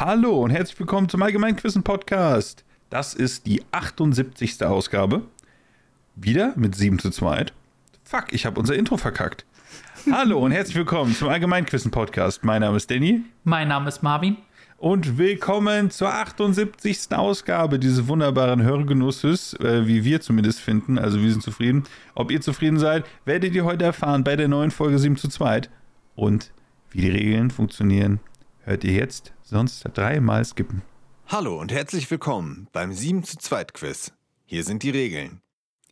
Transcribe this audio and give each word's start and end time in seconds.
Hallo 0.00 0.44
und 0.44 0.50
herzlich 0.50 0.78
willkommen 0.78 1.08
zum 1.08 1.20
Allgemeinquissen 1.22 1.82
Podcast. 1.82 2.64
Das 2.88 3.14
ist 3.14 3.46
die 3.46 3.64
78. 3.72 4.62
Ausgabe. 4.62 5.22
Wieder 6.14 6.52
mit 6.54 6.76
7 6.76 7.00
zu 7.00 7.10
2. 7.10 7.46
Fuck, 8.04 8.26
ich 8.30 8.46
habe 8.46 8.60
unser 8.60 8.76
Intro 8.76 8.96
verkackt. 8.96 9.44
Hallo 10.08 10.38
und 10.38 10.52
herzlich 10.52 10.76
willkommen 10.76 11.16
zum 11.16 11.28
Allgemeinquissen 11.28 11.90
Podcast. 11.90 12.44
Mein 12.44 12.60
Name 12.60 12.76
ist 12.76 12.88
Danny. 12.88 13.22
Mein 13.42 13.66
Name 13.66 13.88
ist 13.88 14.04
Marvin. 14.04 14.36
Und 14.76 15.18
willkommen 15.18 15.90
zur 15.90 16.14
78. 16.14 17.08
Ausgabe 17.10 17.80
dieses 17.80 18.06
wunderbaren 18.06 18.62
Hörgenusses, 18.62 19.54
äh, 19.54 19.88
wie 19.88 20.04
wir 20.04 20.20
zumindest 20.20 20.60
finden. 20.60 20.96
Also 20.96 21.20
wir 21.20 21.32
sind 21.32 21.42
zufrieden. 21.42 21.82
Ob 22.14 22.30
ihr 22.30 22.40
zufrieden 22.40 22.78
seid, 22.78 23.04
werdet 23.24 23.52
ihr 23.52 23.64
heute 23.64 23.86
erfahren 23.86 24.22
bei 24.22 24.36
der 24.36 24.46
neuen 24.46 24.70
Folge 24.70 25.00
7 25.00 25.16
zu 25.16 25.26
2. 25.26 25.62
Und 26.14 26.52
wie 26.92 27.00
die 27.00 27.10
Regeln 27.10 27.50
funktionieren, 27.50 28.20
hört 28.68 28.84
ihr 28.84 28.92
jetzt, 28.92 29.32
sonst 29.42 29.82
dreimal 29.94 30.44
skippen. 30.44 30.82
Hallo 31.26 31.58
und 31.58 31.72
herzlich 31.72 32.10
willkommen 32.10 32.68
beim 32.72 32.92
7 32.92 33.24
zu 33.24 33.38
2 33.38 33.64
Quiz. 33.64 34.12
Hier 34.44 34.62
sind 34.62 34.82
die 34.82 34.90
Regeln. 34.90 35.40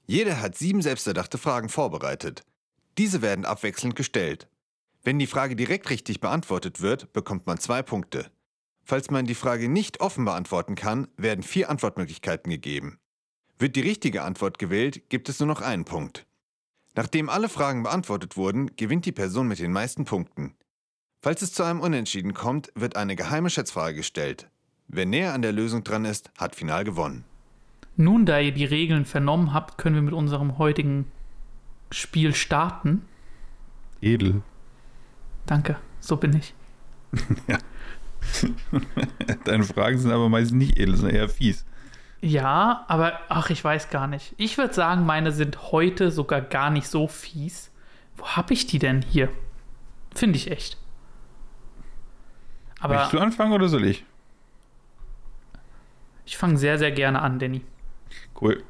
Jeder 0.06 0.42
hat 0.42 0.56
sieben 0.56 0.82
selbsterdachte 0.82 1.38
Fragen 1.38 1.70
vorbereitet. 1.70 2.42
Diese 2.98 3.22
werden 3.22 3.46
abwechselnd 3.46 3.96
gestellt. 3.96 4.46
Wenn 5.02 5.18
die 5.18 5.26
Frage 5.26 5.56
direkt 5.56 5.88
richtig 5.88 6.20
beantwortet 6.20 6.82
wird, 6.82 7.12
bekommt 7.14 7.46
man 7.46 7.58
zwei 7.58 7.82
Punkte. 7.82 8.30
Falls 8.84 9.10
man 9.10 9.24
die 9.24 9.34
Frage 9.34 9.70
nicht 9.70 10.00
offen 10.00 10.26
beantworten 10.26 10.74
kann, 10.74 11.08
werden 11.16 11.42
vier 11.42 11.70
Antwortmöglichkeiten 11.70 12.50
gegeben. 12.50 12.98
Wird 13.58 13.76
die 13.76 13.80
richtige 13.80 14.22
Antwort 14.22 14.58
gewählt, 14.58 15.08
gibt 15.08 15.30
es 15.30 15.40
nur 15.40 15.48
noch 15.48 15.62
einen 15.62 15.86
Punkt. 15.86 16.26
Nachdem 16.94 17.30
alle 17.30 17.48
Fragen 17.48 17.84
beantwortet 17.84 18.36
wurden, 18.36 18.76
gewinnt 18.76 19.06
die 19.06 19.12
Person 19.12 19.48
mit 19.48 19.60
den 19.60 19.72
meisten 19.72 20.04
Punkten. 20.04 20.54
Falls 21.26 21.42
es 21.42 21.52
zu 21.52 21.64
einem 21.64 21.80
Unentschieden 21.80 22.34
kommt, 22.34 22.70
wird 22.76 22.94
eine 22.94 23.16
geheime 23.16 23.50
Schätzfrage 23.50 23.96
gestellt. 23.96 24.48
Wer 24.86 25.06
näher 25.06 25.34
an 25.34 25.42
der 25.42 25.50
Lösung 25.50 25.82
dran 25.82 26.04
ist, 26.04 26.30
hat 26.38 26.54
final 26.54 26.84
gewonnen. 26.84 27.24
Nun, 27.96 28.26
da 28.26 28.38
ihr 28.38 28.52
die 28.52 28.64
Regeln 28.64 29.04
vernommen 29.04 29.52
habt, 29.52 29.76
können 29.76 29.96
wir 29.96 30.02
mit 30.02 30.14
unserem 30.14 30.56
heutigen 30.56 31.10
Spiel 31.90 32.32
starten. 32.32 33.02
Edel. 34.00 34.42
Danke, 35.46 35.78
so 35.98 36.16
bin 36.16 36.36
ich. 36.36 36.54
ja. 37.48 37.58
Deine 39.46 39.64
Fragen 39.64 39.98
sind 39.98 40.12
aber 40.12 40.28
meistens 40.28 40.58
nicht 40.58 40.78
edel, 40.78 40.94
sondern 40.94 41.16
eher 41.16 41.28
fies. 41.28 41.64
Ja, 42.20 42.84
aber 42.86 43.18
ach, 43.30 43.50
ich 43.50 43.64
weiß 43.64 43.90
gar 43.90 44.06
nicht. 44.06 44.32
Ich 44.36 44.58
würde 44.58 44.74
sagen, 44.74 45.04
meine 45.04 45.32
sind 45.32 45.72
heute 45.72 46.12
sogar 46.12 46.40
gar 46.40 46.70
nicht 46.70 46.86
so 46.86 47.08
fies. 47.08 47.72
Wo 48.16 48.28
habe 48.28 48.54
ich 48.54 48.68
die 48.68 48.78
denn 48.78 49.02
hier? 49.02 49.28
Finde 50.14 50.36
ich 50.36 50.52
echt. 50.52 50.78
Aber 52.80 52.98
Willst 52.98 53.12
du 53.12 53.18
anfangen 53.18 53.52
oder 53.52 53.68
soll 53.68 53.84
ich? 53.84 54.04
Ich 56.24 56.36
fange 56.36 56.58
sehr, 56.58 56.78
sehr 56.78 56.92
gerne 56.92 57.22
an, 57.22 57.38
Danny. 57.38 57.62
Cool. 58.40 58.62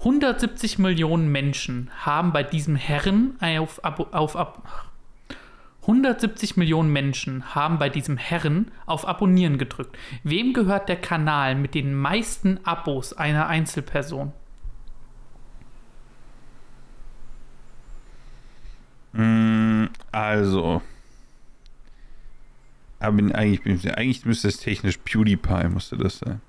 170 0.00 0.78
Millionen 0.78 1.32
Menschen 1.32 1.90
haben 2.00 2.32
bei 2.32 2.42
diesem 2.42 2.76
Herren 2.76 3.38
auf, 3.40 3.82
auf, 3.82 4.12
auf, 4.12 4.34
auf 4.36 4.58
170 5.82 6.56
Millionen 6.56 6.92
Menschen 6.92 7.54
haben 7.54 7.78
bei 7.78 7.90
diesem 7.90 8.16
Herren 8.16 8.70
auf 8.86 9.06
Abonnieren 9.06 9.58
gedrückt. 9.58 9.96
Wem 10.22 10.54
gehört 10.54 10.88
der 10.88 10.96
Kanal 10.96 11.54
mit 11.54 11.74
den 11.74 11.94
meisten 11.94 12.58
Abos 12.64 13.12
einer 13.12 13.48
Einzelperson? 13.48 14.32
Mm, 19.12 19.86
also. 20.10 20.82
Aber 23.06 23.34
eigentlich, 23.34 23.96
eigentlich 23.96 24.24
müsste 24.24 24.48
es 24.48 24.58
technisch 24.58 24.98
PewDiePie, 24.98 25.68
musste 25.68 25.96
das 25.96 26.18
sein. 26.18 26.40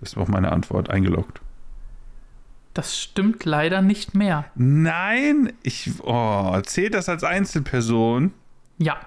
Das 0.00 0.16
war 0.16 0.24
auch 0.24 0.28
meine 0.28 0.52
Antwort, 0.52 0.90
eingeloggt. 0.90 1.40
Das 2.74 2.98
stimmt 2.98 3.44
leider 3.44 3.82
nicht 3.82 4.14
mehr. 4.14 4.46
Nein, 4.56 5.52
ich. 5.62 5.92
Oh, 6.02 6.60
zählt 6.62 6.94
das 6.94 7.08
als 7.08 7.22
Einzelperson? 7.22 8.32
Ja. 8.78 9.00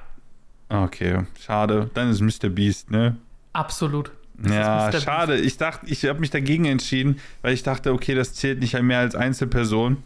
Okay, 0.69 1.25
schade. 1.39 1.89
Dann 1.93 2.09
ist 2.09 2.21
Mr. 2.21 2.49
Beast, 2.49 2.89
ne? 2.91 3.17
Absolut. 3.51 4.11
Das 4.37 4.53
ja, 4.53 4.99
schade. 5.01 5.33
Beast. 5.33 5.45
Ich 5.45 5.57
dachte, 5.57 5.85
ich 5.85 6.05
habe 6.05 6.19
mich 6.19 6.29
dagegen 6.29 6.63
entschieden, 6.65 7.19
weil 7.41 7.53
ich 7.53 7.63
dachte, 7.63 7.91
okay, 7.91 8.15
das 8.15 8.33
zählt 8.33 8.59
nicht 8.61 8.81
mehr 8.81 8.99
als 8.99 9.15
Einzelperson, 9.15 9.97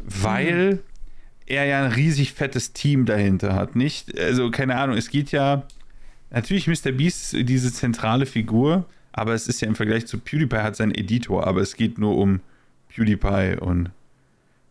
weil 0.00 0.72
hm. 0.72 0.78
er 1.46 1.64
ja 1.64 1.84
ein 1.84 1.92
riesig 1.92 2.34
fettes 2.34 2.74
Team 2.74 3.06
dahinter 3.06 3.54
hat, 3.54 3.76
nicht? 3.76 4.18
Also 4.18 4.50
keine 4.50 4.76
Ahnung. 4.76 4.98
Es 4.98 5.08
geht 5.08 5.32
ja 5.32 5.66
natürlich 6.34 6.66
Mr. 6.66 6.92
Beast 6.92 7.34
ist 7.34 7.48
diese 7.48 7.72
zentrale 7.72 8.26
Figur, 8.26 8.84
aber 9.12 9.34
es 9.34 9.48
ist 9.48 9.60
ja 9.60 9.68
im 9.68 9.74
Vergleich 9.74 10.06
zu 10.06 10.18
PewDiePie 10.18 10.56
hat 10.58 10.76
seinen 10.76 10.94
Editor, 10.94 11.46
aber 11.46 11.60
es 11.60 11.76
geht 11.76 11.98
nur 11.98 12.16
um 12.16 12.40
PewDiePie 12.88 13.58
und 13.60 13.90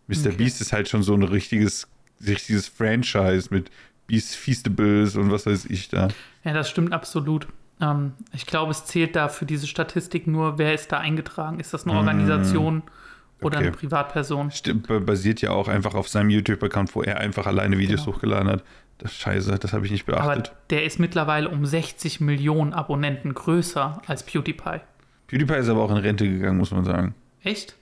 Mr. 0.07 0.28
Okay. 0.28 0.35
Beast 0.38 0.62
ist 0.62 0.74
halt 0.74 0.90
schon 0.90 1.01
so 1.01 1.13
ein 1.13 1.24
richtiges 1.24 1.88
richtiges 2.25 2.68
Franchise 2.68 3.47
mit 3.51 3.69
Beast 4.07 4.35
Feastables 4.35 5.16
und 5.16 5.31
was 5.31 5.46
weiß 5.46 5.66
ich 5.66 5.90
da. 5.90 6.09
Ja, 6.44 6.53
das 6.53 6.69
stimmt 6.69 6.94
absolut. 6.94 7.47
Ähm, 7.81 8.13
ich 8.34 8.45
glaube, 8.45 8.72
es 8.72 8.85
zählt 8.85 9.16
da 9.16 9.30
für 9.30 9.45
diese 9.45 9.68
Statistik 9.68 10.28
nur, 10.28 10.57
wer 10.57 10.74
ist 10.74 10.91
da 10.91 11.00
eingetragen? 11.00 11.59
Ist 11.59 11.74
das 11.74 11.85
eine 11.85 11.97
Organisation 11.97 12.78
mm, 12.78 13.45
oder 13.45 13.57
okay. 13.57 13.68
eine 13.68 13.75
Privatperson? 13.75 14.51
Stimmt, 14.51 14.88
basiert 15.06 15.41
ja 15.41 15.51
auch 15.51 15.68
einfach 15.68 15.95
auf 15.95 16.07
seinem 16.09 16.30
YouTube-Account, 16.30 16.95
wo 16.95 17.01
er 17.01 17.19
einfach 17.19 17.47
alleine 17.47 17.78
Videos 17.78 18.03
genau. 18.06 18.16
hochgeladen 18.18 18.50
hat. 18.50 18.63
Das 18.99 19.13
scheiße, 19.13 19.57
das 19.57 19.73
habe 19.73 19.85
ich 19.85 19.91
nicht 19.91 20.05
beachtet. 20.05 20.49
Aber 20.49 20.57
der 20.69 20.85
ist 20.85 20.99
mittlerweile 20.99 21.49
um 21.49 21.65
60 21.65 22.21
Millionen 22.21 22.73
Abonnenten 22.73 23.33
größer 23.33 24.01
als 24.07 24.23
PewDiePie. 24.23 24.81
PewDiePie 25.27 25.55
ist 25.55 25.69
aber 25.69 25.81
auch 25.81 25.91
in 25.91 25.97
Rente 25.97 26.27
gegangen, 26.27 26.57
muss 26.57 26.71
man 26.71 26.85
sagen. 26.85 27.15
Echt? 27.43 27.75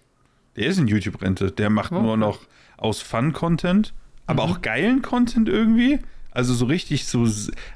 Der 0.55 0.67
ist 0.67 0.79
in 0.79 0.87
YouTube-Rente. 0.87 1.51
Der 1.51 1.69
macht 1.69 1.91
oh, 1.91 2.01
nur 2.01 2.17
noch 2.17 2.39
aus 2.77 3.01
Fun-Content 3.01 3.93
aber 4.31 4.47
mhm. 4.47 4.51
auch 4.51 4.61
geilen 4.61 5.01
Content 5.01 5.49
irgendwie. 5.49 5.99
Also 6.31 6.53
so 6.53 6.65
richtig 6.65 7.05
so, 7.05 7.27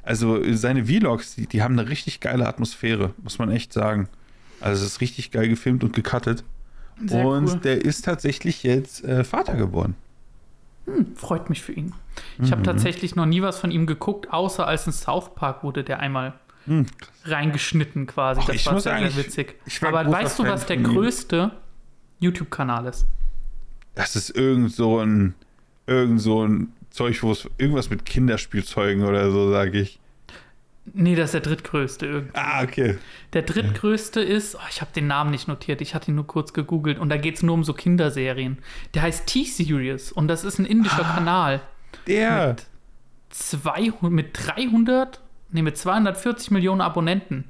also 0.02 0.40
seine 0.54 0.86
Vlogs, 0.86 1.34
die, 1.34 1.46
die 1.46 1.62
haben 1.62 1.78
eine 1.78 1.90
richtig 1.90 2.20
geile 2.20 2.46
Atmosphäre, 2.46 3.12
muss 3.22 3.38
man 3.38 3.50
echt 3.50 3.72
sagen. 3.72 4.08
Also 4.60 4.82
es 4.82 4.92
ist 4.92 5.00
richtig 5.02 5.30
geil 5.30 5.48
gefilmt 5.48 5.84
und 5.84 5.92
gecuttet. 5.92 6.42
Sehr 7.04 7.26
und 7.26 7.48
cool. 7.48 7.58
der 7.58 7.84
ist 7.84 8.06
tatsächlich 8.06 8.62
jetzt 8.62 9.04
äh, 9.04 9.24
Vater 9.24 9.56
geworden. 9.56 9.94
Hm, 10.86 11.16
freut 11.16 11.50
mich 11.50 11.62
für 11.62 11.72
ihn. 11.72 11.92
Ich 12.38 12.46
mhm. 12.48 12.50
habe 12.52 12.62
tatsächlich 12.62 13.16
noch 13.16 13.26
nie 13.26 13.42
was 13.42 13.58
von 13.58 13.70
ihm 13.70 13.86
geguckt, 13.86 14.32
außer 14.32 14.66
als 14.66 14.86
in 14.86 14.92
South 14.92 15.34
Park 15.34 15.62
wurde 15.62 15.84
der 15.84 16.00
einmal 16.00 16.34
mhm. 16.66 16.86
reingeschnitten 17.24 18.06
quasi. 18.06 18.40
Och, 18.40 18.46
das 18.46 18.66
war 18.66 18.80
sehr, 18.80 19.16
witzig. 19.16 19.56
Aber 19.82 20.10
weißt 20.10 20.38
du, 20.38 20.44
was 20.44 20.66
der 20.66 20.78
größte 20.78 21.50
YouTube-Kanal 22.20 22.86
ist? 22.86 23.06
Das 23.94 24.16
ist 24.16 24.30
irgend 24.30 24.72
so 24.72 25.00
ein 25.00 25.34
irgend 25.86 26.20
so 26.20 26.46
ein 26.46 26.72
Zeug, 26.90 27.22
wo 27.22 27.32
es 27.32 27.48
irgendwas 27.58 27.90
mit 27.90 28.04
Kinderspielzeugen 28.04 29.04
oder 29.04 29.30
so, 29.30 29.50
sage 29.50 29.80
ich. 29.80 30.00
Nee, 30.92 31.14
das 31.14 31.26
ist 31.26 31.34
der 31.34 31.40
drittgrößte 31.40 32.06
irgendwie. 32.06 32.38
Ah, 32.38 32.62
okay. 32.62 32.98
Der 33.32 33.42
drittgrößte 33.42 34.20
ist, 34.20 34.54
oh, 34.54 34.66
ich 34.70 34.80
habe 34.80 34.92
den 34.94 35.06
Namen 35.06 35.30
nicht 35.30 35.48
notiert, 35.48 35.80
ich 35.80 35.94
hatte 35.94 36.10
ihn 36.10 36.14
nur 36.14 36.26
kurz 36.26 36.52
gegoogelt 36.52 36.98
und 36.98 37.08
da 37.08 37.16
geht 37.16 37.36
es 37.36 37.42
nur 37.42 37.54
um 37.54 37.64
so 37.64 37.74
Kinderserien. 37.74 38.58
Der 38.94 39.02
heißt 39.02 39.26
T-Series 39.26 40.12
und 40.12 40.28
das 40.28 40.44
ist 40.44 40.58
ein 40.58 40.64
indischer 40.64 41.04
ah, 41.04 41.14
Kanal. 41.14 41.60
Der. 42.06 42.48
Mit, 42.48 42.66
200, 43.30 44.10
mit 44.10 44.30
300, 44.32 45.20
nee, 45.50 45.62
mit 45.62 45.76
240 45.76 46.50
Millionen 46.52 46.80
Abonnenten. 46.80 47.44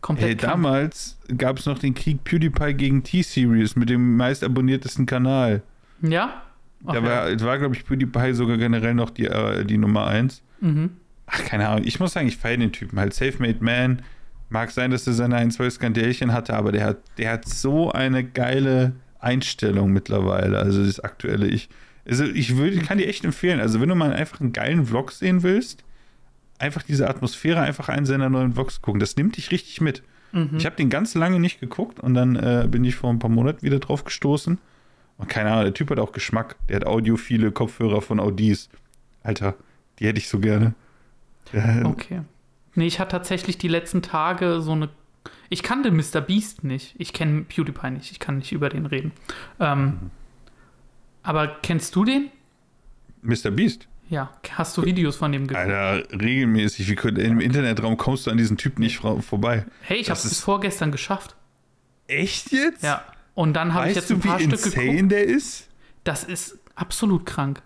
Komplett 0.00 0.28
hey, 0.28 0.36
damals 0.36 1.18
gab 1.36 1.58
es 1.58 1.66
noch 1.66 1.78
den 1.78 1.94
Krieg 1.94 2.22
PewDiePie 2.22 2.74
gegen 2.74 3.02
T-Series 3.02 3.74
mit 3.74 3.88
dem 3.88 4.16
meist 4.16 4.44
abonniertesten 4.44 5.06
Kanal. 5.06 5.62
Ja? 6.02 6.42
Okay. 6.84 7.00
Da 7.00 7.02
war, 7.04 7.40
war 7.40 7.58
glaube 7.58 7.74
ich, 7.74 7.84
PewDiePie 7.84 8.34
sogar 8.34 8.58
generell 8.58 8.94
noch 8.94 9.10
die, 9.10 9.26
äh, 9.26 9.64
die 9.64 9.78
Nummer 9.78 10.06
1. 10.06 10.42
Mhm. 10.60 10.90
Ach, 11.32 11.44
keine 11.44 11.68
Ahnung. 11.68 11.86
Ich 11.86 11.98
muss 11.98 12.12
sagen, 12.12 12.28
ich 12.28 12.36
feiere 12.36 12.58
den 12.58 12.72
Typen. 12.72 13.00
Halt, 13.00 13.14
Safe-Made 13.14 13.58
Man. 13.60 14.02
Mag 14.50 14.70
sein, 14.70 14.90
dass 14.90 15.06
er 15.06 15.14
seine 15.14 15.36
ein, 15.36 15.50
zwei 15.50 15.70
Skandälchen 15.70 16.32
hatte, 16.32 16.54
aber 16.54 16.72
der 16.72 16.84
hat, 16.84 16.98
der 17.16 17.32
hat 17.32 17.48
so 17.48 17.90
eine 17.90 18.22
geile 18.22 18.92
Einstellung 19.18 19.92
mittlerweile. 19.92 20.58
Also 20.58 20.84
das 20.84 21.00
aktuelle 21.00 21.46
Ich. 21.48 21.70
Also 22.06 22.24
ich 22.24 22.56
würde, 22.56 22.78
kann 22.78 22.98
dir 22.98 23.08
echt 23.08 23.24
empfehlen. 23.24 23.60
Also 23.60 23.80
wenn 23.80 23.88
du 23.88 23.94
mal 23.94 24.12
einfach 24.12 24.40
einen 24.40 24.52
geilen 24.52 24.84
Vlog 24.84 25.12
sehen 25.12 25.42
willst, 25.42 25.84
einfach 26.58 26.82
diese 26.82 27.08
Atmosphäre, 27.08 27.60
einfach 27.60 27.88
einen 27.88 28.04
seiner 28.04 28.28
neuen 28.28 28.52
Vlogs 28.52 28.82
gucken. 28.82 29.00
Das 29.00 29.16
nimmt 29.16 29.38
dich 29.38 29.50
richtig 29.52 29.80
mit. 29.80 30.02
Mhm. 30.32 30.50
Ich 30.58 30.66
habe 30.66 30.76
den 30.76 30.90
ganz 30.90 31.14
lange 31.14 31.40
nicht 31.40 31.60
geguckt 31.60 32.00
und 32.00 32.12
dann 32.12 32.36
äh, 32.36 32.66
bin 32.68 32.84
ich 32.84 32.94
vor 32.94 33.10
ein 33.10 33.20
paar 33.20 33.30
Monaten 33.30 33.62
wieder 33.62 33.78
drauf 33.78 34.04
gestoßen. 34.04 34.58
Und 35.16 35.28
keine 35.28 35.50
Ahnung, 35.50 35.64
der 35.64 35.74
Typ 35.74 35.90
hat 35.90 35.98
auch 35.98 36.12
Geschmack. 36.12 36.56
Der 36.68 36.76
hat 36.76 36.86
audiophile 36.86 37.52
Kopfhörer 37.52 38.02
von 38.02 38.20
Audis. 38.20 38.68
Alter, 39.22 39.54
die 39.98 40.06
hätte 40.06 40.18
ich 40.18 40.28
so 40.28 40.40
gerne. 40.40 40.74
Ja. 41.52 41.84
Okay. 41.84 42.22
Nee, 42.74 42.86
ich 42.86 43.00
hatte 43.00 43.12
tatsächlich 43.12 43.58
die 43.58 43.68
letzten 43.68 44.02
Tage 44.02 44.60
so 44.60 44.72
eine. 44.72 44.88
Ich 45.50 45.62
kannte 45.62 45.90
Mr. 45.90 46.20
Beast 46.20 46.64
nicht. 46.64 46.94
Ich 46.98 47.12
kenne 47.12 47.42
PewDiePie 47.42 47.90
nicht. 47.90 48.10
Ich 48.10 48.18
kann 48.18 48.38
nicht 48.38 48.52
über 48.52 48.68
den 48.68 48.86
reden. 48.86 49.12
Ähm, 49.60 49.84
mhm. 49.84 50.10
Aber 51.22 51.48
kennst 51.62 51.94
du 51.94 52.04
den? 52.04 52.30
Mr. 53.20 53.50
Beast? 53.50 53.86
Ja, 54.08 54.30
hast 54.50 54.76
du 54.76 54.84
Videos 54.84 55.16
von 55.16 55.32
dem 55.32 55.46
geguckt? 55.46 55.66
Alter, 55.66 56.02
regelmäßig. 56.20 56.88
Wie 56.90 56.96
könnte, 56.96 57.22
Im 57.22 57.40
Internetraum 57.40 57.96
kommst 57.96 58.26
du 58.26 58.30
an 58.30 58.36
diesen 58.36 58.56
Typ 58.58 58.78
nicht 58.78 58.98
vorbei. 58.98 59.64
Hey, 59.82 59.98
ich 59.98 60.10
habe 60.10 60.20
es 60.20 60.40
vorgestern 60.40 60.92
geschafft. 60.92 61.36
Echt 62.08 62.52
jetzt? 62.52 62.82
Ja. 62.82 63.04
Und 63.34 63.54
dann 63.54 63.72
habe 63.72 63.88
ich 63.88 63.96
jetzt 63.96 64.10
ein 64.10 64.20
paar 64.20 64.38
wie 64.38 64.44
Stück 64.44 64.62
geguckt. 64.62 65.12
der 65.12 65.24
ist? 65.24 65.68
Das 66.04 66.24
ist 66.24 66.58
absolut 66.74 67.24
krank. 67.24 67.62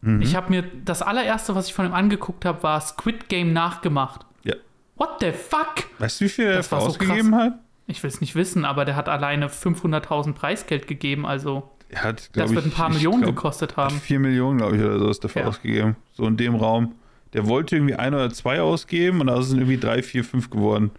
Mhm. 0.00 0.22
Ich 0.22 0.36
habe 0.36 0.50
mir 0.50 0.64
das 0.84 1.02
allererste, 1.02 1.54
was 1.54 1.68
ich 1.68 1.74
von 1.74 1.86
ihm 1.86 1.92
angeguckt 1.92 2.44
habe, 2.44 2.62
war 2.62 2.80
Squid 2.80 3.28
Game 3.28 3.52
nachgemacht. 3.52 4.26
Ja. 4.44 4.54
What 4.96 5.20
the 5.20 5.32
fuck? 5.32 5.84
Weißt 5.98 6.20
du, 6.20 6.24
wie 6.24 6.28
viel 6.28 6.46
er 6.46 6.56
dafür 6.56 6.78
ausgegeben 6.78 7.30
so 7.30 7.36
hat? 7.36 7.58
Ich 7.86 8.02
will 8.02 8.10
es 8.10 8.20
nicht 8.20 8.34
wissen, 8.34 8.64
aber 8.64 8.84
der 8.84 8.96
hat 8.96 9.08
alleine 9.08 9.48
500.000 9.48 10.34
Preisgeld 10.34 10.86
gegeben, 10.86 11.24
also 11.24 11.70
er 11.88 12.04
hat, 12.04 12.36
das 12.36 12.54
wird 12.54 12.66
ein 12.66 12.70
paar 12.70 12.90
Millionen 12.90 13.22
glaub, 13.22 13.36
gekostet 13.36 13.76
haben. 13.76 13.98
Vier 13.98 14.18
Millionen, 14.18 14.58
glaube 14.58 14.76
ich, 14.76 14.82
oder 14.82 14.98
so 14.98 15.08
ist 15.08 15.24
dafür 15.24 15.42
ja. 15.42 15.48
ausgegeben. 15.48 15.96
So 16.12 16.26
in 16.26 16.36
dem 16.36 16.54
Raum. 16.54 16.94
Der 17.32 17.46
wollte 17.46 17.76
irgendwie 17.76 17.94
ein 17.94 18.14
oder 18.14 18.30
zwei 18.30 18.60
ausgeben 18.60 19.20
und 19.20 19.28
da 19.28 19.40
sind 19.42 19.58
irgendwie 19.58 19.78
drei, 19.78 20.02
vier, 20.02 20.24
fünf 20.24 20.50
geworden. 20.50 20.90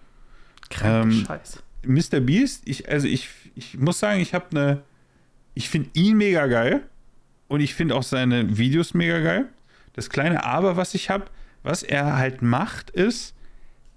Kranke 0.69 1.09
ähm, 1.09 1.25
Scheiß. 1.25 1.63
Mr. 1.85 2.19
Beast, 2.19 2.63
ich, 2.65 2.89
also 2.89 3.07
ich, 3.07 3.29
ich 3.55 3.77
muss 3.77 3.99
sagen, 3.99 4.19
ich 4.19 4.33
habe 4.33 4.45
eine. 4.51 4.81
Ich 5.53 5.69
finde 5.69 5.89
ihn 5.93 6.17
mega 6.17 6.47
geil 6.47 6.83
und 7.49 7.59
ich 7.59 7.75
finde 7.75 7.95
auch 7.95 8.03
seine 8.03 8.57
Videos 8.57 8.93
mega 8.93 9.19
geil. 9.19 9.49
Das 9.93 10.09
kleine 10.09 10.45
Aber, 10.45 10.77
was 10.77 10.93
ich 10.93 11.09
habe, 11.09 11.25
was 11.63 11.83
er 11.83 12.15
halt 12.15 12.41
macht, 12.41 12.89
ist, 12.91 13.35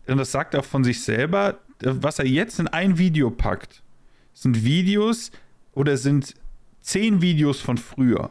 und 0.08 0.16
das 0.16 0.32
sagt 0.32 0.54
er 0.54 0.64
von 0.64 0.82
sich 0.82 1.02
selber, 1.02 1.58
was 1.78 2.18
er 2.18 2.26
jetzt 2.26 2.58
in 2.58 2.66
ein 2.66 2.98
Video 2.98 3.30
packt, 3.30 3.82
sind 4.34 4.64
Videos 4.64 5.30
oder 5.74 5.96
sind 5.96 6.34
zehn 6.80 7.22
Videos 7.22 7.60
von 7.60 7.76
früher. 7.76 8.30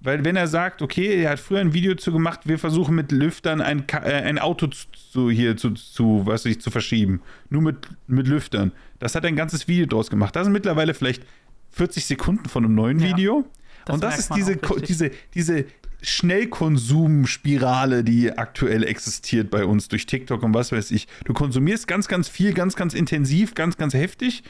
Weil 0.00 0.24
wenn 0.24 0.36
er 0.36 0.48
sagt, 0.48 0.82
okay, 0.82 1.22
er 1.22 1.30
hat 1.30 1.40
früher 1.40 1.60
ein 1.60 1.72
Video 1.72 1.94
zu 1.94 2.12
gemacht, 2.12 2.40
wir 2.44 2.58
versuchen 2.58 2.94
mit 2.94 3.12
Lüftern 3.12 3.60
ein, 3.60 3.84
äh, 3.88 4.22
ein 4.22 4.38
Auto 4.38 4.66
zu, 4.66 5.30
hier 5.30 5.56
zu, 5.56 5.70
zu, 5.70 6.22
was 6.26 6.44
ich, 6.44 6.60
zu 6.60 6.70
verschieben. 6.70 7.22
Nur 7.50 7.62
mit, 7.62 7.88
mit 8.08 8.26
Lüftern. 8.26 8.72
Das 8.98 9.14
hat 9.14 9.24
er 9.24 9.28
ein 9.28 9.36
ganzes 9.36 9.68
Video 9.68 9.86
draus 9.86 10.10
gemacht. 10.10 10.34
Das 10.34 10.44
sind 10.44 10.52
mittlerweile 10.52 10.92
vielleicht 10.94 11.24
40 11.70 12.04
Sekunden 12.04 12.48
von 12.48 12.64
einem 12.64 12.74
neuen 12.74 12.98
ja, 12.98 13.10
Video. 13.10 13.44
Das 13.84 13.94
Und 13.94 14.02
das 14.02 14.18
ist 14.18 14.34
diese, 14.34 14.56
diese, 14.56 15.10
diese 15.34 15.66
Schnellkonsumspirale, 16.02 18.04
die 18.04 18.36
aktuell 18.36 18.84
existiert 18.84 19.50
bei 19.50 19.64
uns 19.64 19.88
durch 19.88 20.06
TikTok 20.06 20.42
und 20.42 20.52
was 20.52 20.72
weiß 20.72 20.90
ich. 20.90 21.06
Du 21.24 21.32
konsumierst 21.32 21.86
ganz, 21.86 22.08
ganz 22.08 22.28
viel, 22.28 22.52
ganz, 22.52 22.76
ganz 22.76 22.94
intensiv, 22.94 23.54
ganz, 23.54 23.76
ganz 23.76 23.94
heftig 23.94 24.42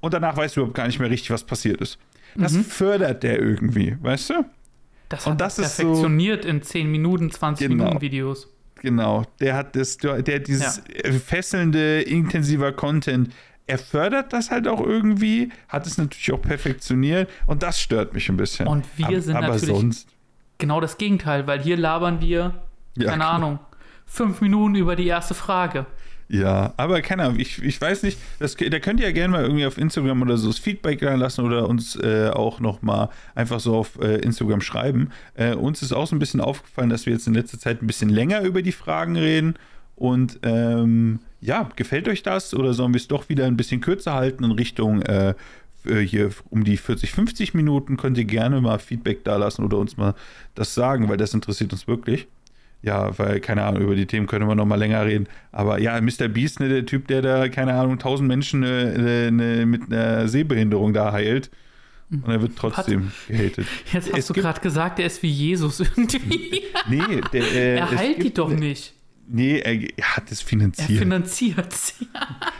und 0.00 0.14
danach 0.14 0.36
weißt 0.36 0.56
du 0.56 0.60
überhaupt 0.60 0.76
gar 0.76 0.86
nicht 0.86 0.98
mehr 0.98 1.10
richtig, 1.10 1.30
was 1.30 1.44
passiert 1.44 1.80
ist. 1.80 1.98
Das 2.36 2.52
mhm. 2.52 2.64
fördert 2.64 3.22
der 3.22 3.38
irgendwie, 3.38 3.96
weißt 4.00 4.30
du? 4.30 4.44
Das 5.08 5.26
und 5.26 5.40
das 5.40 5.58
ist 5.58 5.76
perfektioniert 5.76 6.44
so, 6.44 6.48
in 6.48 6.62
10 6.62 6.90
Minuten, 6.90 7.30
20 7.30 7.68
genau, 7.68 7.84
Minuten 7.84 8.00
Videos. 8.00 8.48
Genau, 8.76 9.24
der 9.40 9.56
hat 9.56 9.76
das, 9.76 9.98
der 9.98 10.40
dieses 10.40 10.82
ja. 11.04 11.12
fesselnde, 11.12 12.02
intensiver 12.02 12.72
Content. 12.72 13.30
Er 13.66 13.78
fördert 13.78 14.32
das 14.32 14.50
halt 14.50 14.68
auch 14.68 14.80
irgendwie, 14.80 15.50
hat 15.68 15.86
es 15.86 15.96
natürlich 15.96 16.32
auch 16.32 16.42
perfektioniert 16.42 17.30
und 17.46 17.62
das 17.62 17.80
stört 17.80 18.12
mich 18.12 18.28
ein 18.28 18.36
bisschen. 18.36 18.66
Und 18.66 18.84
wir 18.96 19.06
aber, 19.06 19.20
sind 19.20 19.36
aber 19.36 19.48
natürlich 19.48 19.76
sonst 19.76 20.08
genau 20.58 20.80
das 20.80 20.98
Gegenteil, 20.98 21.46
weil 21.46 21.60
hier 21.60 21.76
labern 21.76 22.20
wir, 22.20 22.54
ja, 22.96 23.10
keine 23.10 23.24
klar. 23.24 23.34
Ahnung, 23.34 23.58
fünf 24.06 24.40
Minuten 24.40 24.74
über 24.74 24.96
die 24.96 25.06
erste 25.06 25.34
Frage. 25.34 25.86
Ja, 26.28 26.72
aber 26.76 27.02
keine 27.02 27.24
Ahnung, 27.24 27.38
ich, 27.38 27.62
ich 27.62 27.78
weiß 27.78 28.02
nicht, 28.02 28.18
das, 28.38 28.56
da 28.56 28.78
könnt 28.78 29.00
ihr 29.00 29.06
ja 29.06 29.12
gerne 29.12 29.32
mal 29.32 29.42
irgendwie 29.42 29.66
auf 29.66 29.76
Instagram 29.76 30.22
oder 30.22 30.38
so 30.38 30.48
das 30.48 30.58
Feedback 30.58 31.00
lassen 31.02 31.44
oder 31.44 31.68
uns 31.68 31.96
äh, 31.96 32.30
auch 32.32 32.60
nochmal 32.60 33.10
einfach 33.34 33.60
so 33.60 33.76
auf 33.76 33.98
äh, 34.00 34.16
Instagram 34.16 34.62
schreiben. 34.62 35.10
Äh, 35.34 35.54
uns 35.54 35.82
ist 35.82 35.92
auch 35.92 36.06
so 36.06 36.16
ein 36.16 36.18
bisschen 36.18 36.40
aufgefallen, 36.40 36.88
dass 36.88 37.04
wir 37.04 37.12
jetzt 37.12 37.26
in 37.26 37.34
letzter 37.34 37.58
Zeit 37.58 37.82
ein 37.82 37.86
bisschen 37.86 38.08
länger 38.08 38.40
über 38.40 38.62
die 38.62 38.72
Fragen 38.72 39.16
reden. 39.16 39.54
Und 39.96 40.40
ähm, 40.42 41.20
ja, 41.44 41.68
gefällt 41.76 42.08
euch 42.08 42.22
das 42.22 42.54
oder 42.54 42.74
sollen 42.74 42.92
wir 42.92 42.98
es 42.98 43.08
doch 43.08 43.28
wieder 43.28 43.46
ein 43.46 43.56
bisschen 43.56 43.80
kürzer 43.80 44.14
halten 44.14 44.44
in 44.44 44.52
Richtung 44.52 45.02
äh, 45.02 45.34
äh, 45.84 46.00
hier 46.00 46.30
um 46.50 46.64
die 46.64 46.76
40, 46.76 47.12
50 47.12 47.54
Minuten? 47.54 47.96
Könnt 47.96 48.18
ihr 48.18 48.24
gerne 48.24 48.60
mal 48.60 48.78
Feedback 48.78 49.24
da 49.24 49.36
lassen 49.36 49.64
oder 49.64 49.78
uns 49.78 49.96
mal 49.96 50.14
das 50.54 50.74
sagen, 50.74 51.08
weil 51.08 51.16
das 51.16 51.34
interessiert 51.34 51.72
uns 51.72 51.86
wirklich 51.86 52.26
ja, 52.84 53.18
weil, 53.18 53.40
keine 53.40 53.64
Ahnung, 53.64 53.82
über 53.82 53.96
die 53.96 54.04
Themen 54.06 54.26
können 54.26 54.46
wir 54.46 54.54
noch 54.54 54.66
mal 54.66 54.74
länger 54.76 55.04
reden. 55.06 55.26
Aber 55.52 55.80
ja, 55.80 55.98
Mr. 56.00 56.28
Beast, 56.28 56.60
ne, 56.60 56.68
der 56.68 56.84
Typ, 56.84 57.08
der 57.08 57.22
da, 57.22 57.48
keine 57.48 57.72
Ahnung, 57.72 57.98
tausend 57.98 58.28
Menschen 58.28 58.60
ne, 58.60 59.30
ne, 59.32 59.64
mit 59.64 59.90
einer 59.90 60.28
Sehbehinderung 60.28 60.92
da 60.92 61.10
heilt. 61.10 61.50
Und 62.10 62.28
er 62.28 62.42
wird 62.42 62.52
trotzdem 62.56 63.06
Hat, 63.06 63.28
gehatet. 63.28 63.66
Jetzt 63.90 64.12
hast 64.12 64.18
es 64.18 64.26
du 64.26 64.34
gerade 64.34 64.60
gesagt, 64.60 64.98
er 64.98 65.06
ist 65.06 65.22
wie 65.22 65.30
Jesus 65.30 65.80
irgendwie. 65.80 66.62
nee, 66.88 67.20
der, 67.32 67.42
äh, 67.42 67.76
er 67.78 67.90
heilt 67.90 68.22
die 68.22 68.34
doch 68.34 68.50
nicht. 68.50 68.93
Nee, 69.26 69.58
er, 69.60 70.04
hat 70.04 70.30
es 70.30 70.42
finanziert. 70.42 70.90
Er 70.90 70.98
finanziert 70.98 71.72
es. 71.72 71.94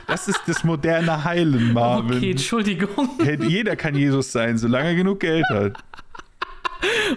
Das 0.07 0.27
ist 0.27 0.41
das 0.47 0.63
moderne 0.63 1.23
Heilen, 1.23 1.73
Marvin. 1.73 2.17
Okay, 2.17 2.31
Entschuldigung. 2.31 3.09
Jeder 3.47 3.75
kann 3.75 3.95
Jesus 3.95 4.31
sein, 4.31 4.57
solange 4.57 4.89
er 4.89 4.95
genug 4.95 5.19
Geld 5.19 5.45
hat. 5.49 5.83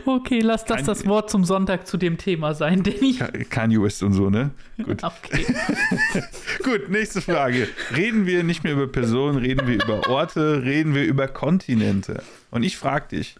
Okay, 0.04 0.40
lass 0.40 0.64
das 0.64 0.84
das 0.84 1.06
Wort 1.06 1.30
zum 1.30 1.44
Sonntag 1.44 1.86
zu 1.86 1.96
dem 1.96 2.18
Thema 2.18 2.54
sein, 2.54 2.82
Danny. 2.82 3.18
Kanye 3.50 3.80
West 3.82 4.02
und 4.02 4.12
so, 4.12 4.30
ne? 4.30 4.50
Gut. 4.82 5.02
Okay. 5.02 5.46
Gut, 6.62 6.88
nächste 6.88 7.20
Frage. 7.20 7.68
Reden 7.94 8.26
wir 8.26 8.44
nicht 8.44 8.64
mehr 8.64 8.72
über 8.74 8.86
Personen, 8.86 9.38
reden 9.38 9.66
wir 9.66 9.74
über 9.74 10.08
Orte, 10.08 10.62
reden 10.62 10.94
wir 10.94 11.04
über 11.04 11.28
Kontinente. 11.28 12.22
Und 12.50 12.62
ich 12.62 12.76
frage 12.76 13.16
dich, 13.16 13.36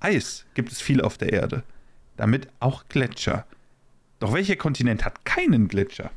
Eis 0.00 0.46
gibt 0.54 0.72
es 0.72 0.80
viel 0.80 1.00
auf 1.00 1.18
der 1.18 1.32
Erde, 1.32 1.62
damit 2.16 2.48
auch 2.60 2.84
Gletscher. 2.88 3.46
Doch 4.20 4.34
welcher 4.34 4.56
Kontinent 4.56 5.04
hat 5.04 5.24
keinen 5.24 5.66
Gletscher? 5.66 6.10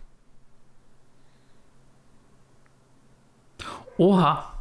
Oha. 3.98 4.54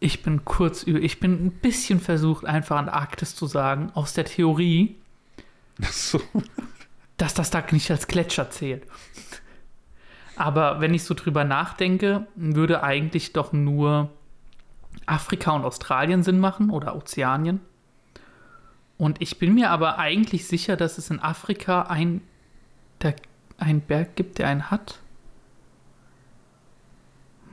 Ich 0.00 0.22
bin 0.22 0.44
kurz 0.44 0.82
über, 0.82 1.00
ich 1.00 1.18
bin 1.20 1.46
ein 1.46 1.50
bisschen 1.50 2.00
versucht, 2.00 2.44
einfach 2.44 2.76
Antarktis 2.76 3.34
zu 3.34 3.46
sagen, 3.46 3.90
aus 3.94 4.14
der 4.14 4.24
Theorie, 4.24 4.96
so. 5.90 6.20
dass 7.16 7.34
das 7.34 7.50
da 7.50 7.64
nicht 7.70 7.90
als 7.90 8.06
Gletscher 8.06 8.50
zählt. 8.50 8.84
Aber 10.36 10.80
wenn 10.80 10.94
ich 10.94 11.02
so 11.02 11.14
drüber 11.14 11.44
nachdenke, 11.44 12.26
würde 12.36 12.82
eigentlich 12.82 13.32
doch 13.32 13.52
nur 13.52 14.10
Afrika 15.08 15.52
und 15.52 15.64
Australien 15.64 16.22
Sinn 16.22 16.40
machen 16.40 16.70
oder 16.70 16.94
Ozeanien. 16.96 17.60
Und 18.96 19.22
ich 19.22 19.38
bin 19.38 19.54
mir 19.54 19.70
aber 19.70 19.98
eigentlich 19.98 20.46
sicher, 20.46 20.76
dass 20.76 20.98
es 20.98 21.10
in 21.10 21.20
Afrika 21.20 21.82
ein, 21.82 22.20
der, 23.00 23.14
einen 23.56 23.80
Berg 23.80 24.16
gibt, 24.16 24.38
der 24.38 24.48
einen 24.48 24.70
hat. 24.70 24.98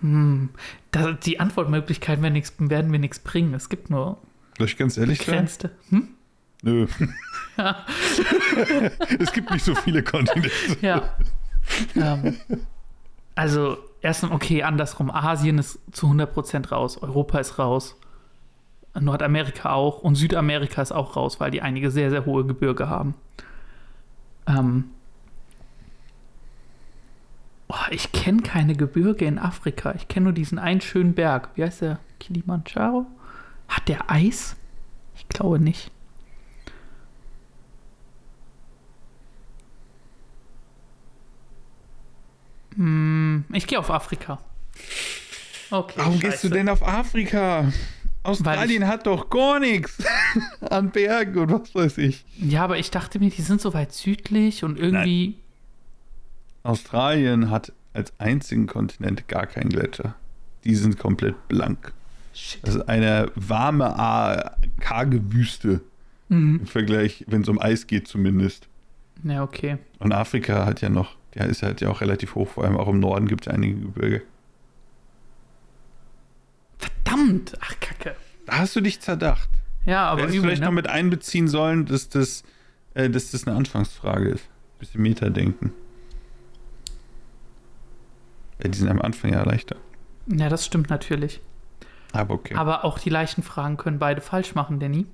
Hm. 0.01 0.49
Da, 0.91 1.13
die 1.13 1.39
Antwortmöglichkeiten 1.39 2.23
werden, 2.23 2.33
nix, 2.33 2.53
werden 2.57 2.89
mir 2.89 2.99
nichts 2.99 3.19
bringen. 3.19 3.53
Es 3.53 3.69
gibt 3.69 3.89
nur. 3.89 4.17
Soll 4.57 4.67
ich 4.67 4.77
ganz 4.77 4.97
ehrlich 4.97 5.19
begrenzte. 5.19 5.71
Hm? 5.89 6.09
Nö. 6.63 6.87
Ja. 7.57 7.85
es 9.19 9.31
gibt 9.31 9.51
nicht 9.51 9.63
so 9.63 9.75
viele 9.75 10.03
Kontinente. 10.03 10.51
Ja. 10.81 11.15
Ähm, 11.95 12.37
also, 13.35 13.77
erstens, 14.05 14.31
okay, 14.31 14.63
andersrum. 14.63 15.11
Asien 15.11 15.57
ist 15.57 15.79
zu 15.91 16.07
100% 16.07 16.69
raus. 16.69 16.97
Europa 17.01 17.39
ist 17.39 17.59
raus. 17.59 17.95
Nordamerika 18.97 19.73
auch. 19.73 19.99
Und 19.99 20.15
Südamerika 20.15 20.81
ist 20.81 20.91
auch 20.91 21.15
raus, 21.15 21.39
weil 21.39 21.51
die 21.51 21.61
einige 21.61 21.91
sehr, 21.91 22.09
sehr 22.09 22.25
hohe 22.25 22.45
Gebirge 22.45 22.87
haben. 22.87 23.15
Ähm, 24.47 24.85
ich 27.89 28.11
kenne 28.11 28.41
keine 28.41 28.75
Gebirge 28.75 29.25
in 29.25 29.39
Afrika. 29.39 29.93
Ich 29.95 30.07
kenne 30.07 30.25
nur 30.25 30.33
diesen 30.33 30.59
einen 30.59 30.81
schönen 30.81 31.13
Berg. 31.13 31.49
Wie 31.55 31.63
heißt 31.63 31.81
der? 31.81 31.99
Kilimanjaro? 32.19 33.05
Hat 33.67 33.87
der 33.87 34.09
Eis? 34.09 34.55
Ich 35.15 35.27
glaube 35.27 35.59
nicht. 35.59 35.91
Hm, 42.75 43.45
ich 43.53 43.67
gehe 43.67 43.79
auf 43.79 43.89
Afrika. 43.89 44.39
Okay. 45.71 45.93
Warum 45.97 46.13
scheiße. 46.13 46.27
gehst 46.27 46.43
du 46.43 46.49
denn 46.49 46.69
auf 46.69 46.85
Afrika? 46.87 47.71
Australien 48.23 48.87
hat 48.87 49.05
doch 49.05 49.29
gar 49.29 49.59
nichts 49.59 49.97
an 50.61 50.91
Bergen 50.91 51.39
und 51.39 51.51
was 51.51 51.75
weiß 51.75 51.97
ich. 51.99 52.25
Ja, 52.37 52.63
aber 52.63 52.77
ich 52.77 52.91
dachte 52.91 53.19
mir, 53.19 53.29
die 53.29 53.41
sind 53.41 53.61
so 53.61 53.73
weit 53.73 53.93
südlich 53.93 54.63
und 54.63 54.79
irgendwie. 54.79 55.27
Nein. 55.27 55.35
Australien 56.63 57.51
hat 57.51 57.71
als 57.93 58.11
einzigen 58.19 58.67
Kontinent 58.67 59.27
gar 59.27 59.45
keinen 59.45 59.69
Gletscher. 59.69 60.15
Die 60.63 60.75
sind 60.75 60.97
komplett 60.97 61.47
blank. 61.47 61.93
Shit. 62.33 62.67
Das 62.67 62.75
ist 62.75 62.89
eine 62.89 63.31
warme, 63.35 64.51
karge 64.79 65.31
Wüste. 65.31 65.81
Mhm. 66.27 66.61
Im 66.61 66.67
Vergleich, 66.67 67.23
wenn 67.27 67.41
es 67.43 67.49
um 67.49 67.59
Eis 67.59 67.85
geht, 67.87 68.07
zumindest. 68.07 68.67
Ja, 69.23 69.43
okay. 69.43 69.77
Und 69.99 70.11
Afrika 70.11 70.65
hat 70.65 70.81
ja 70.81 70.89
noch, 70.89 71.15
der 71.35 71.47
ist 71.47 71.63
halt 71.63 71.81
ja 71.81 71.89
auch 71.89 72.01
relativ 72.01 72.35
hoch, 72.35 72.47
vor 72.49 72.63
allem 72.63 72.77
auch 72.77 72.87
im 72.87 72.99
Norden 72.99 73.27
gibt 73.27 73.47
es 73.47 73.53
einige 73.53 73.75
Gebirge. 73.75 74.21
Verdammt! 76.77 77.57
Ach, 77.61 77.79
Kacke. 77.79 78.15
Da 78.45 78.59
hast 78.59 78.75
du 78.75 78.81
dich 78.81 79.01
zerdacht. 79.01 79.49
Ja, 79.85 80.07
aber 80.07 80.21
Hättest 80.21 80.37
übel, 80.37 80.49
vielleicht 80.49 80.61
ne? 80.61 80.67
noch 80.67 80.73
mit 80.73 80.87
einbeziehen 80.87 81.47
sollen, 81.47 81.85
dass 81.85 82.09
das, 82.09 82.43
äh, 82.93 83.09
dass 83.09 83.31
das 83.31 83.45
eine 83.45 83.55
Anfangsfrage 83.55 84.29
ist. 84.29 84.49
Bisschen 84.79 85.01
Meta-Denken. 85.01 85.73
Ja, 88.63 88.69
die 88.69 88.77
sind 88.77 88.89
am 88.89 89.01
Anfang 89.01 89.33
ja 89.33 89.43
leichter. 89.43 89.75
Ja, 90.27 90.49
das 90.49 90.65
stimmt 90.65 90.89
natürlich. 90.89 91.41
Aber 92.13 92.33
okay. 92.33 92.55
Aber 92.55 92.85
auch 92.85 92.97
die 92.97 93.09
leichten 93.09 93.43
Fragen 93.43 93.77
können 93.77 93.99
beide 93.99 94.21
falsch 94.21 94.55
machen, 94.55 94.79
Danny. 94.79 95.05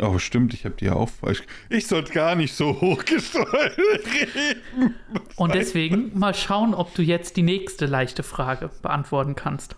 Oh, 0.00 0.18
stimmt, 0.18 0.54
ich 0.54 0.64
habe 0.64 0.74
die 0.76 0.86
ja 0.86 0.94
auch 0.94 1.08
falsch. 1.08 1.42
Ich 1.68 1.86
sollte 1.86 2.12
gar 2.12 2.34
nicht 2.34 2.54
so 2.54 2.80
hochgesteuert 2.80 3.78
reden. 3.78 4.94
Und 5.36 5.54
deswegen 5.54 6.18
mal 6.18 6.34
schauen, 6.34 6.74
ob 6.74 6.94
du 6.94 7.02
jetzt 7.02 7.36
die 7.36 7.42
nächste 7.42 7.86
leichte 7.86 8.22
Frage 8.22 8.70
beantworten 8.82 9.34
kannst. 9.34 9.76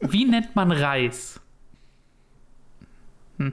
Wie 0.00 0.24
nennt 0.24 0.56
man 0.56 0.72
Reis? 0.72 1.40
Hm. 3.38 3.52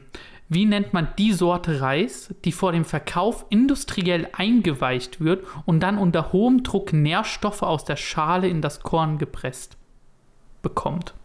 Wie 0.49 0.65
nennt 0.65 0.93
man 0.93 1.07
die 1.17 1.33
Sorte 1.33 1.81
Reis, 1.81 2.33
die 2.45 2.51
vor 2.51 2.73
dem 2.73 2.85
Verkauf 2.85 3.45
industriell 3.49 4.27
eingeweicht 4.33 5.19
wird 5.19 5.45
und 5.65 5.79
dann 5.79 5.97
unter 5.97 6.31
hohem 6.31 6.63
Druck 6.63 6.93
Nährstoffe 6.93 7.63
aus 7.63 7.85
der 7.85 7.95
Schale 7.95 8.47
in 8.47 8.61
das 8.61 8.81
Korn 8.81 9.17
gepresst 9.17 9.77
bekommt? 10.61 11.15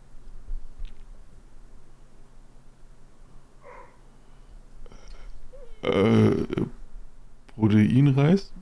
Äh, 5.83 6.31
Proteinreis? 7.55 8.53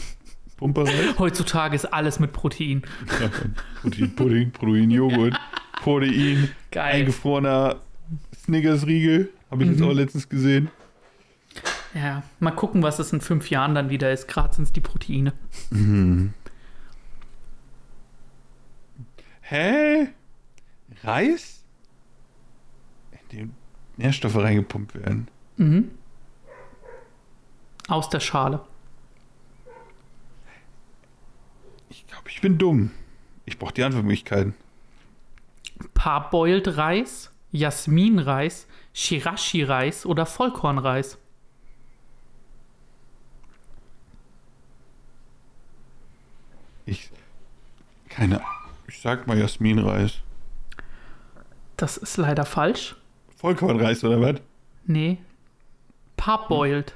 Pumperreis? 0.56 1.18
Heutzutage 1.18 1.74
ist 1.76 1.86
alles 1.86 2.18
mit 2.20 2.32
Protein. 2.32 2.82
Ja, 3.20 3.30
Proteinpudding, 3.82 4.50
Proteinjoghurt, 4.52 5.34
Protein, 5.82 6.48
Geil. 6.70 6.94
eingefrorener 7.00 7.80
Snickers-Riegel. 8.44 9.30
Habe 9.50 9.64
ich 9.64 9.70
jetzt 9.70 9.80
Mhm. 9.80 9.86
auch 9.88 9.92
letztens 9.92 10.28
gesehen. 10.28 10.70
Ja, 11.94 12.22
mal 12.40 12.52
gucken, 12.52 12.82
was 12.82 12.98
es 12.98 13.12
in 13.12 13.20
fünf 13.20 13.50
Jahren 13.50 13.74
dann 13.74 13.90
wieder 13.90 14.10
ist. 14.12 14.26
Gerade 14.28 14.54
sind 14.54 14.64
es 14.64 14.72
die 14.72 14.80
Proteine. 14.80 15.34
Hä? 19.42 20.08
Reis? 21.04 21.64
In 23.30 23.38
dem 23.38 23.50
Nährstoffe 23.96 24.36
reingepumpt 24.36 24.94
werden. 24.94 25.28
Mhm. 25.56 25.90
Aus 27.88 28.08
der 28.08 28.20
Schale. 28.20 28.60
Ich 31.90 32.06
glaube, 32.06 32.28
ich 32.28 32.40
bin 32.40 32.58
dumm. 32.58 32.90
Ich 33.44 33.58
brauche 33.58 33.74
die 33.74 33.82
Antwortmöglichkeiten. 33.82 34.54
Parboiled 35.94 36.76
Reis, 36.76 37.30
Jasminreis, 37.50 38.66
Shirashi-Reis 38.94 40.06
oder 40.06 40.26
Vollkornreis? 40.26 41.18
Ich. 46.86 47.10
Keine 48.08 48.36
Ahnung. 48.36 48.70
Ich 48.86 49.00
sag 49.00 49.26
mal 49.26 49.38
Jasminreis. 49.38 50.20
Das 51.76 51.96
ist 51.96 52.16
leider 52.16 52.44
falsch. 52.44 52.96
Vollkornreis 53.36 54.04
oder 54.04 54.20
was? 54.20 54.40
Nee. 54.84 55.18
Parboiled. 56.16 56.94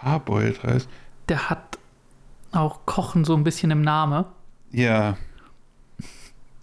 Parboiled-Reis. 0.00 0.88
Der 1.28 1.50
hat 1.50 1.78
auch 2.52 2.86
Kochen 2.86 3.24
so 3.24 3.34
ein 3.34 3.44
bisschen 3.44 3.70
im 3.70 3.82
Namen. 3.82 4.24
Ja. 4.72 5.16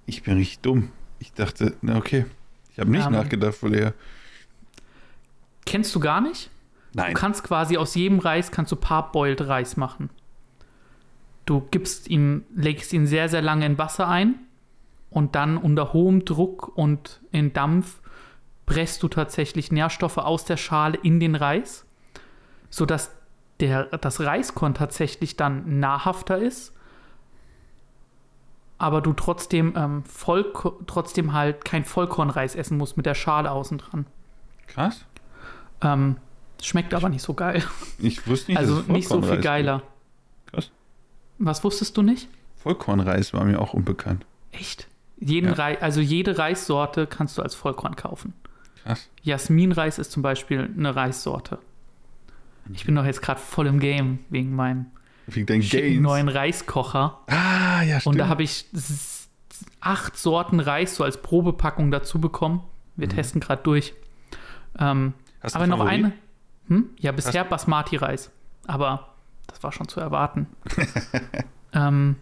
Ich 0.05 0.23
bin 0.23 0.37
richtig 0.37 0.59
dumm. 0.59 0.91
Ich 1.19 1.33
dachte, 1.33 1.75
na 1.81 1.97
okay. 1.97 2.25
Ich 2.71 2.79
habe 2.79 2.91
nicht 2.91 3.03
Mann. 3.03 3.13
nachgedacht 3.13 3.55
vorher. 3.55 3.93
Kennst 5.65 5.93
du 5.95 5.99
gar 5.99 6.21
nicht? 6.21 6.49
Nein. 6.93 7.13
Du 7.13 7.19
kannst 7.19 7.43
quasi 7.43 7.77
aus 7.77 7.95
jedem 7.95 8.19
Reis 8.19 8.51
kannst 8.51 8.71
du 8.71 8.75
Parboiled 8.75 9.47
Reis 9.47 9.77
machen. 9.77 10.09
Du 11.45 11.61
gibst 11.71 12.07
ihn, 12.09 12.43
legst 12.55 12.91
ihn 12.93 13.07
sehr, 13.07 13.29
sehr 13.29 13.41
lange 13.41 13.65
in 13.65 13.77
Wasser 13.77 14.07
ein 14.07 14.35
und 15.09 15.35
dann 15.35 15.57
unter 15.57 15.93
hohem 15.93 16.25
Druck 16.25 16.77
und 16.77 17.21
in 17.31 17.53
Dampf 17.53 17.99
presst 18.65 19.01
du 19.03 19.07
tatsächlich 19.07 19.71
Nährstoffe 19.71 20.17
aus 20.17 20.43
der 20.45 20.57
Schale 20.57 20.97
in 21.01 21.19
den 21.19 21.35
Reis, 21.35 21.85
sodass 22.69 23.16
der, 23.59 23.85
das 23.85 24.19
Reiskorn 24.19 24.73
tatsächlich 24.73 25.35
dann 25.35 25.79
nahrhafter 25.79 26.37
ist, 26.37 26.73
aber 28.77 29.01
du 29.01 29.13
trotzdem, 29.13 29.73
ähm, 29.75 30.03
Vollko 30.03 30.79
trotzdem 30.85 31.33
halt 31.33 31.65
kein 31.65 31.83
Vollkornreis 31.83 32.55
essen 32.55 32.77
musst 32.77 32.97
mit 32.97 33.05
der 33.05 33.15
Schale 33.15 33.51
außen 33.51 33.79
dran. 33.79 34.05
Krass. 34.67 35.05
Ähm, 35.81 36.17
schmeckt 36.61 36.93
aber 36.93 37.09
nicht 37.09 37.23
so 37.23 37.33
geil. 37.33 37.63
Ich 37.97 38.27
wusste 38.27 38.51
nicht, 38.51 38.59
also 38.59 38.83
nicht 38.87 39.07
so 39.07 39.21
viel 39.21 39.41
geiler. 39.41 39.79
gibt. 39.79 40.51
Krass. 40.51 40.71
Was 41.39 41.63
wusstest 41.63 41.97
du 41.97 42.03
nicht? 42.03 42.29
Vollkornreis 42.57 43.33
war 43.33 43.43
mir 43.45 43.59
auch 43.61 43.73
unbekannt. 43.73 44.25
Echt? 44.51 44.87
Jeden 45.19 45.49
Ja. 45.49 45.53
Rei 45.53 45.81
also 45.81 45.99
jede 45.99 46.37
Reissorte 46.37 47.07
kannst 47.07 47.37
du 47.37 47.41
als 47.41 47.55
Vollkorn 47.55 47.95
kaufen. 47.95 48.33
Krass. 48.83 49.09
Jasminreis 49.23 49.97
ist 49.97 50.11
zum 50.11 50.21
Beispiel 50.21 50.69
eine 50.77 50.95
Reissorte. 50.95 51.59
Ich 52.73 52.85
bin 52.85 52.95
doch 52.95 53.05
jetzt 53.05 53.21
gerade 53.21 53.39
voll 53.39 53.67
im 53.67 53.79
Game 53.79 54.19
wegen 54.29 54.55
meinem 54.55 54.87
neuen 55.99 56.29
Reiskocher. 56.29 57.19
Ah, 57.27 57.81
ja, 57.83 57.99
stimmt. 57.99 58.13
Und 58.13 58.17
da 58.19 58.27
habe 58.27 58.43
ich 58.43 58.65
acht 59.79 60.17
Sorten 60.17 60.59
Reis 60.59 60.95
so 60.95 61.03
als 61.03 61.21
Probepackung 61.21 61.91
dazu 61.91 62.19
bekommen. 62.19 62.63
Wir 62.95 63.09
testen 63.09 63.41
gerade 63.41 63.63
durch. 63.63 63.93
Ähm, 64.79 65.13
Mhm. 65.37 65.43
Hast 65.43 65.55
aber 65.55 65.67
noch 65.67 65.79
eine. 65.81 66.13
Hm? 66.67 66.89
Ja, 66.99 67.11
bisher 67.11 67.43
Basmati-Reis. 67.43 68.31
Aber 68.65 69.13
das 69.45 69.63
war 69.63 69.71
schon 69.71 69.87
zu 69.87 69.99
erwarten. 69.99 70.47
ähm, 71.73 72.15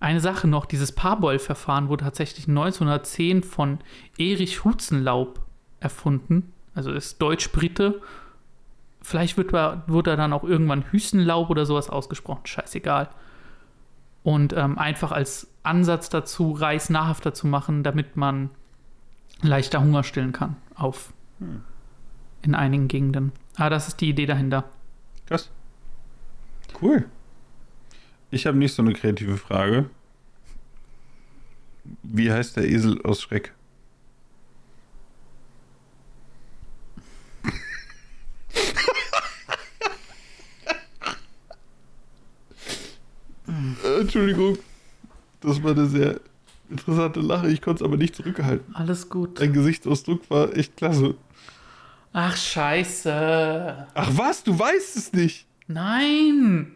eine 0.00 0.20
Sache 0.20 0.46
noch: 0.48 0.66
dieses 0.66 0.92
Parboil-Verfahren 0.92 1.88
wurde 1.88 2.04
tatsächlich 2.04 2.48
1910 2.48 3.42
von 3.42 3.78
Erich 4.18 4.64
Hutzenlaub 4.64 5.40
erfunden. 5.80 6.52
Also 6.74 6.92
ist 6.92 7.22
Deutsch-Brite. 7.22 8.00
Vielleicht 9.00 9.36
wird, 9.36 9.52
er- 9.54 9.84
wird 9.86 10.06
er 10.06 10.16
dann 10.16 10.32
auch 10.32 10.44
irgendwann 10.44 10.84
Hüsenlaub 10.90 11.50
oder 11.50 11.64
sowas 11.66 11.88
ausgesprochen. 11.88 12.42
Scheißegal. 12.44 13.08
Und 14.22 14.52
ähm, 14.52 14.78
einfach 14.78 15.12
als 15.12 15.48
Ansatz 15.62 16.08
dazu, 16.08 16.52
Reis 16.52 16.90
nahrhafter 16.90 17.32
zu 17.32 17.46
machen, 17.46 17.82
damit 17.82 18.16
man 18.16 18.50
leichter 19.40 19.80
Hunger 19.80 20.02
stillen 20.02 20.32
kann. 20.32 20.56
Auf 20.74 21.12
in 22.42 22.54
einigen 22.54 22.88
Gegenden. 22.88 23.32
Aber 23.56 23.70
das 23.70 23.88
ist 23.88 24.00
die 24.00 24.10
Idee 24.10 24.26
dahinter. 24.26 24.64
Krass. 25.26 25.50
Cool. 26.82 27.06
Ich 28.30 28.46
habe 28.46 28.58
nicht 28.58 28.74
so 28.74 28.82
eine 28.82 28.92
kreative 28.92 29.36
Frage. 29.36 29.88
Wie 32.02 32.30
heißt 32.30 32.56
der 32.56 32.68
Esel 32.68 33.00
aus 33.02 33.22
Schreck? 33.22 33.54
Entschuldigung. 44.00 44.58
Das 45.40 45.62
war 45.62 45.72
eine 45.72 45.86
sehr 45.86 46.20
interessante 46.70 47.20
Lache. 47.20 47.48
Ich 47.48 47.62
konnte 47.62 47.82
es 47.84 47.88
aber 47.88 47.96
nicht 47.96 48.16
zurückhalten. 48.16 48.74
Alles 48.74 49.08
gut. 49.08 49.40
Dein 49.40 49.52
Gesichtsausdruck 49.52 50.28
war 50.30 50.56
echt 50.56 50.76
klasse. 50.76 51.14
Ach, 52.12 52.36
scheiße. 52.36 53.86
Ach 53.94 54.10
was, 54.12 54.42
du 54.42 54.58
weißt 54.58 54.96
es 54.96 55.12
nicht. 55.12 55.46
Nein. 55.66 56.74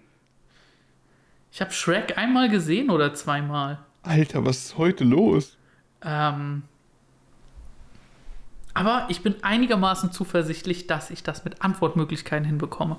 Ich 1.51 1.61
habe 1.61 1.73
Shrek 1.73 2.17
einmal 2.17 2.49
gesehen 2.49 2.91
oder 2.91 3.15
zweimal. 3.15 3.79
Alter, 4.03 4.45
was 4.45 4.59
ist 4.59 4.79
heute 4.79 5.05
los? 5.05 5.57
Ähm, 6.03 6.63
aber 8.75 9.07
ich 9.11 9.23
bin 9.23 9.37
einigermaßen 9.43 10.13
zuversichtlich, 10.13 10.87
dass 10.87 11.11
ich 11.11 11.23
das 11.23 11.45
mit 11.45 11.63
Antwortmöglichkeiten 11.63 12.47
hinbekomme. 12.47 12.99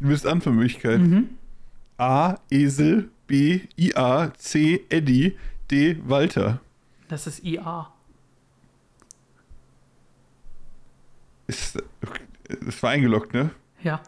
Du 0.00 0.08
bist 0.08 0.26
Antwortmöglichkeiten. 0.26 1.37
A. 1.98 2.36
Esel. 2.50 3.10
B. 3.26 3.60
IA. 3.76 4.32
C. 4.38 4.84
Eddie. 4.88 5.36
D. 5.70 5.98
Walter. 6.04 6.60
Das 7.08 7.26
ist 7.26 7.44
IA. 7.44 7.92
Ist, 11.46 11.82
das 12.64 12.82
war 12.82 12.90
eingeloggt, 12.90 13.32
ne? 13.34 13.50
Ja. 13.82 14.00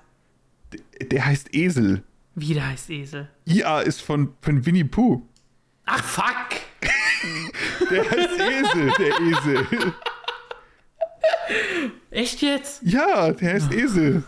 Der, 0.72 1.06
der 1.08 1.26
heißt 1.26 1.54
Esel. 1.54 2.02
Wie 2.34 2.54
der 2.54 2.68
heißt 2.68 2.90
Esel. 2.90 3.28
IA 3.46 3.80
ist 3.80 4.02
von, 4.02 4.34
von 4.40 4.64
Winnie 4.64 4.84
Pooh. 4.84 5.26
Ach, 5.86 6.04
fuck. 6.04 6.60
Der 7.90 8.08
heißt 8.08 8.40
Esel, 8.40 8.92
der 8.98 9.20
Esel. 9.20 9.94
Echt 12.10 12.40
jetzt? 12.40 12.82
Ja, 12.82 13.32
der 13.32 13.54
heißt 13.54 13.72
Esel. 13.72 14.22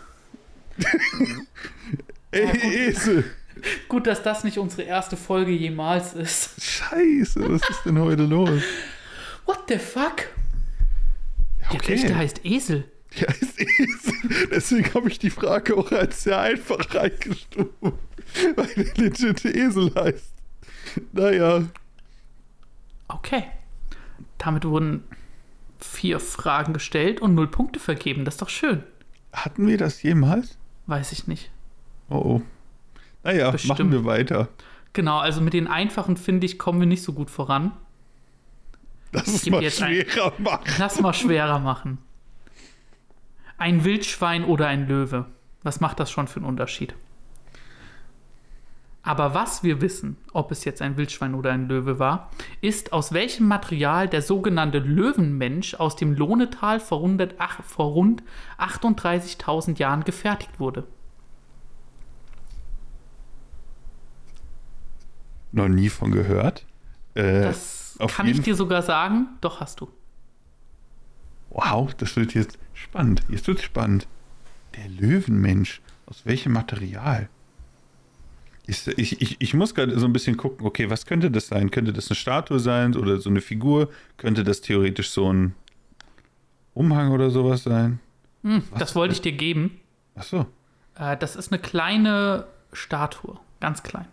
Ey, 2.31 2.87
Esel. 2.89 3.23
Gut, 3.87 4.07
dass 4.07 4.23
das 4.23 4.43
nicht 4.43 4.57
unsere 4.57 4.83
erste 4.83 5.17
Folge 5.17 5.51
jemals 5.51 6.13
ist. 6.13 6.61
Scheiße, 6.61 7.39
was 7.49 7.69
ist 7.69 7.85
denn 7.85 7.99
heute 7.99 8.23
los? 8.23 8.61
What 9.45 9.63
the 9.67 9.77
fuck? 9.77 10.27
Ja, 11.71 11.77
Der 11.79 11.89
echte 11.89 12.15
heißt 12.15 12.45
Esel. 12.45 12.85
Ja, 13.15 13.27
ist 13.27 13.59
Esel. 13.59 14.47
Deswegen 14.51 14.93
habe 14.93 15.09
ich 15.09 15.19
die 15.19 15.29
Frage 15.29 15.77
auch 15.77 15.91
als 15.91 16.23
sehr 16.23 16.39
einfach 16.39 16.93
reingestuft. 16.93 17.69
Weil 17.81 18.67
der 18.75 18.93
legit 18.95 19.45
Esel 19.45 19.93
heißt. 19.95 20.33
Naja. 21.11 21.63
Okay. 23.07 23.43
Damit 24.37 24.65
wurden 24.65 25.03
vier 25.79 26.19
Fragen 26.19 26.73
gestellt 26.73 27.21
und 27.21 27.35
null 27.35 27.47
Punkte 27.47 27.79
vergeben. 27.79 28.25
Das 28.25 28.35
ist 28.35 28.41
doch 28.41 28.49
schön. 28.49 28.83
Hatten 29.31 29.67
wir 29.67 29.77
das 29.77 30.01
jemals? 30.03 30.57
Weiß 30.87 31.11
ich 31.11 31.27
nicht. 31.27 31.51
Oh 32.09 32.15
oh. 32.17 32.41
Naja, 33.23 33.51
Bestimmt. 33.51 33.79
machen 33.79 33.91
wir 33.91 34.05
weiter. 34.05 34.49
Genau, 34.93 35.17
also 35.19 35.41
mit 35.41 35.53
den 35.53 35.67
einfachen, 35.67 36.17
finde 36.17 36.45
ich, 36.45 36.59
kommen 36.59 36.79
wir 36.79 36.87
nicht 36.87 37.03
so 37.03 37.13
gut 37.13 37.29
voran. 37.29 37.71
Lass 39.11 39.27
es 39.27 39.49
mal 39.49 39.61
jetzt 39.63 39.81
ein- 39.81 39.93
schwerer 40.05 40.33
machen. 40.39 40.63
Lass 40.77 40.99
mal 40.99 41.13
schwerer 41.13 41.59
machen. 41.59 41.97
Ein 43.57 43.83
Wildschwein 43.85 44.43
oder 44.43 44.67
ein 44.67 44.87
Löwe. 44.87 45.25
Was 45.63 45.79
macht 45.79 45.99
das 45.99 46.11
schon 46.11 46.27
für 46.27 46.37
einen 46.37 46.45
Unterschied? 46.45 46.95
Aber 49.05 49.33
was 49.33 49.63
wir 49.63 49.81
wissen, 49.81 50.15
ob 50.31 50.51
es 50.51 50.63
jetzt 50.63 50.81
ein 50.81 50.95
Wildschwein 50.95 51.33
oder 51.35 51.51
ein 51.51 51.67
Löwe 51.67 51.99
war, 51.99 52.29
ist, 52.61 52.93
aus 52.93 53.11
welchem 53.11 53.47
Material 53.47 54.07
der 54.07 54.21
sogenannte 54.21 54.79
Löwenmensch 54.79 55.73
aus 55.75 55.95
dem 55.97 56.13
Lohnetal 56.13 56.79
vor, 56.79 56.99
100, 56.99 57.35
ach, 57.37 57.61
vor 57.63 57.87
rund 57.87 58.23
38.000 58.57 59.77
Jahren 59.77 60.03
gefertigt 60.05 60.59
wurde. 60.59 60.85
Noch 65.53 65.69
nie 65.69 65.87
von 65.89 66.11
gehört. 66.11 66.65
Äh, 67.13 67.41
Das 67.41 67.97
kann 68.15 68.27
ich 68.27 68.41
dir 68.41 68.55
sogar 68.55 68.81
sagen. 68.81 69.27
Doch, 69.39 69.61
hast 69.61 69.79
du. 69.79 69.89
Wow, 71.51 71.93
das 71.93 72.15
wird 72.15 72.33
jetzt 72.33 72.57
spannend. 72.73 73.23
Jetzt 73.29 73.47
wird 73.47 73.61
spannend. 73.61 74.07
Der 74.75 74.89
Löwenmensch. 74.89 75.81
Aus 76.07 76.25
welchem 76.25 76.51
Material? 76.53 77.29
Ich, 78.65 78.87
ich, 78.87 79.39
ich, 79.41 79.53
muss 79.53 79.75
gerade 79.75 79.97
so 79.99 80.05
ein 80.05 80.13
bisschen 80.13 80.37
gucken, 80.37 80.65
okay, 80.65 80.89
was 80.89 81.05
könnte 81.05 81.29
das 81.29 81.47
sein? 81.47 81.69
Könnte 81.69 81.93
das 81.93 82.09
eine 82.09 82.15
Statue 82.15 82.59
sein 82.59 82.95
oder 82.95 83.19
so 83.19 83.29
eine 83.29 83.41
Figur? 83.41 83.89
Könnte 84.17 84.43
das 84.43 84.61
theoretisch 84.61 85.09
so 85.11 85.31
ein 85.31 85.53
Umhang 86.73 87.11
oder 87.11 87.29
sowas 87.29 87.63
sein? 87.63 87.99
Hm, 88.43 88.63
das 88.77 88.95
wollte 88.95 89.13
denn? 89.13 89.15
ich 89.17 89.21
dir 89.21 89.33
geben. 89.37 89.79
Achso, 90.15 90.47
Äh, 90.95 91.17
das 91.17 91.35
ist 91.35 91.51
eine 91.51 91.61
kleine 91.61 92.47
Statue. 92.71 93.37
Ganz 93.59 93.83
klein. 93.83 94.07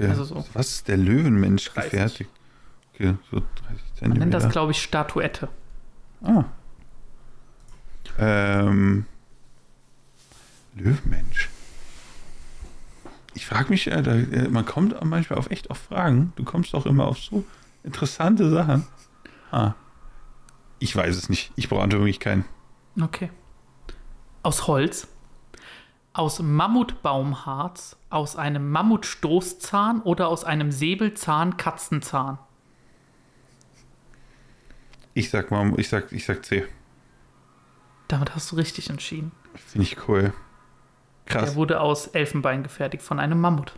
Okay. 0.00 0.08
Also 0.08 0.24
so. 0.24 0.44
Was 0.54 0.70
ist 0.70 0.88
der 0.88 0.96
Löwenmensch 0.96 1.66
30. 1.72 1.90
gefertigt? 1.90 2.30
Okay, 2.94 3.14
so 3.30 3.40
30 3.40 4.00
man 4.00 4.10
nennt 4.18 4.34
das, 4.34 4.42
Zentimeter. 4.44 4.48
glaube 4.48 4.72
ich, 4.72 4.82
Statuette. 4.82 5.48
Ah. 6.22 6.44
Ähm. 8.18 9.04
Löwenmensch. 10.74 11.50
Ich 13.34 13.46
frage 13.46 13.68
mich, 13.68 13.88
äh, 13.88 14.02
da, 14.02 14.14
äh, 14.14 14.48
man 14.48 14.64
kommt 14.64 14.96
manchmal 15.04 15.38
auf 15.38 15.50
echt 15.50 15.70
auf 15.70 15.78
Fragen. 15.78 16.32
Du 16.36 16.44
kommst 16.44 16.74
auch 16.74 16.86
immer 16.86 17.06
auf 17.06 17.18
so 17.18 17.44
interessante 17.84 18.50
Sachen. 18.50 18.86
Ah. 19.50 19.74
Ich 20.78 20.96
weiß 20.96 21.14
es 21.14 21.28
nicht. 21.28 21.52
Ich 21.56 21.68
brauche 21.68 21.90
wirklich 21.92 22.20
keinen. 22.20 22.46
Okay. 22.98 23.30
Aus 24.42 24.66
Holz, 24.66 25.08
aus 26.12 26.40
Mammutbaumharz, 26.40 27.96
aus 28.10 28.36
einem 28.36 28.70
Mammutstoßzahn 28.70 30.02
oder 30.02 30.28
aus 30.28 30.44
einem 30.44 30.72
Säbelzahn-Katzenzahn. 30.72 32.38
Ich 35.14 35.30
sag 35.30 35.50
mal, 35.50 35.72
ich 35.78 35.88
sag, 35.88 36.12
ich 36.12 36.24
sag 36.24 36.44
C. 36.44 36.64
Damit 38.08 38.34
hast 38.34 38.50
du 38.50 38.56
richtig 38.56 38.90
entschieden. 38.90 39.32
Finde 39.54 39.86
ich 39.86 40.08
cool. 40.08 40.32
Krass. 41.26 41.50
Der 41.50 41.54
wurde 41.54 41.80
aus 41.80 42.08
Elfenbein 42.08 42.62
gefertigt 42.62 43.04
von 43.04 43.20
einem 43.20 43.40
Mammut. 43.40 43.72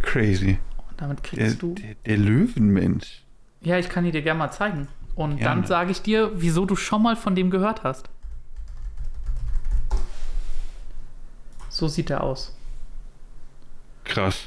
Crazy. 0.00 0.58
Und 0.90 1.00
damit 1.00 1.18
Der, 1.18 1.24
kriegst 1.24 1.62
du. 1.62 1.74
der, 1.74 1.94
der 2.06 2.16
Löwenmensch. 2.18 3.22
Ja, 3.60 3.78
ich 3.78 3.88
kann 3.88 4.04
ihn 4.04 4.12
dir 4.12 4.22
gerne 4.22 4.38
mal 4.38 4.50
zeigen. 4.50 4.88
Und 5.14 5.36
Gerne. 5.36 5.60
dann 5.60 5.66
sage 5.66 5.90
ich 5.92 6.02
dir, 6.02 6.32
wieso 6.34 6.64
du 6.64 6.74
schon 6.74 7.02
mal 7.02 7.16
von 7.16 7.34
dem 7.34 7.50
gehört 7.50 7.84
hast. 7.84 8.08
So 11.72 11.88
sieht 11.88 12.10
er 12.10 12.22
aus. 12.22 12.54
Krass. 14.04 14.46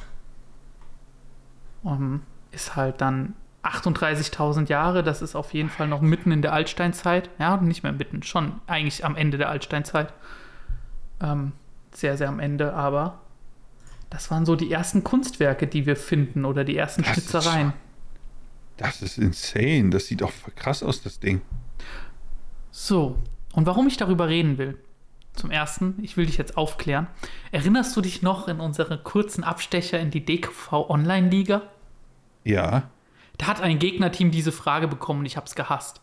Ähm, 1.83 2.21
ist 2.51 2.75
halt 2.75 3.01
dann 3.01 3.33
38.000 3.63 4.69
Jahre. 4.69 5.01
Das 5.01 5.23
ist 5.23 5.35
auf 5.35 5.51
jeden 5.51 5.69
Fall 5.69 5.88
noch 5.88 6.01
mitten 6.01 6.31
in 6.31 6.43
der 6.43 6.53
Altsteinzeit. 6.53 7.31
Ja, 7.39 7.57
nicht 7.57 7.81
mehr 7.81 7.93
mitten, 7.93 8.21
schon 8.21 8.61
eigentlich 8.67 9.03
am 9.03 9.15
Ende 9.15 9.39
der 9.39 9.49
Altsteinzeit. 9.49 10.13
Ähm, 11.19 11.53
sehr, 11.91 12.15
sehr 12.15 12.29
am 12.29 12.39
Ende, 12.39 12.73
aber 12.73 13.21
das 14.11 14.29
waren 14.29 14.45
so 14.45 14.55
die 14.55 14.71
ersten 14.71 15.03
Kunstwerke, 15.03 15.65
die 15.65 15.88
wir 15.88 15.95
finden 15.95 16.45
oder 16.45 16.63
die 16.63 16.77
ersten 16.77 17.01
Das 17.01 17.17
ist 17.17 17.31
Schnitzereien. 17.31 17.73
Das 18.77 19.01
ist 19.01 19.17
insane. 19.17 19.89
Das 19.89 20.05
sieht 20.05 20.21
auch 20.21 20.31
voll 20.31 20.53
krass 20.55 20.83
aus, 20.83 21.01
das 21.01 21.19
Ding. 21.19 21.41
So, 22.69 23.17
und 23.53 23.65
warum 23.65 23.88
ich 23.88 23.97
darüber 23.97 24.27
reden 24.27 24.59
will. 24.59 24.77
Zum 25.36 25.52
ersten, 25.52 25.95
ich 26.02 26.15
will 26.17 26.26
dich 26.26 26.38
jetzt 26.38 26.58
aufklären. 26.58 27.08
Erinnerst 27.52 27.95
du 27.95 28.02
dich 28.02 28.21
noch 28.21 28.48
in 28.48 28.60
unsere 28.60 28.98
kurzen 28.98 29.43
Abstecher 29.43 30.00
in 30.00 30.12
die 30.12 30.26
DKV 30.26 30.71
Online-Liga? 30.89 31.62
Ja, 32.43 32.84
Da 33.38 33.48
hat 33.48 33.62
ein 33.62 33.80
Gegnerteam 33.80 34.32
diese 34.32 34.52
Frage 34.54 34.88
bekommen 34.88 35.19
und 35.21 35.26
ich 35.26 35.36
habe 35.36 35.45
es 35.48 35.56
gehasst. 35.56 36.00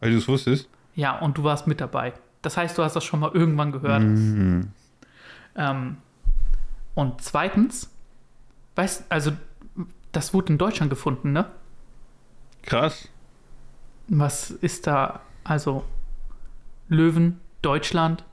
weil 0.00 0.10
du 0.10 0.18
es 0.18 0.28
wusstest. 0.28 0.68
Ja, 0.94 1.18
und 1.18 1.38
du 1.38 1.44
warst 1.44 1.66
mit 1.66 1.80
dabei. 1.80 2.12
Das 2.42 2.56
heißt, 2.56 2.76
du 2.78 2.82
hast 2.84 2.94
das 2.94 3.04
schon 3.04 3.20
mal 3.20 3.30
irgendwann 3.32 3.72
gehört. 3.72 4.02
Mhm. 4.02 4.70
Ähm, 5.56 5.96
und 6.94 7.20
zweitens, 7.22 7.90
weißt 8.76 9.06
also, 9.08 9.32
das 10.12 10.34
wurde 10.34 10.52
in 10.52 10.58
Deutschland 10.58 10.90
gefunden, 10.90 11.32
ne? 11.32 11.46
Krass. 12.62 13.08
Was 14.08 14.50
ist 14.50 14.86
da, 14.86 15.20
also, 15.44 15.84
Löwen, 16.88 17.40
Deutschland, 17.62 18.24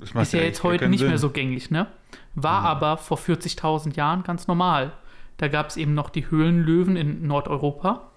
ist 0.00 0.14
ja 0.14 0.20
eigentlich 0.20 0.32
jetzt 0.32 0.62
heute 0.62 0.88
nicht 0.88 1.00
mehr 1.00 1.10
Sinn. 1.10 1.18
so 1.18 1.30
gängig, 1.30 1.70
ne? 1.70 1.86
War 2.34 2.62
aber 2.62 2.96
vor 2.96 3.18
40.000 3.18 3.96
Jahren 3.96 4.22
ganz 4.22 4.46
normal. 4.46 4.92
Da 5.38 5.48
gab 5.48 5.68
es 5.68 5.76
eben 5.76 5.94
noch 5.94 6.10
die 6.10 6.30
Höhlenlöwen 6.30 6.96
in 6.96 7.26
Nordeuropa. 7.26 8.08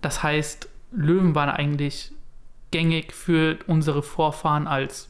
Das 0.00 0.22
heißt, 0.22 0.68
Löwen 0.92 1.34
waren 1.34 1.50
eigentlich 1.50 2.12
gängig 2.70 3.12
für 3.12 3.58
unsere 3.66 4.02
Vorfahren 4.02 4.66
als, 4.66 5.08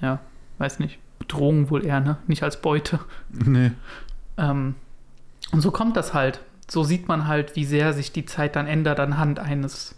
ja, 0.00 0.20
weiß 0.58 0.78
nicht, 0.78 0.98
Bedrohung 1.18 1.70
wohl 1.70 1.84
eher, 1.84 2.00
ne? 2.00 2.18
Nicht 2.26 2.42
als 2.42 2.60
Beute. 2.60 3.00
Nee. 3.30 3.72
Ähm, 4.36 4.74
und 5.52 5.60
so 5.60 5.70
kommt 5.70 5.96
das 5.96 6.14
halt. 6.14 6.40
So 6.68 6.84
sieht 6.84 7.08
man 7.08 7.26
halt, 7.26 7.56
wie 7.56 7.64
sehr 7.64 7.92
sich 7.92 8.12
die 8.12 8.24
Zeit 8.24 8.56
dann 8.56 8.66
ändert 8.66 9.00
anhand 9.00 9.38
eines 9.38 9.94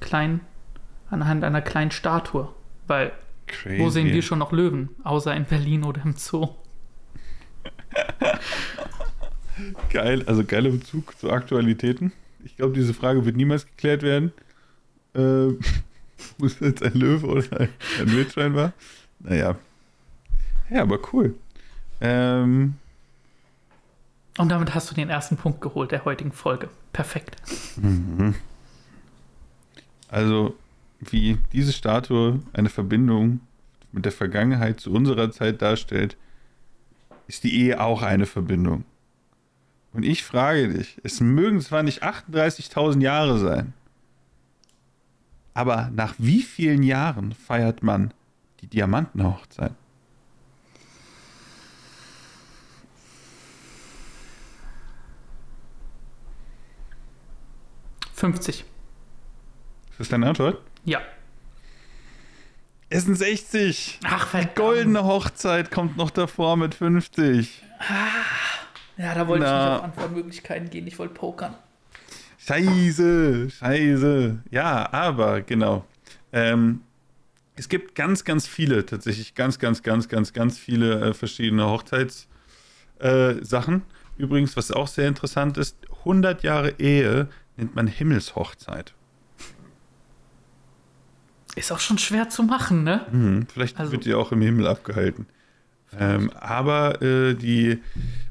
kleinen, 0.00 0.40
anhand 1.10 1.44
einer 1.44 1.62
kleinen 1.62 1.90
Statue. 1.90 2.48
Weil 2.86 3.12
Crazy. 3.50 3.78
wo 3.78 3.90
sehen 3.90 4.12
wir 4.12 4.22
schon 4.22 4.38
noch 4.38 4.52
Löwen? 4.52 4.90
Außer 5.04 5.34
in 5.34 5.44
Berlin 5.44 5.84
oder 5.84 6.02
im 6.02 6.14
Zoo. 6.16 6.48
Geil, 9.92 10.22
also 10.26 10.44
geiler 10.44 10.70
Bezug 10.70 11.18
zu 11.18 11.30
Aktualitäten. 11.30 12.12
Ich 12.44 12.56
glaube, 12.56 12.72
diese 12.72 12.94
Frage 12.94 13.26
wird 13.26 13.36
niemals 13.36 13.66
geklärt 13.66 14.02
werden. 14.02 14.32
Äh, 15.14 15.18
wo 16.38 16.46
es 16.46 16.60
jetzt 16.60 16.82
ein 16.82 16.94
Löwe 16.94 17.26
oder 17.26 17.60
ein, 17.60 17.68
ein 17.98 18.10
Wildschwein 18.10 18.54
war. 18.54 18.72
Naja. 19.18 19.56
Ja, 20.70 20.82
aber 20.82 20.98
cool. 21.12 21.34
Ähm, 22.00 22.74
Und 24.38 24.48
damit 24.48 24.74
hast 24.74 24.90
du 24.90 24.94
den 24.94 25.10
ersten 25.10 25.36
Punkt 25.36 25.60
geholt 25.60 25.90
der 25.90 26.04
heutigen 26.04 26.32
Folge. 26.32 26.68
Perfekt. 26.92 27.36
also, 30.08 30.54
wie 31.00 31.38
diese 31.52 31.72
Statue 31.72 32.40
eine 32.52 32.68
Verbindung 32.68 33.40
mit 33.92 34.04
der 34.04 34.12
Vergangenheit 34.12 34.80
zu 34.80 34.92
unserer 34.92 35.30
Zeit 35.32 35.62
darstellt, 35.62 36.16
ist 37.26 37.44
die 37.44 37.58
Ehe 37.58 37.80
auch 37.80 38.02
eine 38.02 38.26
Verbindung. 38.26 38.84
Und 39.92 40.04
ich 40.04 40.22
frage 40.22 40.68
dich, 40.68 41.00
es 41.02 41.20
mögen 41.20 41.60
zwar 41.60 41.82
nicht 41.82 42.04
38.000 42.04 43.00
Jahre 43.02 43.38
sein, 43.38 43.72
aber 45.54 45.90
nach 45.92 46.14
wie 46.18 46.42
vielen 46.42 46.82
Jahren 46.82 47.32
feiert 47.32 47.82
man 47.82 48.14
die 48.60 48.66
Diamantenhochzeit? 48.66 49.72
»50. 58.16 58.48
Ist 58.48 58.64
das 59.98 60.08
deine 60.10 60.28
Antwort? 60.28 60.60
Ja. 60.84 61.00
Es 62.88 63.04
sind 63.04 63.14
60. 63.16 64.00
Ach, 64.04 64.24
Die 64.24 64.30
verdammt. 64.30 64.56
goldene 64.56 65.04
Hochzeit 65.04 65.70
kommt 65.70 65.96
noch 65.96 66.10
davor 66.10 66.56
mit 66.56 66.74
50. 66.74 67.62
Ja, 68.96 69.14
da 69.14 69.28
wollte 69.28 69.44
ich 69.44 69.50
Na. 69.50 69.64
nicht 69.68 69.78
auf 69.78 69.84
Antwortmöglichkeiten 69.84 70.70
gehen. 70.70 70.86
Ich 70.86 70.98
wollte 70.98 71.14
pokern. 71.14 71.54
Scheiße, 72.38 73.50
scheiße. 73.50 74.38
Ja, 74.50 74.92
aber 74.92 75.42
genau. 75.42 75.84
Ähm, 76.32 76.80
es 77.54 77.68
gibt 77.68 77.94
ganz, 77.94 78.24
ganz 78.24 78.46
viele, 78.46 78.84
tatsächlich 78.86 79.34
ganz, 79.34 79.58
ganz, 79.58 79.82
ganz, 79.82 80.08
ganz, 80.08 80.32
ganz 80.32 80.58
viele 80.58 81.10
äh, 81.10 81.14
verschiedene 81.14 81.66
Hochzeitssachen. 81.66 82.26
Äh. 82.98 83.80
Übrigens, 84.22 84.56
was 84.56 84.72
auch 84.72 84.88
sehr 84.88 85.06
interessant 85.08 85.58
ist, 85.58 85.76
100 86.00 86.42
Jahre 86.42 86.74
Ehe 86.78 87.28
nennt 87.56 87.74
man 87.74 87.86
Himmelshochzeit. 87.86 88.94
Ist 91.56 91.72
auch 91.72 91.80
schon 91.80 91.98
schwer 91.98 92.28
zu 92.28 92.42
machen, 92.42 92.84
ne? 92.84 93.06
Hm, 93.10 93.46
vielleicht 93.52 93.78
Also- 93.78 93.92
wird 93.92 94.04
die 94.04 94.14
auch 94.14 94.32
im 94.32 94.40
Himmel 94.42 94.66
abgehalten. 94.66 95.26
Ähm, 95.98 96.30
aber 96.38 97.02
äh, 97.02 97.34
die, 97.34 97.78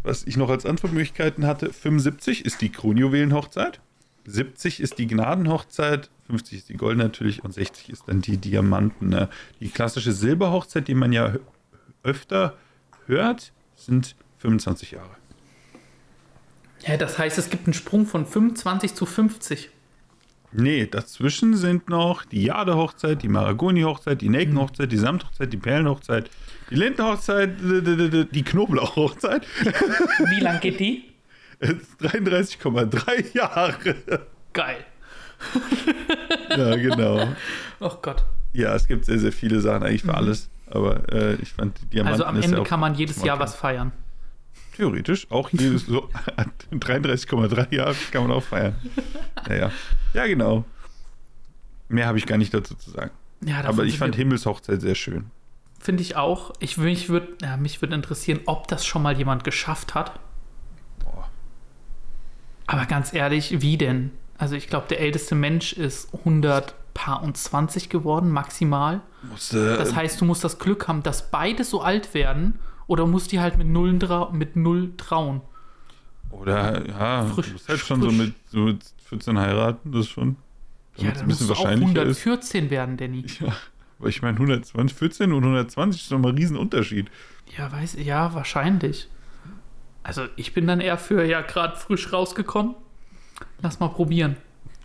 was 0.03 0.23
ich 0.25 0.37
noch 0.37 0.49
als 0.49 0.65
Antwortmöglichkeiten 0.65 1.45
hatte, 1.45 1.73
75 1.73 2.45
ist 2.45 2.61
die 2.61 2.69
Kronjuwelenhochzeit, 2.69 3.81
70 4.25 4.79
ist 4.79 4.97
die 4.97 5.07
Gnadenhochzeit, 5.07 6.09
50 6.27 6.57
ist 6.59 6.69
die 6.69 6.77
Gold 6.77 6.97
natürlich 6.97 7.43
und 7.43 7.53
60 7.53 7.89
ist 7.89 8.03
dann 8.07 8.21
die 8.21 8.37
Diamanten. 8.37 9.09
Ne? 9.09 9.27
Die 9.59 9.69
klassische 9.69 10.13
Silberhochzeit, 10.13 10.87
die 10.87 10.93
man 10.93 11.11
ja 11.11 11.33
öfter 12.03 12.55
hört, 13.07 13.51
sind 13.75 14.15
25 14.37 14.91
Jahre. 14.91 15.09
Ja, 16.85 16.95
das 16.95 17.17
heißt, 17.17 17.37
es 17.37 17.49
gibt 17.49 17.65
einen 17.67 17.73
Sprung 17.73 18.05
von 18.05 18.25
25 18.25 18.93
zu 18.93 19.05
50. 19.05 19.69
Nee, 20.51 20.87
dazwischen 20.87 21.55
sind 21.55 21.89
noch 21.89 22.25
die 22.25 22.43
Jade-Hochzeit, 22.43 23.21
die 23.21 23.27
Maragoni-Hochzeit, 23.27 24.21
die 24.21 24.29
Nelkenhochzeit, 24.29 24.91
die 24.91 24.97
Samthochzeit, 24.97 25.53
die 25.53 25.57
Perlenhochzeit, 25.57 26.29
die 26.71 26.75
Lindenhochzeit, 26.75 27.51
die 27.59 28.43
Knoblauchhochzeit. 28.43 29.45
Wie 30.29 30.39
lang 30.39 30.59
geht 30.59 30.79
die? 30.79 31.03
33,3 31.61 33.35
Jahre. 33.35 33.95
Geil. 34.53 34.85
Ja, 36.49 36.75
genau. 36.75 37.27
Oh 37.79 37.91
Gott. 38.01 38.23
Ja, 38.53 38.73
es 38.75 38.87
gibt 38.87 39.05
sehr, 39.05 39.19
sehr 39.19 39.31
viele 39.31 39.59
Sachen 39.59 39.83
eigentlich 39.83 40.03
für 40.03 40.13
alles. 40.13 40.49
Aber 40.67 41.11
äh, 41.11 41.35
ich 41.35 41.53
fand 41.53 41.79
die 41.81 41.85
Diamanten 41.87 42.21
Also 42.21 42.25
am 42.25 42.41
Ende 42.41 42.63
kann 42.63 42.79
man 42.79 42.95
jedes 42.95 43.23
Jahr 43.23 43.39
was 43.39 43.55
feiern. 43.55 43.91
Theoretisch 44.79 45.29
auch 45.29 45.49
jedes 45.49 45.87
so 45.87 46.09
33,3 46.71 47.75
Jahre 47.75 47.95
kann 48.11 48.23
man 48.25 48.31
auch 48.31 48.43
feiern. 48.43 48.75
Naja. 49.45 49.71
Ja, 50.13 50.25
genau. 50.25 50.63
Mehr 51.89 52.07
habe 52.07 52.17
ich 52.17 52.25
gar 52.25 52.37
nicht 52.37 52.53
dazu 52.53 52.75
zu 52.75 52.89
sagen. 52.89 53.11
Ja, 53.45 53.65
Aber 53.65 53.83
ich 53.83 53.97
fand 53.97 54.15
Himmelshochzeit 54.15 54.79
sehr 54.79 54.95
schön. 54.95 55.31
Finde 55.81 56.01
ich 56.01 56.15
auch. 56.15 56.53
Ich, 56.59 56.77
mich 56.77 57.09
würde 57.09 57.27
ja, 57.41 57.57
mich 57.57 57.81
würd 57.81 57.91
interessieren, 57.91 58.39
ob 58.45 58.69
das 58.69 58.85
schon 58.85 59.01
mal 59.01 59.17
jemand 59.17 59.43
geschafft 59.43 59.95
hat. 59.95 60.17
Boah. 61.03 61.27
Aber 62.65 62.85
ganz 62.85 63.13
ehrlich, 63.13 63.61
wie 63.61 63.77
denn? 63.77 64.11
Also 64.37 64.55
ich 64.55 64.67
glaube, 64.67 64.87
der 64.87 65.01
älteste 65.01 65.35
Mensch 65.35 65.73
ist 65.73 66.13
120 66.13 67.89
geworden, 67.89 68.31
maximal. 68.31 69.01
Musste, 69.29 69.75
Das 69.75 69.93
heißt, 69.93 70.21
du 70.21 70.25
musst 70.25 70.45
das 70.45 70.57
Glück 70.57 70.87
haben, 70.87 71.03
dass 71.03 71.31
beide 71.31 71.65
so 71.65 71.81
alt 71.81 72.13
werden 72.13 72.59
oder 72.89 73.05
musst 73.05 73.31
die 73.31 73.39
halt 73.39 73.57
mit 73.57 73.67
null, 73.67 73.97
trau 73.99 74.31
mit 74.31 74.55
null 74.55 74.91
trauen. 74.97 75.41
Oder 76.31 76.87
ja, 76.87 77.23
Frisch, 77.25 77.45
du 77.45 77.51
musst 77.53 77.69
halt 77.69 77.79
schon 77.79 78.01
so 78.01 78.07
frisch. 78.07 78.17
mit, 78.17 78.33
so 78.47 78.59
mit 78.61 78.83
14 79.05 79.37
heiraten, 79.37 79.91
das 79.91 80.01
ist 80.01 80.09
schon. 80.09 80.37
Ja, 80.97 81.11
dann 81.11 81.21
ein 81.21 81.27
musst 81.27 81.39
bisschen 81.39 81.47
du 81.47 81.53
auch 81.53 81.63
wahrscheinlicher 81.65 82.03
ist. 82.05 82.25
114 82.25 82.69
werden, 82.71 82.97
Danny. 82.97 83.25
Ja, 83.39 83.55
aber 83.99 84.09
ich 84.09 84.23
meine 84.23 84.37
120, 84.37 84.97
14 84.97 85.31
und 85.31 85.43
120 85.43 86.01
ist 86.01 86.11
doch 86.11 86.17
mal 86.17 86.29
ein 86.29 86.35
Riesenunterschied. 86.35 87.11
Ja, 87.55 87.71
weiß 87.71 87.97
ja, 87.99 88.33
wahrscheinlich. 88.33 89.07
Also 90.01 90.25
ich 90.35 90.55
bin 90.55 90.65
dann 90.65 90.81
eher 90.81 90.97
für, 90.97 91.23
ja, 91.23 91.41
gerade 91.41 91.77
frisch 91.77 92.11
rausgekommen. 92.11 92.73
Lass 93.61 93.79
mal 93.79 93.89
probieren. 93.89 94.35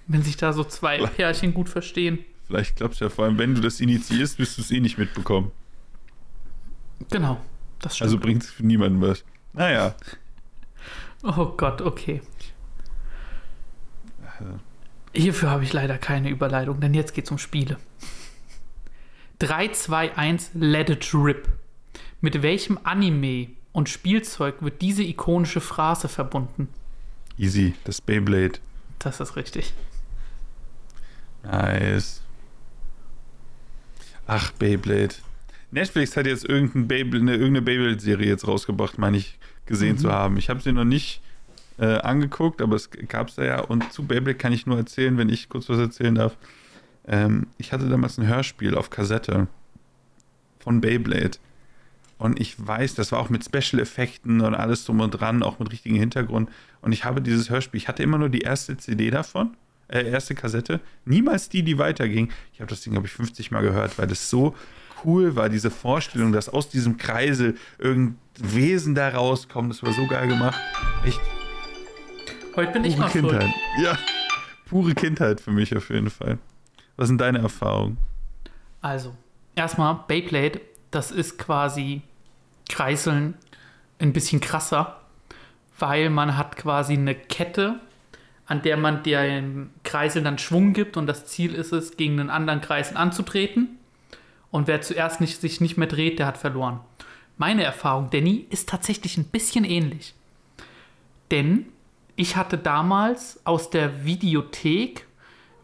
Wenn 0.07 0.23
sich 0.23 0.37
da 0.37 0.53
so 0.53 0.63
zwei 0.65 0.97
Vielleicht. 0.97 1.17
Pärchen 1.17 1.55
gut 1.55 1.71
verstehen. 1.71 2.19
Vielleicht 2.47 2.77
klappt 2.77 2.95
es 2.95 3.01
ja 3.01 3.09
vor 3.09 3.25
allem, 3.25 3.39
wenn 3.39 3.55
du 3.55 3.63
das 3.63 3.81
initiierst, 3.81 4.39
wirst 4.39 4.59
du 4.59 4.63
es 4.63 4.71
eh 4.71 4.81
nicht 4.81 4.99
mitbekommen. 4.99 5.53
Genau, 7.11 7.41
das 7.85 7.97
stimmt. 7.97 8.07
Also 8.07 8.19
bringt 8.19 8.43
es 8.43 8.51
für 8.51 8.65
niemanden 8.65 9.01
was. 9.01 9.25
Naja, 9.53 9.95
oh 11.23 11.47
Gott, 11.57 11.81
okay. 11.81 12.21
Hierfür 15.15 15.51
habe 15.51 15.63
ich 15.63 15.73
leider 15.73 15.97
keine 15.97 16.29
Überleitung, 16.29 16.81
denn 16.81 16.93
jetzt 16.93 17.15
geht 17.15 17.27
es 17.27 17.31
um 17.31 17.39
Spiele. 17.39 17.79
3, 19.39 19.69
2, 19.69 20.17
1, 20.17 20.51
Let 20.55 20.91
It 20.91 21.15
Rip. 21.15 21.49
Mit 22.21 22.43
welchem 22.43 22.79
Anime 22.83 23.51
und 23.73 23.89
Spielzeug 23.89 24.57
wird 24.61 24.83
diese 24.83 25.03
ikonische 25.03 25.61
Phrase 25.61 26.09
verbunden? 26.09 26.69
easy, 27.39 27.75
das 27.85 28.01
Beyblade. 28.01 28.59
Das 28.99 29.21
ist 29.21 29.37
richtig. 29.37 29.75
Nice. 31.43 32.23
Ach, 34.27 34.53
Beyblade. 34.53 35.17
Netflix 35.75 36.17
hat 36.17 36.27
jetzt 36.27 36.49
irgendein 36.49 36.89
Beyblade, 36.89 37.23
eine, 37.23 37.33
irgendeine 37.33 37.63
Beyblade-Serie 37.63 38.27
jetzt 38.27 38.47
rausgebracht, 38.47 38.99
meine 38.99 39.17
ich, 39.17 39.39
gesehen 39.67 39.99
zu 39.99 40.11
haben. 40.11 40.37
Ich 40.37 40.49
habe 40.49 40.61
sie 40.61 40.73
noch 40.73 40.85
nicht 40.85 41.21
äh, 41.79 41.99
angeguckt, 41.99 42.63
aber 42.63 42.77
es 42.77 42.91
gab 43.09 43.29
es 43.29 43.35
da 43.35 43.45
ja. 43.45 43.61
Und 43.61 43.93
zu 43.93 44.07
Beyblade 44.07 44.39
kann 44.39 44.53
ich 44.53 44.67
nur 44.67 44.79
erzählen, 44.79 45.19
wenn 45.19 45.29
ich 45.29 45.49
kurz 45.49 45.69
was 45.69 45.79
erzählen 45.79 46.15
darf. 46.15 46.37
Ähm, 47.07 47.49
ich 47.59 47.73
hatte 47.73 47.89
damals 47.89 48.19
ein 48.19 48.27
Hörspiel 48.27 48.75
auf 48.75 48.91
Kassette 48.91 49.49
von 50.61 50.81
Beyblade. 50.81 51.39
Und 52.19 52.41
ich 52.41 52.55
weiß, 52.65 52.95
das 52.95 53.11
war 53.11 53.19
auch 53.19 53.29
mit 53.29 53.45
Special-Effekten 53.45 54.41
und 54.41 54.55
alles 54.55 54.85
drum 54.85 55.01
und 55.01 55.11
dran, 55.11 55.43
auch 55.43 55.59
mit 55.59 55.73
richtigem 55.73 55.99
Hintergrund. 55.99 56.49
Und 56.81 56.93
ich 56.93 57.05
habe 57.05 57.21
dieses 57.21 57.51
Hörspiel, 57.51 57.79
ich 57.79 57.89
hatte 57.89 58.03
immer 58.03 58.19
nur 58.19 58.29
die 58.29 58.41
erste 58.41 58.77
CD 58.77 59.11
davon, 59.11 59.57
äh, 59.89 60.09
erste 60.09 60.35
Kassette, 60.35 60.81
niemals 61.05 61.49
die, 61.49 61.63
die 61.63 61.79
weiterging. 61.79 62.31
Ich 62.53 62.61
habe 62.61 62.71
das 62.71 62.83
Ding, 62.83 62.93
glaube 62.93 63.09
ich, 63.09 63.13
50 63.13 63.51
Mal 63.51 63.63
gehört, 63.63 63.99
weil 63.99 64.07
das 64.07 64.31
so 64.31 64.55
cool 65.05 65.37
war, 65.37 65.49
diese 65.49 65.71
Vorstellung, 65.71 66.33
dass 66.33 66.49
aus 66.49 66.69
diesem 66.69 66.97
Kreisel 66.97 67.57
irgendein 67.79 68.19
Wesen 68.39 68.95
da 68.95 69.09
rauskommt. 69.09 69.71
Das 69.71 69.83
war 69.83 69.93
so 69.93 70.07
geil 70.07 70.29
gemacht. 70.29 70.59
Echt 71.05 71.21
Heute 72.57 72.73
bin 72.73 72.85
ich 72.85 72.97
mal 72.97 73.11
schuld. 73.11 73.31
Kindheit. 73.31 73.51
Ja, 73.83 73.99
pure 74.67 74.95
Kindheit 74.95 75.41
für 75.41 75.51
mich 75.51 75.77
auf 75.77 75.91
jeden 75.91 76.11
Fall. 76.11 76.39
Was 76.97 77.09
sind 77.09 77.21
deine 77.21 77.39
Erfahrungen? 77.39 77.99
Also, 78.81 79.15
erstmal 79.57 79.99
Beyblade, 80.07 80.61
das 80.91 81.11
ist 81.11 81.39
quasi 81.39 82.03
Kreiseln 82.69 83.35
ein 83.99 84.13
bisschen 84.13 84.41
krasser, 84.41 85.01
weil 85.79 86.11
man 86.11 86.37
hat 86.37 86.57
quasi 86.57 86.93
eine 86.93 87.15
Kette, 87.15 87.81
an 88.47 88.63
der 88.63 88.77
man 88.77 89.03
dem 89.03 89.71
Kreisel 89.83 90.23
dann 90.23 90.39
Schwung 90.39 90.73
gibt 90.75 90.97
und 90.97 91.07
das 91.07 91.27
Ziel 91.27 91.55
ist 91.55 91.73
es, 91.73 91.97
gegen 91.97 92.21
einen 92.21 92.31
anderen 92.31 92.61
Kreisel 92.61 92.97
anzutreten. 92.97 93.79
Und 94.55 94.69
wer 94.69 94.81
zuerst 94.83 95.21
nicht, 95.21 95.41
sich 95.41 95.61
nicht 95.61 95.79
mehr 95.79 95.89
dreht, 95.89 96.21
der 96.21 96.27
hat 96.27 96.39
verloren. 96.39 96.79
Meine 97.39 97.65
Erfahrung, 97.65 98.11
Danny, 98.11 98.47
ist 98.51 98.69
tatsächlich 98.69 99.17
ein 99.17 99.25
bisschen 99.25 99.65
ähnlich. 99.65 100.15
Denn 101.33 101.67
ich 102.15 102.37
hatte 102.37 102.57
damals 102.57 103.45
aus 103.45 103.71
der 103.71 104.05
Videothek 104.05 105.09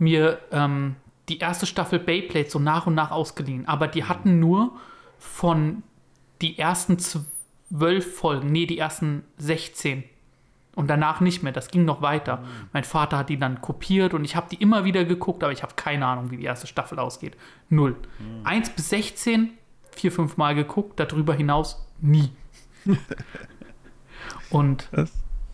mir 0.01 0.41
ähm, 0.51 0.97
die 1.29 1.39
erste 1.39 1.67
Staffel 1.67 2.01
Beyblade 2.01 2.51
so 2.51 2.59
nach 2.59 2.89
und 2.89 2.97
nach 2.97 3.13
ausgeliehen. 3.13 3.69
Aber 3.69 3.87
die 3.87 4.03
hatten 4.03 4.41
nur 4.41 4.73
von 5.21 5.85
die 6.43 6.59
ersten 6.59 6.99
zwölf 6.99 8.17
Folgen, 8.17 8.51
nee, 8.51 8.67
die 8.67 8.79
ersten 8.79 9.23
16. 9.39 10.03
Und 10.77 10.89
danach 10.89 11.21
nicht 11.21 11.43
mehr. 11.43 11.53
Das 11.53 11.69
ging 11.69 11.85
noch 11.85 12.01
weiter. 12.01 12.45
Mein 12.73 12.85
Vater 12.85 13.19
hat 13.19 13.29
die 13.29 13.39
dann 13.39 13.61
kopiert 13.61 14.15
und 14.15 14.25
ich 14.25 14.37
habe 14.37 14.47
die 14.51 14.57
immer 14.57 14.85
wieder 14.85 15.05
geguckt, 15.05 15.43
aber 15.43 15.53
ich 15.53 15.63
habe 15.63 15.75
keine 15.75 16.07
Ahnung, 16.07 16.31
wie 16.31 16.37
die 16.37 16.45
erste 16.45 16.67
Staffel 16.69 16.99
ausgeht. 16.99 17.37
Null. 17.69 17.97
1 18.45 18.71
bis 18.71 18.89
16, 18.91 19.51
vier, 19.91 20.13
fünf 20.13 20.37
Mal 20.37 20.55
geguckt, 20.55 21.01
darüber 21.01 21.35
hinaus 21.35 21.85
nie. 22.01 22.31
und 24.51 24.89
Was? 24.93 25.13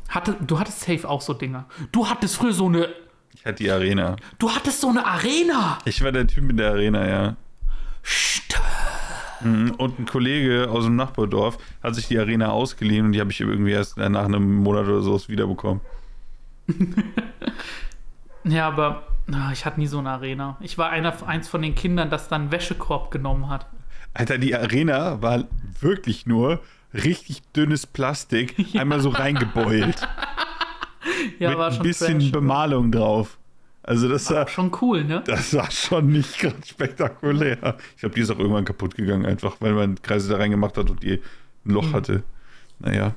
hatte, 0.09 0.37
du 0.41 0.59
hattest 0.59 0.81
safe 0.81 1.09
auch 1.09 1.21
so 1.21 1.33
Dinger. 1.35 1.67
Du 1.93 2.09
hattest 2.09 2.37
früher 2.37 2.53
so 2.53 2.67
eine. 2.67 2.89
Ich 3.35 3.45
hatte 3.45 3.63
die 3.63 3.71
Arena. 3.71 4.17
Du 4.39 4.51
hattest 4.51 4.81
so 4.81 4.89
eine 4.89 5.05
Arena. 5.07 5.79
Ich 5.85 6.03
war 6.05 6.13
der 6.13 6.27
Typ 6.27 6.49
in 6.51 6.57
der 6.57 6.71
Arena, 6.71 7.09
ja. 7.09 7.37
Stimmt. 8.03 8.86
Mhm, 9.41 9.73
Und 9.79 9.99
ein 9.99 10.07
Kollege 10.07 10.69
aus 10.71 10.85
dem 10.85 10.97
Nachbardorf 10.97 11.59
hat 11.83 11.95
sich 11.95 12.09
die 12.09 12.19
Arena 12.19 12.51
ausgeliehen 12.51 13.07
und 13.07 13.13
die 13.13 13.21
habe 13.21 13.31
ich 13.31 13.41
irgendwie 13.41 13.73
erst 13.73 13.97
nach 13.97 14.25
einem 14.25 14.57
Monat 14.57 14.87
oder 14.87 15.03
so 15.03 15.21
wiederbekommen. 15.29 15.81
Ja, 18.49 18.69
aber 18.69 19.03
ich 19.53 19.65
hatte 19.65 19.81
nie 19.81 19.89
so 19.89 19.99
eine 19.99 20.11
Arena. 20.11 20.57
Ich 20.61 20.79
war 20.79 20.91
einer, 20.91 21.27
eins 21.27 21.49
von 21.49 21.63
den 21.63 21.75
Kindern, 21.75 22.11
das 22.11 22.29
dann 22.29 22.53
Wäschekorb 22.53 23.11
genommen 23.11 23.49
hat. 23.49 23.67
Alter, 24.15 24.39
die 24.39 24.55
Arena 24.55 25.21
war 25.21 25.45
wirklich 25.81 26.27
nur 26.27 26.61
richtig 26.95 27.43
dünnes 27.53 27.87
Plastik, 27.87 28.55
einmal 28.79 29.01
so 29.01 29.11
reingebeult. 29.11 30.07
Ja, 31.39 31.51
mit 31.51 31.59
war 31.59 31.67
ein 31.69 31.73
schon 31.75 31.83
bisschen 31.83 32.21
trash. 32.21 32.33
Bemalung 32.33 32.93
drauf. 32.93 33.37
Also 33.87 34.09
das 34.09 34.29
war, 34.31 34.39
War 34.39 34.49
schon 34.49 34.73
cool, 34.83 35.05
ne? 35.05 35.23
das 35.27 35.55
war 35.55 35.71
schon 35.71 36.09
nicht 36.09 36.39
gerade 36.41 36.57
spektakulär. 36.67 37.77
Ich 37.95 38.01
glaube, 38.01 38.15
die 38.17 38.21
ist 38.21 38.31
auch 38.31 38.39
irgendwann 38.39 38.65
kaputt 38.65 38.97
gegangen, 38.97 39.25
einfach 39.25 39.57
weil 39.61 39.73
man 39.75 40.03
Kreise 40.03 40.29
da 40.31 40.37
reingemacht 40.39 40.77
hat 40.77 40.91
und 40.91 41.03
die 41.03 41.13
ein 41.65 41.71
Loch 41.71 41.87
Mhm. 41.89 41.93
hatte. 41.93 42.23
Naja, 42.81 43.15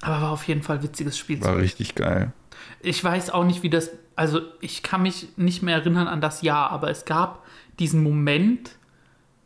Aber 0.00 0.22
war 0.22 0.30
auf 0.30 0.44
jeden 0.48 0.62
Fall 0.62 0.82
witziges 0.82 1.18
Spielzeug. 1.18 1.48
war 1.52 1.58
richtig 1.58 1.94
geil. 1.94 2.32
Ich 2.80 3.02
weiß 3.04 3.30
auch 3.30 3.44
nicht, 3.44 3.62
wie 3.62 3.70
das. 3.70 3.90
Also, 4.16 4.40
ich 4.60 4.82
kann 4.82 5.02
mich 5.02 5.28
nicht 5.36 5.62
mehr 5.62 5.76
erinnern 5.76 6.08
an 6.08 6.20
das 6.20 6.42
Jahr, 6.42 6.70
aber 6.70 6.90
es 6.90 7.04
gab 7.04 7.44
diesen 7.78 8.02
Moment, 8.02 8.72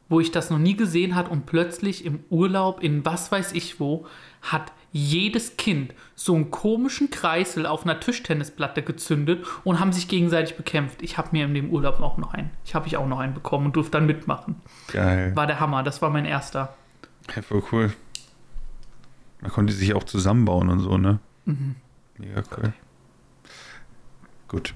wo 0.09 0.21
ich 0.21 0.31
das 0.31 0.51
noch 0.51 0.59
nie 0.59 0.77
gesehen 0.77 1.15
hat 1.17 1.29
und 1.31 1.47
plötzlich 1.47 2.05
im 2.05 2.21
Urlaub 2.31 2.83
in 2.83 3.05
was 3.05 3.31
weiß 3.33 3.53
ich 3.53 3.81
wo 3.81 4.07
hat 4.43 4.73
jedes 4.97 5.57
Kind 5.57 5.93
so 6.15 6.37
einen 6.37 6.53
komischen 6.53 7.11
Kreisel 7.11 7.67
auf 7.67 7.83
einer 7.83 7.99
Tischtennisplatte 7.99 8.81
gezündet 8.81 9.45
und 9.65 9.81
haben 9.81 9.93
sich 9.93 10.07
gegenseitig 10.07 10.57
bekämpft. 10.57 11.03
Ich 11.03 11.19
habe 11.19 11.31
mir 11.33 11.45
in 11.47 11.53
dem 11.53 11.71
Urlaub 11.71 12.01
auch 12.01 12.17
noch 12.17 12.33
einen. 12.33 12.53
Ich 12.65 12.77
habe 12.77 12.87
ich 12.87 12.97
auch 12.97 13.09
noch 13.09 13.19
einen 13.19 13.35
bekommen 13.35 13.67
und 13.67 13.77
durfte 13.77 13.99
dann 13.99 14.07
mitmachen. 14.07 14.55
Geil. 14.93 15.35
War 15.35 15.49
der 15.49 15.59
Hammer. 15.59 15.83
Das 15.83 16.01
war 16.01 16.11
mein 16.11 16.25
erster. 16.25 16.77
Ja, 17.35 17.43
voll 17.43 17.65
cool. 17.73 17.93
Man 19.41 19.51
konnte 19.51 19.73
sich 19.73 19.95
auch 19.95 20.05
zusammenbauen 20.05 20.69
und 20.69 20.79
so, 20.79 20.97
ne? 20.97 21.19
Mega 22.17 22.45
cool. 22.57 22.73
Gut. 24.47 24.75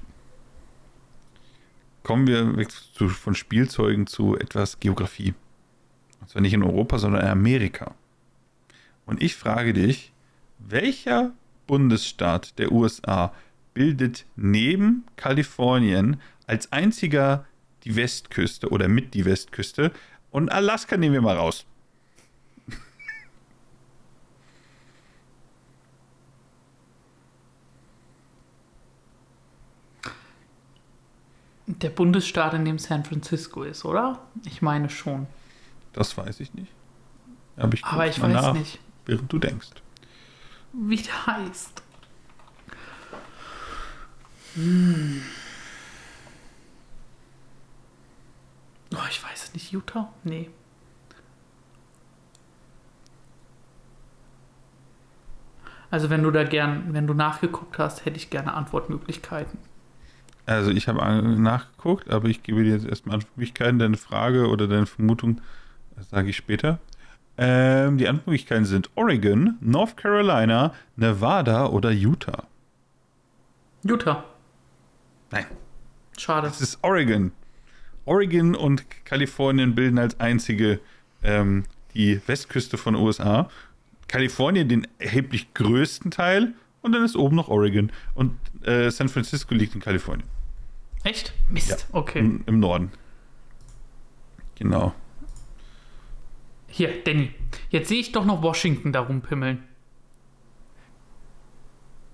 Kommen 2.03 2.27
wir 2.27 2.57
weg 2.57 2.71
zu, 2.71 3.07
von 3.07 3.35
Spielzeugen 3.35 4.05
zu 4.05 4.35
etwas 4.37 4.81
Geografie. 4.81 5.33
Und 6.19 6.29
zwar 6.29 6.41
nicht 6.41 6.53
in 6.53 6.63
Europa, 6.63 6.97
sondern 6.97 7.21
in 7.21 7.29
Amerika. 7.29 7.95
Und 9.09 9.23
ich 9.23 9.35
frage 9.35 9.73
dich, 9.73 10.13
welcher 10.59 11.31
Bundesstaat 11.65 12.59
der 12.59 12.71
USA 12.71 13.33
bildet 13.73 14.27
neben 14.35 15.03
Kalifornien 15.15 16.21
als 16.45 16.71
einziger 16.71 17.47
die 17.85 17.95
Westküste 17.95 18.69
oder 18.69 18.87
mit 18.87 19.15
die 19.15 19.25
Westküste? 19.25 19.91
Und 20.29 20.51
Alaska 20.51 20.95
nehmen 20.95 21.13
wir 21.13 21.21
mal 21.23 21.37
raus. 21.37 21.65
Der 31.65 31.89
Bundesstaat, 31.89 32.53
in 32.53 32.63
dem 32.63 32.77
San 32.77 33.03
Francisco 33.03 33.63
ist, 33.63 33.85
oder? 33.85 34.21
Ich 34.45 34.61
meine 34.61 34.91
schon. 34.91 35.25
Das 35.93 36.15
weiß 36.15 36.41
ich 36.41 36.53
nicht. 36.53 36.71
Aber 37.57 37.73
ich, 37.73 37.83
Aber 37.83 38.05
ich 38.05 38.21
weiß 38.21 38.33
nach, 38.33 38.53
nicht, 38.53 38.79
Während 39.09 39.33
du 39.33 39.39
denkst. 39.39 39.69
wie 40.71 40.97
der 40.97 41.25
heißt. 41.25 41.81
Hm. 44.53 45.21
Oh, 48.93 48.97
ich 49.09 49.23
weiß 49.23 49.45
es 49.45 49.53
nicht. 49.55 49.71
Utah? 49.71 50.13
Nee. 50.23 50.51
Also 55.89 56.11
wenn 56.11 56.21
du 56.21 56.29
da 56.29 56.43
gern, 56.43 56.93
wenn 56.93 57.07
du 57.07 57.15
nachgeguckt 57.15 57.79
hast, 57.79 58.05
hätte 58.05 58.17
ich 58.17 58.29
gerne 58.29 58.53
Antwortmöglichkeiten. 58.53 59.57
Also 60.45 60.69
ich 60.69 60.87
habe 60.87 60.99
nachgeguckt, 61.39 62.11
aber 62.11 62.27
ich 62.27 62.43
gebe 62.43 62.63
dir 62.63 62.73
jetzt 62.73 62.85
erstmal 62.85 63.15
Antwortmöglichkeiten. 63.15 63.79
Deine 63.79 63.97
Frage 63.97 64.49
oder 64.49 64.67
deine 64.67 64.85
Vermutung 64.85 65.41
sage 66.11 66.29
ich 66.29 66.37
später. 66.37 66.77
Ähm, 67.41 67.97
die 67.97 68.05
Antwortmöglichkeiten 68.05 68.65
sind 68.65 68.89
Oregon, 68.95 69.57
North 69.61 69.95
Carolina, 69.95 70.73
Nevada 70.97 71.67
oder 71.67 71.89
Utah. 71.89 72.43
Utah. 73.81 74.25
Nein, 75.31 75.45
Schade. 76.17 76.47
es 76.47 76.59
ist 76.59 76.79
Oregon. 76.81 77.31
Oregon 78.03 78.55
und 78.55 78.83
Kalifornien 79.05 79.73
bilden 79.73 79.99
als 79.99 80.19
einzige 80.19 80.81
ähm, 81.23 81.63
die 81.93 82.19
Westküste 82.27 82.77
von 82.77 82.95
USA. 82.95 83.49
Kalifornien 84.09 84.67
den 84.67 84.85
erheblich 84.97 85.53
größten 85.53 86.11
Teil 86.11 86.55
und 86.81 86.91
dann 86.91 87.05
ist 87.05 87.15
oben 87.15 87.37
noch 87.37 87.47
Oregon. 87.47 87.89
Und 88.15 88.37
äh, 88.63 88.91
San 88.91 89.07
Francisco 89.07 89.55
liegt 89.55 89.75
in 89.75 89.81
Kalifornien. 89.81 90.27
Echt? 91.05 91.33
Mist. 91.49 91.87
Okay. 91.93 92.19
Im, 92.19 92.43
Im 92.47 92.59
Norden. 92.59 92.91
Genau. 94.55 94.93
Hier, 96.69 97.03
Danny. 97.03 97.33
Jetzt 97.69 97.89
sehe 97.89 97.99
ich 97.99 98.11
doch 98.11 98.25
noch 98.25 98.41
Washington 98.41 98.91
da 98.91 99.01
rumpimmeln. 99.01 99.63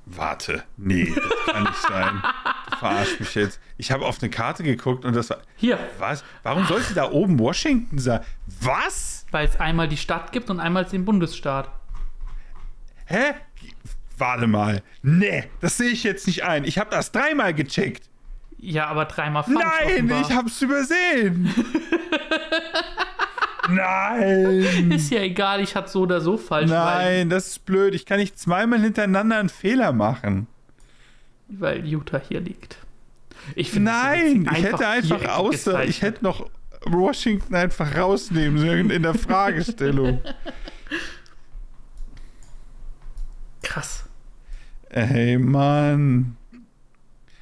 Warte. 0.06 0.64
Nee, 0.78 1.12
das 1.16 1.54
kann 1.54 1.64
nicht 1.64 1.82
sein. 1.82 2.24
Du 2.72 2.78
verarsch 2.78 3.20
mich 3.20 3.36
jetzt. 3.36 3.60
Ich 3.78 3.92
habe 3.92 4.06
auf 4.06 4.22
eine 4.22 4.30
Karte 4.30 4.64
geguckt 4.64 5.06
und 5.06 5.16
das 5.16 5.30
war. 5.30 5.38
Hier, 5.56 5.80
Was? 6.00 6.24
Warum 6.44 6.66
sollte 6.66 6.94
da 6.94 7.10
oben 7.12 7.40
Washington 7.40 8.00
sein? 8.00 8.22
Was? 8.60 9.26
weil 9.32 9.48
es 9.48 9.60
einmal 9.60 9.88
die 9.88 9.98
Stadt 9.98 10.32
gibt 10.32 10.50
und 10.50 10.60
einmal 10.60 10.86
den 10.86 11.06
Bundesstaat. 11.06 11.70
Hä? 13.06 13.34
Warte 14.18 14.48
mal. 14.48 14.82
Nee, 15.04 15.44
das 15.62 15.78
sehe 15.78 15.90
ich 15.90 16.04
jetzt 16.04 16.26
nicht 16.28 16.44
ein. 16.44 16.64
Ich 16.64 16.78
habe 16.80 16.90
das 16.90 17.12
dreimal 17.12 17.54
gecheckt. 17.54 18.10
Ja, 18.58 18.88
aber 18.88 19.06
dreimal 19.06 19.44
falsch. 19.44 19.58
Nein, 19.58 19.86
offenbar. 19.86 20.22
ich 20.22 20.32
hab's 20.32 20.62
übersehen. 20.62 21.54
Nein. 23.70 24.92
Ist 24.92 25.12
ja 25.12 25.22
egal, 25.22 25.62
ich 25.62 25.76
hatte 25.76 25.90
so 25.90 26.02
oder 26.02 26.22
so 26.22 26.38
falsch, 26.38 26.70
Nein, 26.70 27.30
das 27.30 27.48
ist 27.48 27.66
blöd. 27.66 27.96
Ich 27.96 28.06
kann 28.06 28.20
nicht 28.20 28.38
zweimal 28.38 28.82
hintereinander 28.82 29.40
einen 29.40 29.50
Fehler 29.50 29.92
machen. 29.92 30.48
weil, 31.48 31.86
Utah 31.86 32.22
hier 32.28 32.40
liegt. 32.42 32.78
Ich 33.56 33.72
finde 33.72 33.92
es 33.92 33.98
Nein, 33.98 34.50
ich 34.52 34.64
hätte 34.64 34.88
einfach 34.88 35.26
außer, 35.38 35.86
ich 35.86 36.02
hätte 36.02 36.24
noch 36.24 36.50
Washington 36.86 37.54
einfach 37.56 37.96
rausnehmen 37.96 38.58
sollen 38.60 38.90
in 38.90 39.04
der 39.04 39.14
Fragestellung. 39.14 40.22
Krass. 43.62 44.06
Ey, 44.90 45.38
Mann. 45.38 46.38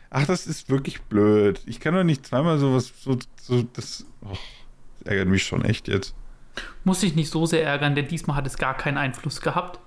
Ach, 0.09 0.25
das 0.25 0.47
ist 0.47 0.69
wirklich 0.69 1.01
blöd. 1.03 1.61
Ich 1.65 1.79
kann 1.79 1.93
doch 1.93 2.03
nicht 2.03 2.25
zweimal 2.25 2.57
sowas, 2.59 2.93
so, 3.01 3.17
so 3.41 3.63
das, 3.73 4.05
das 4.21 4.35
ärgert 5.05 5.27
mich 5.27 5.43
schon 5.43 5.63
echt 5.63 5.87
jetzt. 5.87 6.15
Muss 6.83 7.01
ich 7.03 7.15
nicht 7.15 7.29
so 7.29 7.45
sehr 7.45 7.63
ärgern, 7.63 7.95
denn 7.95 8.07
diesmal 8.07 8.37
hat 8.37 8.47
es 8.47 8.57
gar 8.57 8.75
keinen 8.75 8.97
Einfluss 8.97 9.41
gehabt. 9.41 9.79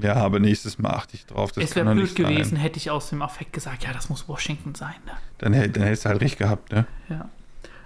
Ja, 0.00 0.14
aber 0.14 0.38
nächstes 0.38 0.78
Mal 0.78 0.90
achte 0.90 1.16
ich 1.16 1.26
drauf. 1.26 1.52
Das 1.52 1.64
es 1.64 1.76
wäre 1.76 1.92
blöd 1.92 2.14
gewesen, 2.14 2.50
Sein. 2.50 2.60
hätte 2.60 2.78
ich 2.78 2.90
aus 2.90 3.10
dem 3.10 3.22
Affekt 3.22 3.52
gesagt, 3.52 3.84
ja, 3.84 3.92
das 3.92 4.08
muss 4.08 4.28
Washington 4.28 4.74
sein. 4.74 4.94
Ne? 5.06 5.12
Dann, 5.38 5.52
dann 5.52 5.82
hättest 5.82 6.04
du 6.04 6.08
halt 6.10 6.20
recht 6.20 6.38
gehabt, 6.38 6.72
ne? 6.72 6.86
Ja. 7.08 7.28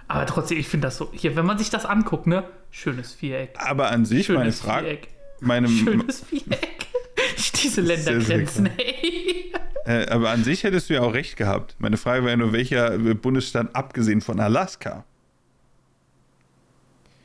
Aber 0.07 0.25
trotzdem, 0.25 0.59
ich 0.59 0.67
finde 0.67 0.87
das 0.87 0.97
so. 0.97 1.09
Hier, 1.11 1.35
wenn 1.35 1.45
man 1.45 1.57
sich 1.57 1.69
das 1.69 1.85
anguckt, 1.85 2.27
ne? 2.27 2.43
Schönes 2.69 3.13
Viereck. 3.13 3.55
Aber 3.57 3.89
an 3.89 4.05
sich, 4.05 4.29
meine 4.29 4.41
Schönes 4.41 4.61
Frage, 4.61 4.87
Viereck. 4.87 5.07
meine, 5.41 5.67
Schönes 5.69 6.19
Viereck. 6.21 6.87
Diese 7.63 7.81
Ländergrenzen, 7.81 8.69
ey. 8.77 9.51
äh, 9.85 10.07
aber 10.07 10.29
an 10.29 10.43
sich 10.43 10.63
hättest 10.63 10.89
du 10.89 10.95
ja 10.95 11.01
auch 11.01 11.13
recht 11.13 11.37
gehabt. 11.37 11.75
Meine 11.79 11.97
Frage 11.97 12.25
wäre 12.25 12.37
nur, 12.37 12.53
welcher 12.53 12.97
Bundesstaat, 12.97 13.75
abgesehen 13.75 14.21
von 14.21 14.39
Alaska, 14.39 15.05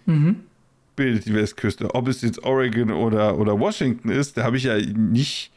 Mhm. 0.08 0.40
bildet 0.96 1.26
die 1.26 1.34
Westküste? 1.34 1.94
Ob 1.94 2.08
es 2.08 2.22
jetzt 2.22 2.42
Oregon 2.42 2.90
oder, 2.90 3.38
oder 3.38 3.58
Washington 3.60 4.08
ist, 4.10 4.36
da 4.36 4.42
habe 4.44 4.56
ich 4.56 4.64
ja 4.64 4.76
nicht 4.78 5.52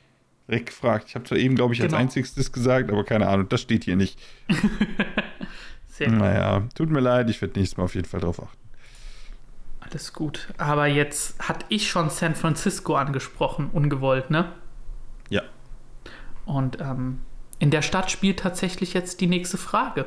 direkt 0.48 0.68
gefragt. 0.68 1.06
Ich 1.08 1.16
habe 1.16 1.26
zwar 1.26 1.38
eben, 1.38 1.56
glaube 1.56 1.74
ich, 1.74 1.82
als 1.82 1.92
Genau. 1.92 2.02
einzigstes 2.02 2.52
gesagt, 2.52 2.92
aber 2.92 3.04
keine 3.06 3.28
Ahnung, 3.28 3.48
das 3.50 3.62
steht 3.62 3.86
hier 3.86 3.96
nicht. 3.96 4.20
Sehr 5.88 6.10
gut. 6.10 6.18
Naja, 6.20 6.68
tut 6.76 6.90
mir 6.90 7.00
leid, 7.00 7.30
ich 7.30 7.42
werde 7.42 7.58
nächstes 7.60 7.78
Mal 7.78 7.84
auf 7.86 7.96
jeden 7.96 8.08
Fall 8.08 8.20
drauf 8.20 8.42
achten. 8.44 8.58
Alles 9.80 10.14
gut. 10.14 10.48
Aber 10.58 10.86
jetzt 10.88 11.40
hatte 11.40 11.66
ich 11.70 11.90
schon 11.90 12.10
San 12.10 12.36
Francisco 12.36 12.96
angesprochen, 12.96 13.70
ungewollt, 13.72 14.30
ne? 14.30 14.52
Ja. 15.30 15.42
Und 16.46 16.80
ähm, 16.82 17.20
in 17.60 17.72
der 17.72 17.82
Stadt 17.82 18.10
spielt 18.12 18.40
tatsächlich 18.40 18.94
jetzt 18.94 19.22
die 19.22 19.28
nächste 19.28 19.58
Frage. 19.58 20.06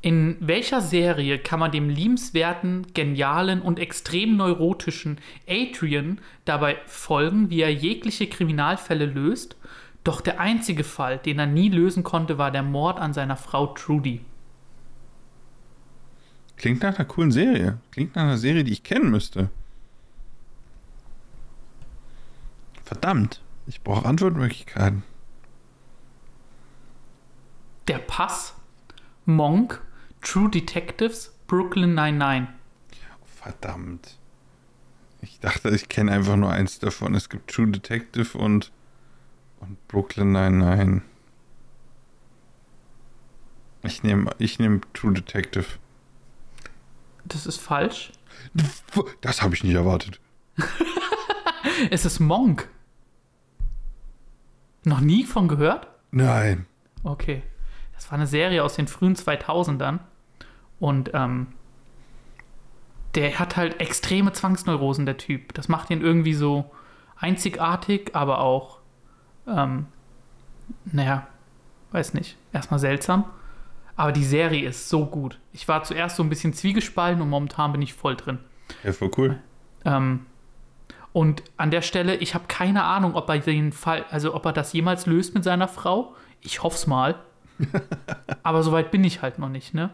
In 0.00 0.36
welcher 0.40 0.80
Serie 0.80 1.38
kann 1.40 1.58
man 1.58 1.72
dem 1.72 1.88
liebenswerten, 1.88 2.86
genialen 2.94 3.60
und 3.60 3.80
extrem 3.80 4.36
neurotischen 4.36 5.18
Adrian 5.48 6.20
dabei 6.44 6.78
folgen, 6.86 7.50
wie 7.50 7.62
er 7.62 7.72
jegliche 7.72 8.28
Kriminalfälle 8.28 9.06
löst? 9.06 9.56
Doch 10.04 10.20
der 10.20 10.38
einzige 10.38 10.84
Fall, 10.84 11.18
den 11.18 11.40
er 11.40 11.46
nie 11.46 11.68
lösen 11.68 12.04
konnte, 12.04 12.38
war 12.38 12.52
der 12.52 12.62
Mord 12.62 13.00
an 13.00 13.12
seiner 13.12 13.36
Frau 13.36 13.66
Trudy. 13.68 14.20
Klingt 16.56 16.82
nach 16.82 16.96
einer 16.96 17.04
coolen 17.04 17.32
Serie. 17.32 17.78
Klingt 17.90 18.14
nach 18.14 18.22
einer 18.22 18.38
Serie, 18.38 18.64
die 18.64 18.72
ich 18.72 18.84
kennen 18.84 19.10
müsste. 19.10 19.50
Verdammt, 22.84 23.42
ich 23.66 23.82
brauche 23.82 24.06
Antwortmöglichkeiten. 24.06 25.02
Der 27.86 27.98
Pass, 27.98 28.54
Monk, 29.26 29.82
True 30.20 30.50
Detectives, 30.50 31.34
Brooklyn 31.46 31.94
99. 31.94 32.48
Verdammt. 33.24 34.18
Ich 35.20 35.40
dachte, 35.40 35.70
ich 35.70 35.88
kenne 35.88 36.12
einfach 36.12 36.36
nur 36.36 36.50
eins 36.50 36.78
davon. 36.78 37.14
Es 37.14 37.28
gibt 37.28 37.50
True 37.50 37.68
Detective 37.68 38.36
und, 38.36 38.72
und 39.60 39.88
Brooklyn 39.88 40.32
Nine-Nine. 40.32 41.02
Ich 43.82 44.02
nehme 44.02 44.30
ich 44.38 44.58
nehm 44.58 44.80
True 44.92 45.12
Detective. 45.12 45.66
Das 47.24 47.46
ist 47.46 47.58
falsch. 47.58 48.12
Das 49.20 49.42
habe 49.42 49.54
ich 49.54 49.64
nicht 49.64 49.74
erwartet. 49.74 50.20
es 51.90 52.04
ist 52.04 52.20
Monk. 52.20 52.68
Noch 54.84 55.00
nie 55.00 55.24
von 55.24 55.48
gehört? 55.48 55.88
Nein. 56.10 56.66
Okay. 57.02 57.42
Das 57.94 58.10
war 58.10 58.14
eine 58.14 58.26
Serie 58.26 58.62
aus 58.62 58.74
den 58.74 58.88
frühen 58.88 59.16
2000ern. 59.16 60.00
Und 60.80 61.10
ähm, 61.14 61.48
der 63.14 63.38
hat 63.38 63.56
halt 63.56 63.80
extreme 63.80 64.32
Zwangsneurosen, 64.32 65.06
der 65.06 65.16
Typ. 65.16 65.54
Das 65.54 65.68
macht 65.68 65.90
ihn 65.90 66.00
irgendwie 66.00 66.34
so 66.34 66.70
einzigartig, 67.16 68.14
aber 68.14 68.40
auch, 68.40 68.78
ähm, 69.46 69.86
naja, 70.84 71.26
weiß 71.92 72.14
nicht, 72.14 72.36
erstmal 72.52 72.78
seltsam. 72.78 73.24
Aber 73.96 74.12
die 74.12 74.24
Serie 74.24 74.68
ist 74.68 74.88
so 74.88 75.06
gut. 75.06 75.40
Ich 75.52 75.66
war 75.66 75.82
zuerst 75.82 76.16
so 76.16 76.22
ein 76.22 76.28
bisschen 76.28 76.52
zwiegespalten 76.52 77.20
und 77.20 77.28
momentan 77.28 77.72
bin 77.72 77.82
ich 77.82 77.94
voll 77.94 78.14
drin. 78.14 78.38
Ja, 78.84 78.92
voll 78.92 79.10
cool. 79.16 79.38
Ähm, 79.84 80.26
und 81.12 81.42
an 81.56 81.72
der 81.72 81.82
Stelle, 81.82 82.14
ich 82.16 82.34
habe 82.34 82.44
keine 82.46 82.84
Ahnung, 82.84 83.14
ob 83.16 83.28
er 83.28 83.38
den 83.38 83.72
Fall, 83.72 84.04
also 84.10 84.34
ob 84.34 84.46
er 84.46 84.52
das 84.52 84.72
jemals 84.72 85.06
löst 85.06 85.34
mit 85.34 85.42
seiner 85.42 85.66
Frau. 85.66 86.14
Ich 86.40 86.62
hoffe 86.62 86.76
es 86.76 86.86
mal. 86.86 87.16
Aber 88.42 88.62
soweit 88.62 88.90
bin 88.90 89.04
ich 89.04 89.22
halt 89.22 89.38
noch 89.38 89.48
nicht, 89.48 89.74
ne? 89.74 89.90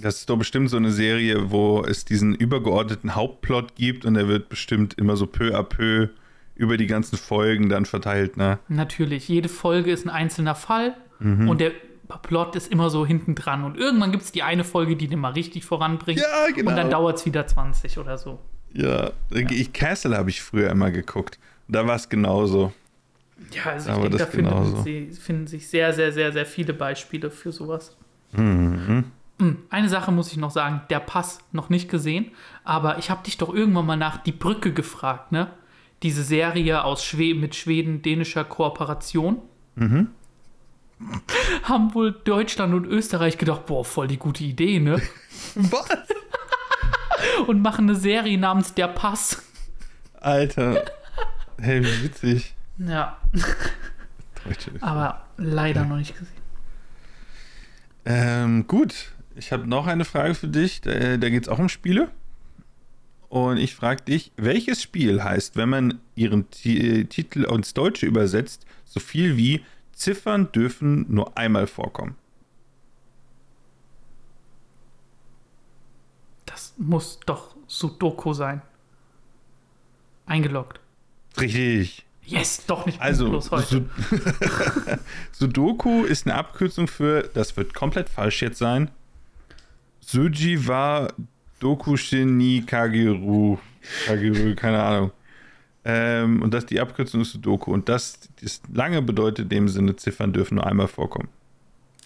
Das 0.00 0.16
ist 0.18 0.30
doch 0.30 0.36
bestimmt 0.36 0.70
so 0.70 0.76
eine 0.76 0.90
Serie, 0.90 1.50
wo 1.50 1.84
es 1.84 2.04
diesen 2.04 2.34
übergeordneten 2.34 3.14
Hauptplot 3.14 3.76
gibt 3.76 4.04
und 4.04 4.14
der 4.14 4.28
wird 4.28 4.48
bestimmt 4.48 4.94
immer 4.94 5.16
so 5.16 5.26
peu 5.26 5.56
à 5.56 5.62
peu 5.62 6.08
über 6.56 6.76
die 6.76 6.86
ganzen 6.86 7.16
Folgen 7.16 7.68
dann 7.68 7.84
verteilt, 7.84 8.36
ne? 8.36 8.58
Natürlich. 8.68 9.28
Jede 9.28 9.48
Folge 9.48 9.90
ist 9.90 10.06
ein 10.06 10.10
einzelner 10.10 10.54
Fall 10.54 10.94
mhm. 11.18 11.48
und 11.48 11.60
der 11.60 11.72
Plot 12.22 12.54
ist 12.56 12.70
immer 12.70 12.90
so 12.90 13.06
hinten 13.06 13.34
dran. 13.34 13.64
Und 13.64 13.76
irgendwann 13.76 14.12
gibt 14.12 14.24
es 14.24 14.32
die 14.32 14.42
eine 14.42 14.64
Folge, 14.64 14.96
die 14.96 15.08
den 15.08 15.18
mal 15.18 15.32
richtig 15.32 15.64
voranbringt. 15.64 16.20
Ja, 16.20 16.52
genau. 16.54 16.70
Und 16.70 16.76
dann 16.76 16.90
dauert 16.90 17.18
es 17.18 17.26
wieder 17.26 17.46
20 17.46 17.98
oder 17.98 18.18
so. 18.18 18.38
Ja, 18.72 19.10
ja. 19.30 19.50
Ich, 19.50 19.72
Castle 19.72 20.16
habe 20.16 20.30
ich 20.30 20.42
früher 20.42 20.70
immer 20.70 20.90
geguckt. 20.90 21.38
Da 21.68 21.86
war 21.86 21.96
es 21.96 22.08
genauso. 22.08 22.72
Ja, 23.52 23.72
also 23.72 23.90
ich 23.90 23.96
denke, 23.96 24.16
da 24.16 24.26
finden, 24.26 24.82
sie, 24.84 25.10
finden, 25.10 25.46
sich 25.46 25.68
sehr, 25.68 25.92
sehr, 25.92 26.12
sehr, 26.12 26.32
sehr 26.32 26.46
viele 26.46 26.72
Beispiele 26.72 27.30
für 27.30 27.52
sowas. 27.52 27.96
Mhm. 28.32 29.04
Hm, 29.40 29.58
eine 29.70 29.88
Sache 29.88 30.12
muss 30.12 30.30
ich 30.30 30.38
noch 30.38 30.52
sagen, 30.52 30.82
der 30.90 31.00
Pass 31.00 31.40
noch 31.50 31.68
nicht 31.68 31.90
gesehen, 31.90 32.30
aber 32.62 32.98
ich 32.98 33.10
habe 33.10 33.24
dich 33.24 33.36
doch 33.36 33.52
irgendwann 33.52 33.86
mal 33.86 33.96
nach 33.96 34.18
Die 34.18 34.32
Brücke 34.32 34.72
gefragt, 34.72 35.32
ne? 35.32 35.50
Diese 36.02 36.22
Serie 36.22 36.84
aus 36.84 37.04
Schweden 37.04 37.40
mit 37.40 37.54
Schweden-dänischer 37.54 38.44
Kooperation. 38.44 39.38
Mhm. 39.74 40.08
Haben 41.64 41.94
wohl 41.94 42.12
Deutschland 42.12 42.74
und 42.74 42.86
Österreich 42.86 43.38
gedacht, 43.38 43.66
boah, 43.66 43.84
voll 43.84 44.06
die 44.06 44.18
gute 44.18 44.44
Idee, 44.44 44.78
ne? 44.78 45.02
Was? 45.56 45.88
und 47.46 47.62
machen 47.62 47.88
eine 47.88 47.98
Serie 47.98 48.38
namens 48.38 48.74
Der 48.74 48.88
Pass. 48.88 49.42
Alter. 50.20 50.84
Hey, 51.60 51.82
wie 51.82 52.04
witzig. 52.04 52.54
Ja. 52.78 53.18
Aber 54.80 55.24
leider 55.36 55.82
ja. 55.82 55.86
noch 55.86 55.96
nicht 55.96 56.16
gesehen. 56.16 56.42
Ähm, 58.04 58.66
gut. 58.66 59.12
Ich 59.36 59.52
habe 59.52 59.66
noch 59.66 59.86
eine 59.86 60.04
Frage 60.04 60.34
für 60.34 60.48
dich. 60.48 60.80
Da, 60.80 61.16
da 61.16 61.28
geht 61.28 61.44
es 61.44 61.48
auch 61.48 61.58
um 61.58 61.68
Spiele. 61.68 62.10
Und 63.28 63.56
ich 63.56 63.74
frage 63.74 64.02
dich, 64.02 64.30
welches 64.36 64.80
Spiel 64.80 65.24
heißt, 65.24 65.56
wenn 65.56 65.68
man 65.68 66.00
ihren 66.14 66.50
T 66.50 67.04
Titel 67.04 67.44
ins 67.44 67.74
Deutsche 67.74 68.06
übersetzt, 68.06 68.64
so 68.84 69.00
viel 69.00 69.36
wie 69.36 69.64
Ziffern 69.92 70.52
dürfen 70.52 71.06
nur 71.12 71.36
einmal 71.36 71.66
vorkommen? 71.66 72.14
Das 76.46 76.74
muss 76.76 77.18
doch 77.26 77.56
Sudoku 77.66 78.34
sein. 78.34 78.62
Eingeloggt. 80.26 80.78
Richtig. 81.40 82.06
Yes, 82.26 82.64
doch 82.66 82.86
nicht 82.86 83.00
also, 83.00 83.42
heute. 83.50 83.84
Sudoku 85.32 86.04
ist 86.04 86.26
eine 86.26 86.36
Abkürzung 86.36 86.88
für, 86.88 87.28
das 87.34 87.56
wird 87.56 87.74
komplett 87.74 88.08
falsch 88.08 88.40
jetzt 88.42 88.58
sein. 88.58 88.90
Suji 90.00 90.66
wa 90.66 91.08
Dokushin 91.60 92.36
ni 92.36 92.62
Kageru. 92.62 93.58
Kageru, 94.06 94.54
keine 94.54 94.82
Ahnung. 94.82 95.10
Ähm, 95.84 96.40
und 96.42 96.54
das 96.54 96.64
die 96.66 96.80
Abkürzung 96.80 97.20
ist 97.20 97.32
Sudoku. 97.32 97.72
Und 97.72 97.88
das, 97.88 98.18
das 98.40 98.62
lange 98.72 99.02
bedeutet 99.02 99.44
in 99.44 99.48
dem 99.50 99.68
Sinne, 99.68 99.96
Ziffern 99.96 100.32
dürfen 100.32 100.56
nur 100.56 100.66
einmal 100.66 100.88
vorkommen. 100.88 101.28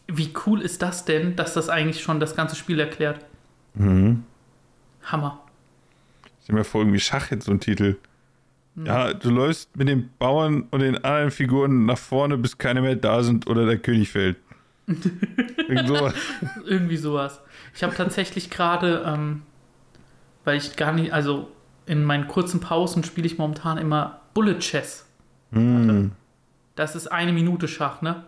Wie 0.09 0.33
cool 0.47 0.63
ist 0.63 0.83
das 0.83 1.05
denn, 1.05 1.37
dass 1.37 1.55
das 1.55 1.69
eigentlich 1.69 2.03
schon 2.03 2.19
das 2.19 2.35
ganze 2.35 2.57
Spiel 2.57 2.81
erklärt? 2.81 3.25
Mhm. 3.75 4.25
Hammer. 5.05 5.41
Ich 6.25 6.45
stelle 6.45 6.59
mir 6.59 6.65
vor, 6.65 6.81
irgendwie 6.81 7.01
Schach 7.01 7.31
jetzt 7.31 7.45
so 7.45 7.53
ein 7.53 7.61
Titel. 7.61 7.97
Ja, 8.85 9.13
du 9.13 9.31
läufst 9.31 9.77
mit 9.77 9.89
den 9.89 10.11
Bauern 10.19 10.67
und 10.71 10.81
den 10.81 11.03
anderen 11.05 11.31
Figuren 11.31 11.87
nach 11.87 11.99
vorne, 11.99 12.39
bis 12.39 12.59
keine 12.59 12.81
mehr 12.81 12.97
da 12.97 13.23
sind 13.23 13.47
oder 13.47 13.67
der 13.67 13.79
König 13.79 14.11
fällt. 14.11 14.37
Irgend 14.87 15.89
sowas. 15.89 16.15
Irgendwie 16.65 16.97
sowas. 16.97 17.41
Ich 17.75 17.83
habe 17.83 17.95
tatsächlich 17.95 18.51
gerade, 18.51 19.05
ähm, 19.07 19.43
weil 20.45 20.57
ich 20.57 20.77
gar 20.77 20.93
nicht, 20.93 21.13
also 21.13 21.51
in 21.87 22.05
meinen 22.05 22.29
kurzen 22.29 22.61
Pausen 22.61 23.05
spiele 23.05 23.27
ich 23.27 23.39
momentan 23.39 23.79
immer 23.79 24.21
Bullet 24.35 24.59
Chess. 24.59 25.07
Mm. 25.51 26.09
Das 26.75 26.95
ist 26.95 27.09
eine 27.09 27.33
Minute 27.33 27.67
Schach, 27.67 28.03
ne? 28.03 28.25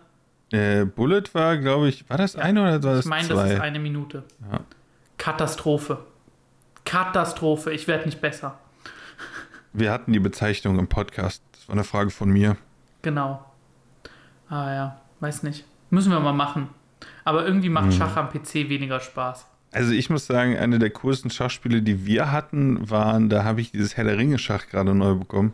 Äh, 0.51 0.85
Bullet 0.85 1.23
war, 1.33 1.57
glaube 1.57 1.87
ich, 1.87 2.09
war 2.09 2.17
das 2.17 2.33
ja. 2.33 2.41
eine 2.41 2.61
oder 2.61 2.83
war 2.83 2.95
das 2.95 3.05
Ich 3.05 3.09
meine, 3.09 3.27
das 3.27 3.51
ist 3.51 3.59
eine 3.59 3.79
Minute. 3.79 4.23
Ja. 4.51 4.59
Katastrophe. 5.17 5.99
Katastrophe. 6.83 7.71
Ich 7.71 7.87
werde 7.87 8.05
nicht 8.05 8.19
besser. 8.19 8.57
Wir 9.73 9.91
hatten 9.91 10.11
die 10.11 10.19
Bezeichnung 10.19 10.77
im 10.79 10.87
Podcast. 10.87 11.41
Das 11.53 11.67
war 11.69 11.73
eine 11.73 11.85
Frage 11.85 12.09
von 12.09 12.29
mir. 12.29 12.57
Genau. 13.01 13.45
Ah 14.49 14.73
ja, 14.73 15.01
weiß 15.21 15.43
nicht. 15.43 15.65
Müssen 15.89 16.11
wir 16.11 16.19
mal 16.19 16.33
machen. 16.33 16.67
Aber 17.23 17.45
irgendwie 17.45 17.69
macht 17.69 17.85
hm. 17.85 17.91
Schach 17.93 18.17
am 18.17 18.29
PC 18.29 18.69
weniger 18.69 18.99
Spaß. 18.99 19.45
Also 19.71 19.93
ich 19.93 20.09
muss 20.09 20.25
sagen, 20.25 20.57
eine 20.57 20.79
der 20.79 20.89
coolsten 20.89 21.29
Schachspiele, 21.29 21.81
die 21.81 22.05
wir 22.05 22.31
hatten, 22.31 22.89
waren, 22.89 23.29
da 23.29 23.45
habe 23.45 23.61
ich 23.61 23.71
dieses 23.71 23.95
Helle 23.95 24.09
der 24.09 24.19
Ringe 24.19 24.37
Schach 24.37 24.67
gerade 24.67 24.93
neu 24.93 25.15
bekommen. 25.15 25.53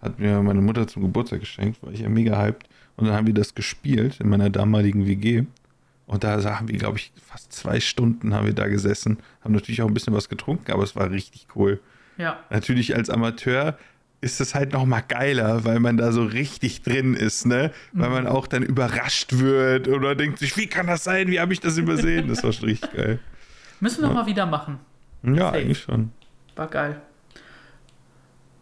Hat 0.00 0.20
mir 0.20 0.40
meine 0.42 0.60
Mutter 0.60 0.86
zum 0.86 1.02
Geburtstag 1.02 1.40
geschenkt, 1.40 1.82
war 1.82 1.92
ich 1.92 2.00
ja 2.00 2.08
mega 2.08 2.38
hyped. 2.38 2.68
Und 2.96 3.06
dann 3.06 3.16
haben 3.16 3.26
wir 3.26 3.34
das 3.34 3.54
gespielt 3.54 4.20
in 4.20 4.28
meiner 4.28 4.50
damaligen 4.50 5.06
WG. 5.06 5.44
Und 6.06 6.22
da 6.22 6.42
haben 6.58 6.68
wir, 6.68 6.78
glaube 6.78 6.98
ich, 6.98 7.12
fast 7.24 7.52
zwei 7.52 7.80
Stunden 7.80 8.34
haben 8.34 8.46
wir 8.46 8.54
da 8.54 8.68
gesessen. 8.68 9.18
Haben 9.40 9.54
natürlich 9.54 9.82
auch 9.82 9.88
ein 9.88 9.94
bisschen 9.94 10.14
was 10.14 10.28
getrunken, 10.28 10.70
aber 10.70 10.84
es 10.84 10.94
war 10.94 11.10
richtig 11.10 11.48
cool. 11.56 11.80
Ja. 12.22 12.38
Natürlich 12.50 12.94
als 12.94 13.10
Amateur 13.10 13.76
ist 14.20 14.40
es 14.40 14.54
halt 14.54 14.72
noch 14.72 14.86
mal 14.86 15.00
geiler, 15.00 15.64
weil 15.64 15.80
man 15.80 15.96
da 15.96 16.12
so 16.12 16.24
richtig 16.24 16.82
drin 16.82 17.14
ist, 17.14 17.44
ne? 17.44 17.72
Weil 17.92 18.08
man 18.08 18.24
mhm. 18.24 18.30
auch 18.30 18.46
dann 18.46 18.62
überrascht 18.62 19.32
wird 19.32 19.88
oder 19.88 20.14
denkt 20.14 20.38
sich, 20.38 20.56
wie 20.56 20.68
kann 20.68 20.86
das 20.86 21.02
sein? 21.02 21.26
Wie 21.26 21.40
habe 21.40 21.52
ich 21.52 21.58
das 21.58 21.76
übersehen? 21.76 22.28
Das 22.28 22.44
war 22.44 22.52
schon 22.52 22.66
richtig 22.66 22.92
geil. 22.96 23.18
Müssen 23.80 24.02
wir 24.02 24.08
ja. 24.08 24.14
mal 24.14 24.26
wieder 24.26 24.46
machen. 24.46 24.78
Ja, 25.24 25.34
Safe. 25.34 25.58
eigentlich 25.58 25.80
schon. 25.80 26.12
War 26.54 26.68
geil. 26.68 27.00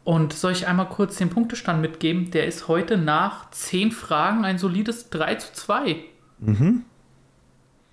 Und 0.02 0.32
soll 0.32 0.52
ich 0.52 0.66
einmal 0.66 0.88
kurz 0.88 1.16
den 1.16 1.28
Punktestand 1.28 1.82
mitgeben? 1.82 2.30
Der 2.30 2.46
ist 2.46 2.66
heute 2.66 2.96
nach 2.96 3.50
10 3.50 3.92
Fragen 3.92 4.46
ein 4.46 4.56
solides 4.56 5.10
3 5.10 5.34
zu 5.34 5.52
2. 5.52 5.96
Mhm. 6.38 6.84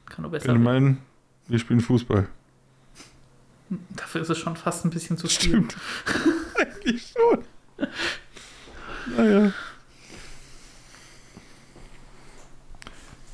Kann 0.05 0.21
nur 0.21 0.31
besser. 0.31 0.53
Ich 0.53 0.59
meinen, 0.59 0.99
wir 1.49 1.59
spielen 1.59 1.81
Fußball. 1.81 2.29
Dafür 3.69 4.21
ist 4.21 4.29
es 4.29 4.37
schon 4.37 4.55
fast 4.55 4.85
ein 4.85 4.91
bisschen 4.91 5.17
zu 5.17 5.27
viel. 5.27 5.49
Stimmt. 5.49 5.75
Eigentlich 6.55 7.13
schon. 7.15 7.43
Naja. 9.15 9.51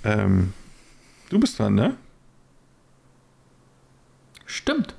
Ähm, 0.03 0.53
du 1.29 1.39
bist 1.39 1.59
dran, 1.59 1.75
ne? 1.75 1.97
Stimmt. 4.45 4.95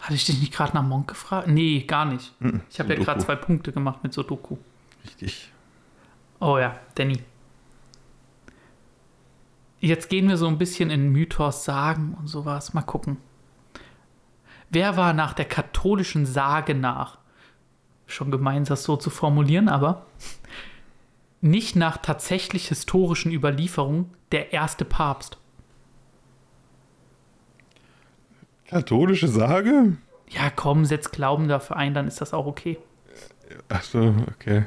Hatte 0.00 0.14
ich 0.14 0.26
dich 0.26 0.38
nicht 0.38 0.52
gerade 0.52 0.74
nach 0.74 0.82
Monk 0.82 1.08
gefragt? 1.08 1.48
Nee, 1.48 1.84
gar 1.86 2.04
nicht. 2.04 2.38
Mm 2.40 2.48
-mm, 2.48 2.60
ich 2.68 2.78
habe 2.78 2.94
ja 2.94 3.02
gerade 3.02 3.24
zwei 3.24 3.36
Punkte 3.36 3.72
gemacht 3.72 4.02
mit 4.02 4.12
Sudoku. 4.12 4.58
Richtig. 5.02 5.50
Oh 6.40 6.58
ja, 6.58 6.78
Danny. 6.94 7.22
Jetzt 9.84 10.08
gehen 10.08 10.30
wir 10.30 10.38
so 10.38 10.46
ein 10.46 10.56
bisschen 10.56 10.88
in 10.88 11.10
Mythos, 11.10 11.66
Sagen 11.66 12.16
und 12.18 12.26
sowas. 12.26 12.72
Mal 12.72 12.80
gucken. 12.80 13.18
Wer 14.70 14.96
war 14.96 15.12
nach 15.12 15.34
der 15.34 15.44
katholischen 15.44 16.24
Sage 16.24 16.74
nach, 16.74 17.18
schon 18.06 18.30
gemein, 18.30 18.64
das 18.64 18.84
so 18.84 18.96
zu 18.96 19.10
formulieren, 19.10 19.68
aber 19.68 20.06
nicht 21.42 21.76
nach 21.76 21.98
tatsächlich 21.98 22.68
historischen 22.68 23.30
Überlieferungen 23.30 24.10
der 24.32 24.54
erste 24.54 24.86
Papst? 24.86 25.36
Katholische 28.66 29.28
Sage? 29.28 29.98
Ja, 30.30 30.48
komm, 30.48 30.86
setz 30.86 31.10
Glauben 31.10 31.46
dafür 31.46 31.76
ein, 31.76 31.92
dann 31.92 32.08
ist 32.08 32.22
das 32.22 32.32
auch 32.32 32.46
okay. 32.46 32.78
Ach 33.68 33.82
so, 33.82 34.14
okay. 34.32 34.64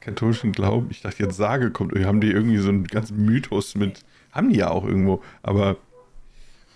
katholischen 0.00 0.52
Glauben. 0.52 0.88
Ich 0.90 1.02
dachte 1.02 1.24
jetzt 1.24 1.36
Sage 1.36 1.70
kommt. 1.70 1.92
Haben 1.94 2.22
die 2.22 2.30
irgendwie 2.30 2.56
so 2.56 2.70
einen 2.70 2.84
ganzen 2.84 3.22
Mythos 3.22 3.74
mit. 3.74 4.02
Haben 4.32 4.50
die 4.50 4.58
ja 4.58 4.70
auch 4.70 4.84
irgendwo. 4.84 5.22
Aber 5.42 5.76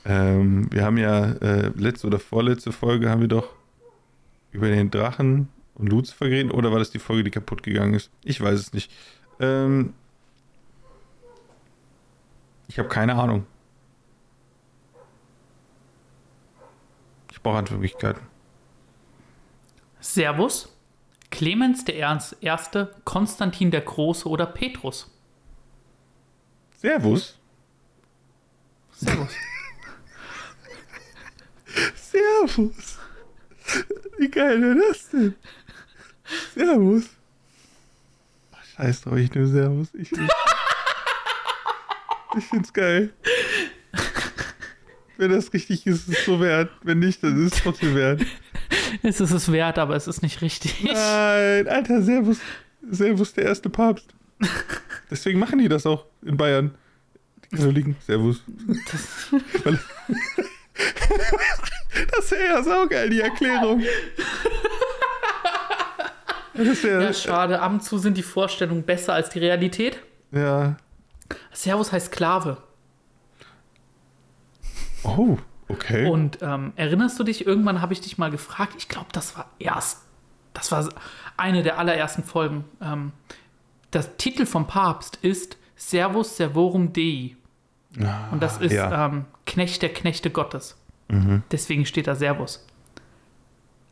ähm, 0.04 0.72
wir 0.72 0.84
haben 0.84 0.98
ja 0.98 1.32
äh, 1.32 1.68
letzte 1.76 2.06
oder 2.06 2.18
vorletzte 2.18 2.72
Folge 2.72 3.08
haben 3.08 3.20
wir 3.20 3.28
doch 3.28 3.54
über 4.52 4.68
den 4.68 4.90
Drachen 4.90 5.48
und 5.74 5.88
Lucifer 5.88 6.28
geredet. 6.28 6.52
Oder 6.52 6.70
war 6.72 6.78
das 6.78 6.90
die 6.90 6.98
Folge, 6.98 7.24
die 7.24 7.30
kaputt 7.30 7.62
gegangen 7.62 7.94
ist? 7.94 8.10
Ich 8.22 8.40
weiß 8.40 8.58
es 8.58 8.72
nicht. 8.72 8.90
Ähm, 9.40 9.94
ich 12.68 12.78
habe 12.78 12.88
keine 12.88 13.14
Ahnung. 13.14 13.46
Ich 17.30 17.40
brauche 17.42 17.58
Antwortmöglichkeiten. 17.58 18.22
Servus, 20.00 20.68
Clemens 21.30 21.84
der 21.84 21.96
Erste, 21.96 22.94
Konstantin 23.04 23.70
der 23.70 23.80
Große 23.80 24.28
oder 24.28 24.46
Petrus? 24.46 25.10
Servus. 26.76 27.38
Servus. 28.96 29.32
Servus. 31.94 32.98
Wie 34.18 34.28
geil 34.28 34.60
wäre 34.62 34.76
das 34.88 35.08
denn? 35.10 35.34
Servus. 36.54 37.04
Ach, 38.52 38.64
scheiß 38.76 39.02
drauf, 39.02 39.16
ich 39.16 39.32
nehme 39.34 39.46
Servus. 39.46 39.88
Ich, 39.94 40.12
ich, 40.12 40.18
ich 42.38 42.44
find's 42.44 42.72
geil. 42.72 43.12
Wenn 45.16 45.30
das 45.30 45.52
richtig 45.52 45.86
ist, 45.86 46.08
ist 46.08 46.18
es 46.18 46.24
so 46.24 46.40
wert. 46.40 46.70
Wenn 46.82 46.98
nicht, 46.98 47.22
dann 47.22 47.46
ist 47.46 47.54
es 47.54 47.62
trotzdem 47.62 47.94
wert. 47.94 48.22
Es 49.02 49.20
ist 49.20 49.30
es 49.30 49.50
wert, 49.50 49.78
aber 49.78 49.96
es 49.96 50.06
ist 50.06 50.22
nicht 50.22 50.40
richtig. 50.42 50.82
Nein, 50.84 51.68
Alter, 51.68 52.02
Servus. 52.02 52.38
Servus, 52.90 53.32
der 53.32 53.44
erste 53.46 53.70
Papst. 53.70 54.14
Deswegen 55.10 55.38
machen 55.38 55.58
die 55.58 55.68
das 55.68 55.86
auch 55.86 56.06
in 56.22 56.36
Bayern. 56.36 56.74
Katholiken. 57.50 57.96
Servus. 58.06 58.42
Das, 60.76 62.10
das 62.16 62.30
wäre 62.32 62.48
ja 62.48 62.62
saugeil, 62.64 63.08
die 63.08 63.20
Erklärung. 63.20 63.80
Das 66.54 66.82
ja, 66.82 67.00
ja, 67.00 67.12
schade. 67.12 67.60
Ab 67.60 67.72
und 67.72 67.82
zu 67.82 67.98
sind 67.98 68.16
die 68.16 68.22
Vorstellungen 68.22 68.84
besser 68.84 69.12
als 69.12 69.28
die 69.30 69.40
Realität. 69.40 70.00
Ja. 70.30 70.76
Servus 71.52 71.92
heißt 71.92 72.06
Sklave. 72.12 72.58
Oh, 75.02 75.38
okay. 75.68 76.06
Und 76.08 76.38
ähm, 76.42 76.72
erinnerst 76.76 77.18
du 77.18 77.24
dich, 77.24 77.46
irgendwann 77.46 77.80
habe 77.80 77.92
ich 77.92 78.00
dich 78.00 78.18
mal 78.18 78.30
gefragt, 78.30 78.74
ich 78.78 78.88
glaube, 78.88 79.08
das 79.12 79.36
war 79.36 79.50
erst, 79.58 80.02
das 80.54 80.72
war 80.72 80.88
eine 81.36 81.62
der 81.62 81.78
allerersten 81.78 82.22
Folgen. 82.22 82.64
Ähm, 82.80 83.12
der 83.92 84.16
Titel 84.16 84.46
vom 84.46 84.66
Papst 84.66 85.18
ist 85.22 85.56
Servus 85.76 86.36
Servorum 86.36 86.92
Dei. 86.92 87.36
Ah, 88.00 88.30
Und 88.32 88.42
das 88.42 88.58
ist 88.60 88.72
ja. 88.72 89.06
ähm, 89.06 89.24
Knecht 89.46 89.82
der 89.82 89.92
Knechte 89.92 90.30
Gottes. 90.30 90.76
Mhm. 91.08 91.42
Deswegen 91.50 91.86
steht 91.86 92.06
da 92.06 92.14
Servus. 92.14 92.66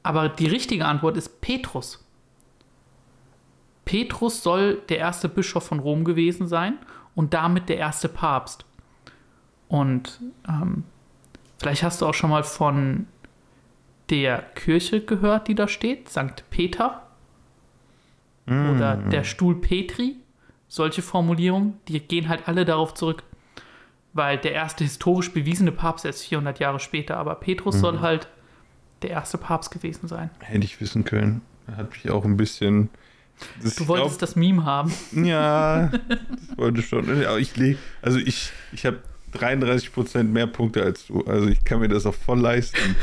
Aber 0.03 0.29
die 0.29 0.47
richtige 0.47 0.87
Antwort 0.87 1.17
ist 1.17 1.41
Petrus. 1.41 2.05
Petrus 3.85 4.43
soll 4.43 4.77
der 4.89 4.99
erste 4.99 5.29
Bischof 5.29 5.67
von 5.67 5.79
Rom 5.79 6.05
gewesen 6.05 6.47
sein 6.47 6.79
und 7.15 7.35
damit 7.35 7.69
der 7.69 7.79
erste 7.79 8.09
Papst. 8.09 8.65
Und 9.69 10.21
ähm, 10.49 10.85
vielleicht 11.59 11.83
hast 11.83 12.01
du 12.01 12.07
auch 12.07 12.15
schon 12.15 12.31
mal 12.31 12.45
von 12.45 13.07
der 14.11 14.39
Kirche 14.55 15.01
gehört, 15.01 15.49
die 15.49 15.55
da 15.55 15.69
steht, 15.69 16.09
St. 16.09 16.45
Peter 16.51 17.07
mm. 18.47 18.71
oder 18.71 18.97
der 18.97 19.25
Stuhl 19.25 19.61
Petri. 19.61 20.17
Solche 20.73 21.03
Formulierungen, 21.03 21.75
die 21.87 22.01
gehen 22.01 22.31
halt 22.31 22.49
alle 22.49 22.65
darauf 22.65 22.95
zurück, 22.95 23.25
weil 24.15 24.39
der 24.39 24.53
erste 24.53 24.85
historisch 24.85 25.31
bewiesene 25.31 25.71
Papst 25.71 26.07
ist 26.07 26.23
400 26.23 26.61
Jahre 26.61 26.81
später, 26.81 27.19
aber 27.19 27.35
Petrus 27.35 27.77
mm. 27.77 27.79
soll 27.79 28.01
halt 28.01 28.27
der 29.03 29.11
erste 29.11 29.37
Papst 29.37 29.71
gewesen 29.71 30.09
sein. 30.09 30.31
Hätte 30.39 30.65
ich 30.65 30.81
wissen 30.81 31.05
können. 31.05 31.43
Hat 31.77 31.91
mich 31.91 32.11
auch 32.11 32.25
ein 32.25 32.39
bisschen 32.39 32.89
das, 33.63 33.75
du 33.75 33.87
wolltest 33.87 34.17
glaub, 34.17 34.21
das 34.21 34.35
Meme 34.35 34.65
haben. 34.65 34.95
Ja, 35.13 35.89
das 36.09 36.21
wollte 36.57 36.81
ich 36.81 36.89
schon. 36.89 37.05
Ich 37.39 37.77
also 38.01 38.17
ich, 38.17 38.51
ich 38.73 38.87
habe 38.87 39.01
33% 39.35 40.23
mehr 40.23 40.47
Punkte 40.47 40.83
als 40.83 41.07
du. 41.07 41.21
Also 41.27 41.49
ich 41.49 41.63
kann 41.65 41.81
mir 41.81 41.89
das 41.89 42.07
auch 42.07 42.15
voll 42.15 42.41
leisten. 42.41 42.97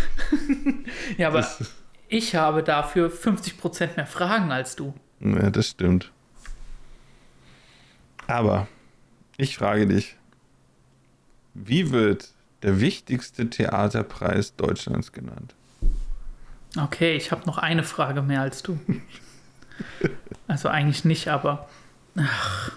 ja, 1.20 1.28
aber 1.28 1.42
das, 1.42 1.72
ich 2.08 2.34
habe 2.34 2.64
dafür 2.64 3.12
50% 3.12 3.90
mehr 3.96 4.08
Fragen 4.08 4.52
als 4.52 4.76
du. 4.76 4.96
Ja, 5.20 5.52
das 5.52 5.68
stimmt. 5.68 6.12
Aber 8.30 8.68
ich 9.38 9.58
frage 9.58 9.88
dich, 9.88 10.16
wie 11.56 11.90
wird 11.90 12.30
der 12.62 12.80
wichtigste 12.80 13.50
Theaterpreis 13.50 14.56
Deutschlands 14.56 15.12
genannt? 15.12 15.56
Okay, 16.78 17.16
ich 17.16 17.32
habe 17.32 17.48
noch 17.48 17.58
eine 17.58 17.84
Frage 17.84 18.22
mehr 18.22 18.42
als 18.42 18.64
du. 18.64 18.80
Also 20.50 20.68
eigentlich 20.68 21.06
nicht, 21.06 21.28
aber. 21.28 21.70
Ach. 22.18 22.72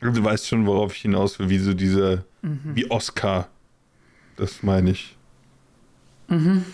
Du 0.00 0.24
weißt 0.24 0.48
schon, 0.48 0.66
worauf 0.66 0.92
ich 0.92 1.02
hinaus 1.02 1.38
will, 1.38 1.48
wie 1.48 1.58
so 1.58 1.72
diese, 1.72 2.24
mhm. 2.42 2.60
wie 2.74 2.90
Oscar. 2.90 3.48
Das 4.36 4.64
meine 4.64 4.90
ich. 4.90 5.16
Mhm. 6.26 6.64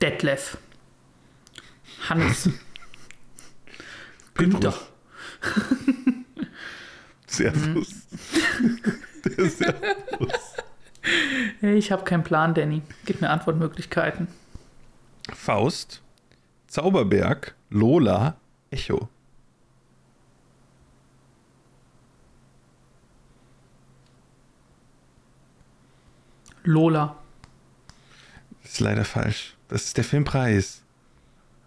Detlef. 0.00 0.58
Hans. 2.06 2.50
Günther. 4.34 4.74
Servus. 7.26 7.88
Der 9.24 9.48
Servus. 9.48 10.54
Hey, 11.60 11.76
ich 11.76 11.92
habe 11.92 12.04
keinen 12.04 12.24
Plan, 12.24 12.54
Danny. 12.54 12.82
Gib 13.04 13.20
mir 13.20 13.30
Antwortmöglichkeiten. 13.30 14.28
Faust. 15.32 16.02
Zauberberg, 16.66 17.54
Lola, 17.70 18.36
Echo. 18.70 19.08
Lola. 26.64 27.16
Das 28.62 28.72
ist 28.72 28.80
leider 28.80 29.04
falsch. 29.04 29.54
Das 29.68 29.84
ist 29.84 29.96
der 29.96 30.04
Filmpreis. 30.04 30.82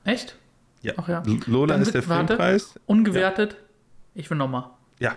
Echt? 0.03 0.35
Ja. 0.81 0.93
Ach 0.97 1.07
ja. 1.07 1.23
Lola 1.45 1.73
Dann 1.73 1.81
ist 1.83 1.93
der 1.93 2.07
warte, 2.07 2.27
Filmpreis. 2.27 2.79
Ungewertet. 2.85 3.53
Ja. 3.53 3.66
Ich 4.17 4.31
will 4.31 4.37
nochmal. 4.37 4.71
Ja. 4.99 5.15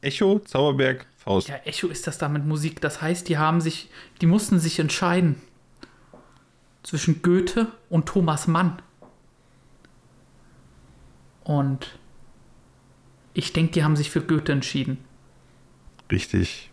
Echo, 0.00 0.40
Zauberberg, 0.40 1.06
Faust. 1.16 1.48
Ja, 1.48 1.56
Echo 1.64 1.86
ist 1.86 2.08
das 2.08 2.18
da 2.18 2.28
mit 2.28 2.44
Musik. 2.44 2.80
Das 2.80 3.00
heißt, 3.00 3.28
die 3.28 3.38
haben 3.38 3.60
sich, 3.60 3.88
die 4.20 4.26
mussten 4.26 4.58
sich 4.58 4.80
entscheiden 4.80 5.40
zwischen 6.82 7.22
Goethe 7.22 7.68
und 7.88 8.06
Thomas 8.06 8.48
Mann. 8.48 8.82
Und 11.44 11.98
ich 13.32 13.52
denke, 13.52 13.72
die 13.72 13.84
haben 13.84 13.94
sich 13.94 14.10
für 14.10 14.20
Goethe 14.20 14.52
entschieden. 14.52 14.98
Richtig. 16.10 16.70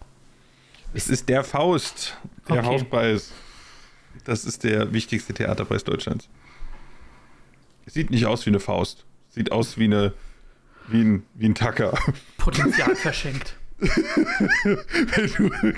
Es 0.95 1.07
ist 1.07 1.29
der 1.29 1.43
Faust, 1.43 2.17
der 2.49 2.57
okay. 2.57 2.65
Hauspreis. 2.65 3.31
Das 4.23 4.43
ist 4.43 4.63
der 4.63 4.91
wichtigste 4.91 5.33
Theaterpreis 5.35 5.83
Deutschlands. 5.83 6.29
Sieht 7.85 8.09
nicht 8.09 8.25
aus 8.25 8.45
wie 8.47 8.49
eine 8.49 8.59
Faust. 8.59 9.05
Sieht 9.29 9.51
aus 9.51 9.77
wie 9.77 9.85
eine 9.85 10.13
wie 10.87 11.01
ein, 11.01 11.23
wie 11.35 11.45
ein 11.47 11.55
Tacker. 11.55 11.97
Potenzial 12.37 12.95
verschenkt. 12.95 13.55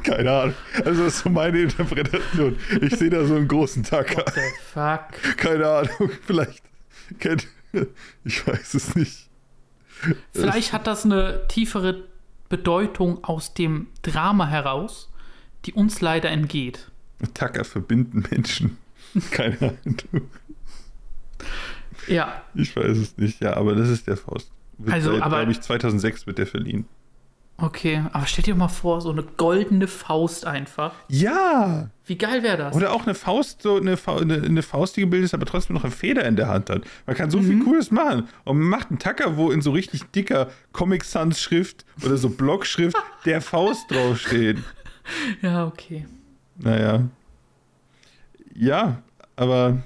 Keine 0.03 0.31
Ahnung. 0.31 0.55
Also 0.83 1.03
das 1.05 1.15
ist 1.15 1.23
so 1.23 1.29
meine 1.29 1.59
Interpretation. 1.61 2.57
Ich 2.81 2.95
sehe 2.97 3.09
da 3.09 3.25
so 3.25 3.35
einen 3.35 3.47
großen 3.47 3.83
Tacker. 3.83 4.17
What 4.17 4.33
the 4.35 4.41
fuck? 4.73 5.37
Keine 5.37 5.67
Ahnung. 5.67 6.11
Vielleicht 6.25 6.61
kennt 7.19 7.47
ich 8.23 8.45
weiß 8.47 8.73
es 8.73 8.95
nicht. 8.95 9.29
Vielleicht 10.33 10.73
hat 10.73 10.87
das 10.87 11.05
eine 11.05 11.47
tiefere 11.47 12.05
Bedeutung 12.49 13.23
aus 13.23 13.53
dem 13.53 13.87
Drama 14.01 14.47
heraus, 14.47 15.11
die 15.65 15.73
uns 15.73 16.01
leider 16.01 16.29
entgeht. 16.29 16.91
Tacker 17.33 17.63
verbinden 17.63 18.23
Menschen. 18.29 18.77
Keine 19.31 19.57
Ahnung. 19.57 20.29
Ja. 22.07 22.43
Ich 22.53 22.75
weiß 22.75 22.97
es 22.97 23.17
nicht, 23.17 23.41
ja, 23.41 23.55
aber 23.55 23.75
das 23.75 23.89
ist 23.89 24.07
der 24.07 24.17
Faust. 24.17 24.51
Wird 24.77 24.93
also, 24.93 25.17
glaube 25.17 25.51
ich, 25.51 25.61
2006 25.61 26.27
wird 26.27 26.37
der 26.37 26.47
verliehen. 26.47 26.85
Okay, 27.57 28.03
aber 28.11 28.25
stell 28.25 28.43
dir 28.43 28.53
mal 28.53 28.67
vor, 28.67 28.99
so 28.99 29.11
eine 29.11 29.23
goldene 29.23 29.87
Faust 29.87 30.45
einfach. 30.45 30.93
Ja! 31.07 31.89
Wie 32.05 32.17
geil 32.17 32.43
wäre 32.43 32.57
das? 32.57 32.75
Oder 32.75 32.91
auch 32.91 33.03
eine 33.03 33.15
Faust, 33.15 33.61
so 33.61 33.77
eine, 33.77 33.97
eine, 34.07 34.43
eine, 34.43 34.61
Faust, 34.61 34.97
die 34.97 35.01
gebildet 35.01 35.27
ist, 35.27 35.33
aber 35.33 35.45
trotzdem 35.45 35.75
noch 35.75 35.85
eine 35.85 35.91
Feder 35.91 36.25
in 36.25 36.35
der 36.35 36.49
Hand 36.49 36.69
hat. 36.69 36.83
Man 37.05 37.15
kann 37.15 37.31
so 37.31 37.39
mhm. 37.39 37.45
viel 37.45 37.63
Cooles 37.63 37.91
machen. 37.91 38.27
Und 38.43 38.59
man 38.59 38.67
macht 38.67 38.89
einen 38.89 38.99
Tacker, 38.99 39.37
wo 39.37 39.51
in 39.51 39.61
so 39.61 39.71
richtig 39.71 40.03
dicker 40.11 40.49
Comic 40.73 41.05
Sans 41.05 41.39
Schrift 41.39 41.85
oder 42.03 42.17
so 42.17 42.29
Blockschrift 42.29 42.97
der 43.25 43.41
Faust 43.41 43.89
draufsteht. 43.89 44.57
Ja, 45.41 45.65
okay. 45.65 46.05
Naja. 46.57 47.07
Ja, 48.53 49.01
aber 49.37 49.81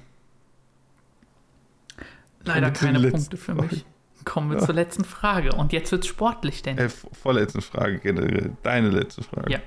Leider 2.46 2.72
keine 2.72 3.12
Punkte 3.12 3.38
für 3.38 3.54
mich. 3.54 3.86
Kommen 4.30 4.52
wir 4.52 4.60
ja. 4.60 4.66
zur 4.66 4.76
letzten 4.76 5.06
Frage. 5.06 5.54
Und 5.54 5.74
jetzt 5.74 5.92
wird 5.92 6.04
es 6.04 6.08
sportlich, 6.08 6.62
denn. 6.62 6.78
Äh, 6.78 6.90
vorletzte 6.90 7.62
Frage 7.62 7.98
generell. 7.98 8.56
Deine 8.62 8.90
letzte 8.90 9.24
Frage. 9.24 9.52
Ja. 9.52 9.60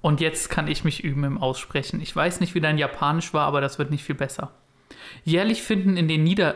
Und 0.00 0.20
jetzt 0.20 0.48
kann 0.48 0.68
ich 0.68 0.84
mich 0.84 1.02
üben 1.02 1.24
im 1.24 1.38
Aussprechen. 1.38 2.00
Ich 2.00 2.14
weiß 2.14 2.38
nicht, 2.38 2.54
wie 2.54 2.60
dein 2.60 2.78
Japanisch 2.78 3.34
war, 3.34 3.46
aber 3.46 3.60
das 3.60 3.80
wird 3.80 3.90
nicht 3.90 4.04
viel 4.04 4.14
besser. 4.14 4.52
Jährlich 5.24 5.62
finden 5.62 5.96
in 5.96 6.06
den 6.06 6.22
Nieder 6.22 6.54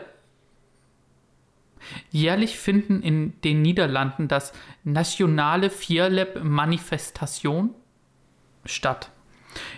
Jährlich 2.09 2.57
finden 2.57 3.01
in 3.01 3.39
den 3.41 3.61
Niederlanden 3.61 4.27
das 4.27 4.51
Nationale 4.83 5.69
Vierlab 5.69 6.43
Manifestation 6.43 7.73
statt. 8.65 9.11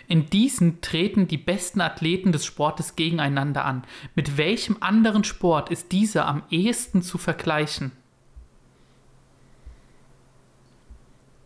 In 0.08 0.30
diesen 0.30 0.82
treten 0.82 1.28
die 1.28 1.38
besten 1.38 1.82
Athleten 1.82 2.32
des 2.32 2.46
Sportes 2.46 2.96
gegeneinander 2.96 3.66
an. 3.66 3.84
Mit 4.16 4.38
welchem 4.38 4.78
anderen 4.80 5.24
Sport 5.24 5.70
ist 5.70 5.92
dieser 5.92 6.28
am 6.28 6.44
ehesten 6.50 7.02
zu 7.02 7.18
vergleichen? 7.18 7.92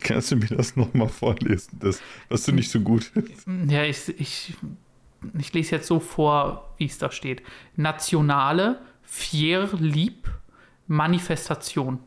Kannst 0.00 0.30
du 0.30 0.36
mir 0.36 0.48
das 0.48 0.76
nochmal 0.76 1.08
vorlesen, 1.08 1.78
das, 1.80 2.00
was 2.28 2.44
du 2.44 2.52
nicht 2.52 2.70
so 2.70 2.80
gut 2.80 3.10
ist? 3.14 3.46
Ja, 3.68 3.84
ich, 3.84 4.08
ich, 4.20 4.54
ich 5.38 5.52
lese 5.54 5.76
jetzt 5.76 5.86
so 5.86 5.98
vor, 5.98 6.74
wie 6.76 6.86
es 6.86 6.98
da 6.98 7.10
steht. 7.10 7.42
Nationale 7.76 8.80
Vierlieb 9.02 10.28
Manifestation. 10.86 12.00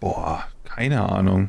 Boah, 0.00 0.46
keine 0.64 1.08
Ahnung. 1.08 1.48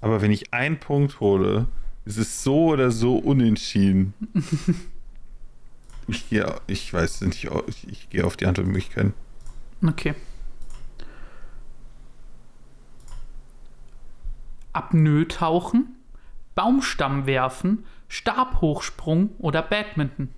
Aber 0.00 0.22
wenn 0.22 0.30
ich 0.30 0.52
einen 0.52 0.78
Punkt 0.78 1.20
hole, 1.20 1.66
ist 2.04 2.18
es 2.18 2.42
so 2.42 2.68
oder 2.68 2.90
so 2.90 3.16
unentschieden. 3.16 4.14
ich, 6.08 6.28
gehe, 6.28 6.60
ich 6.66 6.92
weiß 6.92 7.22
nicht, 7.22 7.48
ich, 7.66 7.88
ich 7.88 8.10
gehe 8.10 8.24
auf 8.24 8.36
die 8.36 8.46
Antwortmöglichkeiten. 8.46 9.14
Okay. 9.86 10.14
Apnoe-Tauchen, 14.72 15.96
Baumstamm 16.54 17.26
werfen, 17.26 17.84
Stabhochsprung 18.08 19.30
oder 19.38 19.62
Badminton. 19.62 20.30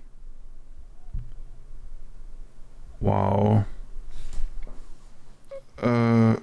Wow. 2.99 3.63
Äh. 5.77 6.35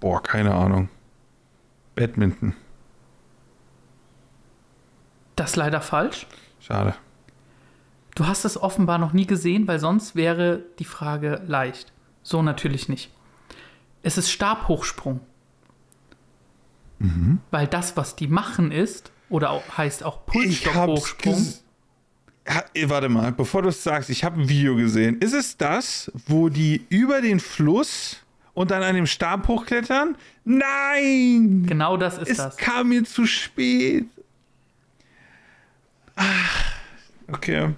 Boah, 0.00 0.22
keine 0.22 0.54
Ahnung. 0.54 0.88
Badminton. 1.94 2.54
Das 5.36 5.50
ist 5.50 5.56
leider 5.56 5.80
falsch. 5.80 6.26
Schade. 6.60 6.94
Du 8.14 8.26
hast 8.26 8.44
es 8.44 8.60
offenbar 8.60 8.98
noch 8.98 9.12
nie 9.12 9.26
gesehen, 9.26 9.68
weil 9.68 9.78
sonst 9.78 10.16
wäre 10.16 10.62
die 10.78 10.84
Frage 10.84 11.42
leicht. 11.46 11.92
So 12.22 12.42
natürlich 12.42 12.88
nicht. 12.88 13.10
Es 14.02 14.18
ist 14.18 14.30
Stabhochsprung. 14.30 15.20
Mhm. 16.98 17.40
Weil 17.50 17.66
das, 17.66 17.96
was 17.96 18.16
die 18.16 18.28
machen, 18.28 18.72
ist, 18.72 19.12
oder 19.28 19.50
auch, 19.50 19.62
heißt 19.78 20.04
auch 20.04 20.26
Pulsstockhochsprung. 20.26 21.46
Ja, 22.46 22.90
warte 22.90 23.08
mal, 23.08 23.32
bevor 23.32 23.62
du 23.62 23.68
es 23.68 23.82
sagst, 23.82 24.10
ich 24.10 24.24
habe 24.24 24.40
ein 24.40 24.48
Video 24.48 24.74
gesehen. 24.74 25.18
Ist 25.18 25.34
es 25.34 25.56
das, 25.56 26.10
wo 26.26 26.48
die 26.48 26.84
über 26.88 27.20
den 27.20 27.38
Fluss 27.38 28.18
und 28.54 28.70
dann 28.70 28.82
an 28.82 28.94
dem 28.94 29.06
Stab 29.06 29.48
hochklettern? 29.48 30.16
Nein! 30.44 31.64
Genau 31.66 31.96
das 31.96 32.18
ist 32.18 32.30
es 32.30 32.36
das. 32.38 32.54
Es 32.54 32.56
kam 32.58 32.88
mir 32.88 33.04
zu 33.04 33.26
spät. 33.26 34.06
Ach, 36.16 36.72
okay. 37.32 37.74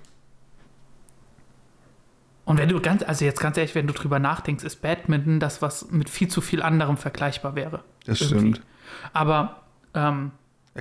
Und 2.45 2.59
wenn 2.59 2.69
du 2.69 2.81
ganz, 2.81 3.03
also 3.05 3.25
jetzt 3.25 3.41
ganz 3.41 3.57
ehrlich, 3.57 3.75
wenn 3.75 3.87
du 3.87 3.93
drüber 3.93 4.19
nachdenkst, 4.19 4.65
ist 4.65 4.83
Badminton 4.83 5.39
das, 5.39 5.63
was 5.63 5.91
mit 5.91 6.11
viel 6.11 6.29
zu 6.29 6.41
viel 6.41 6.63
anderem 6.63 6.97
vergleichbar 6.97 7.55
wäre. 7.55 7.85
Das 8.05 8.21
irgendwie. 8.21 8.39
stimmt. 8.39 8.63
Aber 9.13 9.63
ähm, 9.95 10.33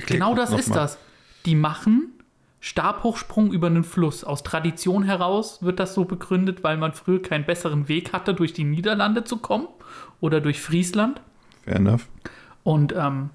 genau 0.08 0.34
das 0.34 0.52
ist 0.52 0.70
mal. 0.70 0.76
das. 0.76 0.98
Die 1.46 1.56
machen 1.56 2.14
Stabhochsprung 2.62 3.52
über 3.52 3.68
einen 3.68 3.84
Fluss. 3.84 4.24
Aus 4.24 4.44
Tradition 4.44 5.04
heraus 5.04 5.62
wird 5.62 5.80
das 5.80 5.94
so 5.94 6.06
begründet, 6.06 6.64
weil 6.64 6.78
man 6.78 6.94
früher 6.94 7.22
keinen 7.22 7.46
besseren 7.46 7.88
Weg 7.88 8.14
hatte, 8.14 8.34
durch 8.34 8.54
die 8.54 8.64
Niederlande 8.64 9.24
zu 9.24 9.38
kommen 9.38 9.68
oder 10.22 10.40
durch 10.40 10.62
Friesland. 10.62 11.20
Fair 11.66 11.76
enough. 11.76 12.08
Und 12.64 12.94
ähm, 12.96 13.32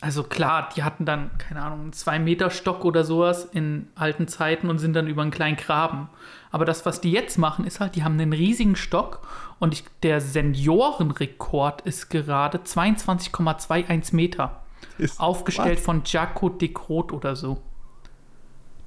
also 0.00 0.24
klar, 0.24 0.68
die 0.76 0.82
hatten 0.82 1.06
dann, 1.06 1.30
keine 1.38 1.62
Ahnung, 1.62 1.80
einen 1.80 1.92
2-Meter-Stock 1.92 2.84
oder 2.84 3.02
sowas 3.02 3.46
in 3.46 3.88
alten 3.94 4.28
Zeiten 4.28 4.68
und 4.68 4.78
sind 4.78 4.94
dann 4.94 5.06
über 5.06 5.22
einen 5.22 5.30
kleinen 5.30 5.56
Graben. 5.56 6.08
Aber 6.50 6.64
das, 6.64 6.84
was 6.84 7.00
die 7.00 7.10
jetzt 7.12 7.38
machen, 7.38 7.66
ist 7.66 7.80
halt, 7.80 7.94
die 7.94 8.04
haben 8.04 8.20
einen 8.20 8.32
riesigen 8.32 8.76
Stock 8.76 9.26
und 9.58 9.72
ich, 9.72 9.84
der 10.02 10.20
Seniorenrekord 10.20 11.82
ist 11.82 12.10
gerade 12.10 12.58
22,21 12.58 14.14
Meter. 14.14 14.62
Ist 14.98 15.18
aufgestellt 15.18 15.78
was? 15.78 15.84
von 15.84 16.02
Jaco 16.04 16.50
de 16.50 16.68
Groot 16.68 17.12
oder 17.12 17.34
so. 17.34 17.62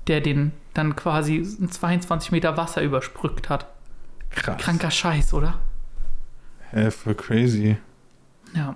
Der 0.07 0.21
den 0.21 0.51
dann 0.73 0.95
quasi 0.95 1.43
22 1.43 2.31
Meter 2.31 2.55
Wasser 2.55 2.81
übersprückt 2.81 3.49
hat. 3.49 3.65
Krass. 4.29 4.61
Kranker 4.61 4.91
Scheiß, 4.91 5.33
oder? 5.33 5.55
Hä, 6.71 6.81
hey, 6.81 6.91
voll 6.91 7.15
crazy. 7.15 7.77
Ja. 8.53 8.75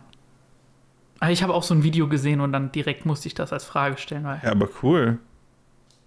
Ah, 1.19 1.29
ich 1.31 1.41
habe 1.41 1.53
auch 1.53 1.63
so 1.63 1.73
ein 1.73 1.83
Video 1.83 2.07
gesehen 2.09 2.41
und 2.41 2.51
dann 2.51 2.71
direkt 2.71 3.05
musste 3.05 3.27
ich 3.27 3.33
das 3.33 3.53
als 3.53 3.63
Frage 3.63 3.97
stellen. 3.97 4.23
ja, 4.23 4.51
aber 4.51 4.67
cool. 4.81 5.19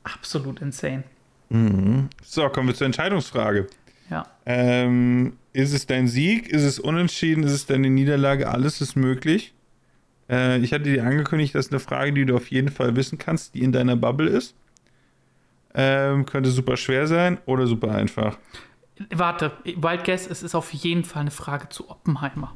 Absolut 0.04 0.60
insane. 0.60 1.04
Mhm. 1.48 2.08
So, 2.22 2.48
kommen 2.48 2.68
wir 2.68 2.74
zur 2.74 2.86
Entscheidungsfrage. 2.86 3.66
Ja. 4.10 4.26
Ähm, 4.44 5.36
ist 5.52 5.72
es 5.72 5.86
dein 5.86 6.06
Sieg? 6.06 6.48
Ist 6.48 6.62
es 6.62 6.78
unentschieden? 6.78 7.44
Ist 7.44 7.52
es 7.52 7.66
deine 7.66 7.90
Niederlage? 7.90 8.48
Alles 8.48 8.80
ist 8.80 8.96
möglich. 8.96 9.54
Äh, 10.28 10.58
ich 10.58 10.72
hatte 10.72 10.84
dir 10.84 11.04
angekündigt, 11.04 11.54
das 11.54 11.66
ist 11.66 11.72
eine 11.72 11.80
Frage, 11.80 12.12
die 12.12 12.26
du 12.26 12.36
auf 12.36 12.50
jeden 12.50 12.70
Fall 12.70 12.94
wissen 12.96 13.18
kannst, 13.18 13.54
die 13.54 13.62
in 13.62 13.72
deiner 13.72 13.96
Bubble 13.96 14.28
ist. 14.28 14.54
Ähm, 15.74 16.24
könnte 16.26 16.50
super 16.50 16.76
schwer 16.76 17.06
sein 17.06 17.38
oder 17.46 17.66
super 17.66 17.92
einfach. 17.92 18.38
Warte, 19.10 19.52
Wild 19.64 20.04
Guess, 20.04 20.26
es 20.26 20.42
ist 20.42 20.54
auf 20.54 20.72
jeden 20.72 21.04
Fall 21.04 21.22
eine 21.22 21.30
Frage 21.30 21.68
zu 21.68 21.90
Oppenheimer. 21.90 22.54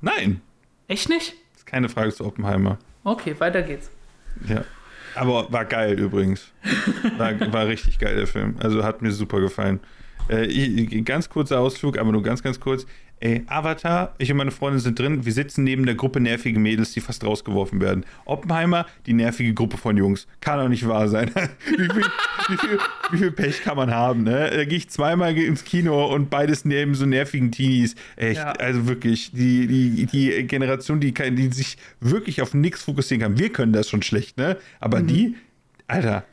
Nein. 0.00 0.40
Echt 0.88 1.08
nicht? 1.08 1.34
ist 1.56 1.66
keine 1.66 1.88
Frage 1.88 2.12
zu 2.12 2.24
Oppenheimer. 2.24 2.78
Okay, 3.04 3.38
weiter 3.38 3.62
geht's. 3.62 3.90
Ja. 4.46 4.64
Aber 5.14 5.50
war 5.52 5.64
geil 5.64 5.98
übrigens. 5.98 6.52
War, 7.16 7.52
war 7.52 7.66
richtig 7.66 7.98
geil, 7.98 8.16
der 8.16 8.26
Film. 8.26 8.56
Also 8.60 8.84
hat 8.84 9.02
mir 9.02 9.12
super 9.12 9.40
gefallen. 9.40 9.80
Äh, 10.28 11.02
ganz 11.02 11.28
kurzer 11.28 11.58
Ausflug, 11.60 11.98
aber 11.98 12.12
nur 12.12 12.22
ganz, 12.22 12.42
ganz 12.42 12.60
kurz. 12.60 12.86
Ey, 13.22 13.42
Avatar, 13.48 14.14
ich 14.16 14.30
und 14.30 14.38
meine 14.38 14.50
Freundin 14.50 14.80
sind 14.80 14.98
drin. 14.98 15.26
Wir 15.26 15.32
sitzen 15.34 15.62
neben 15.62 15.84
der 15.84 15.94
Gruppe 15.94 16.20
nervige 16.20 16.58
Mädels, 16.58 16.92
die 16.92 17.02
fast 17.02 17.22
rausgeworfen 17.22 17.78
werden. 17.78 18.06
Oppenheimer, 18.24 18.86
die 19.04 19.12
nervige 19.12 19.52
Gruppe 19.52 19.76
von 19.76 19.98
Jungs. 19.98 20.26
Kann 20.40 20.58
doch 20.58 20.70
nicht 20.70 20.88
wahr 20.88 21.06
sein. 21.06 21.30
wie, 21.68 21.76
viel, 21.76 22.04
wie, 22.48 22.56
viel, 22.56 22.78
wie, 23.10 23.18
viel, 23.18 23.30
Pech 23.30 23.62
kann 23.62 23.76
man 23.76 23.90
haben, 23.90 24.22
ne? 24.22 24.50
Da 24.50 24.64
gehe 24.64 24.78
ich 24.78 24.88
zweimal 24.88 25.36
ins 25.36 25.64
Kino 25.64 26.06
und 26.06 26.30
beides 26.30 26.64
neben 26.64 26.94
so 26.94 27.04
nervigen 27.04 27.52
Teenies. 27.52 27.94
Echt, 28.16 28.38
ja. 28.38 28.52
also 28.52 28.88
wirklich, 28.88 29.32
die, 29.32 29.66
die, 29.66 30.06
die 30.06 30.46
Generation, 30.46 30.98
die, 30.98 31.12
kann, 31.12 31.36
die 31.36 31.52
sich 31.52 31.76
wirklich 32.00 32.40
auf 32.40 32.54
nichts 32.54 32.84
fokussieren 32.84 33.20
kann. 33.20 33.38
Wir 33.38 33.52
können 33.52 33.74
das 33.74 33.90
schon 33.90 34.00
schlecht, 34.00 34.38
ne? 34.38 34.56
Aber 34.80 35.00
mhm. 35.00 35.06
die, 35.08 35.34
Alter. 35.88 36.24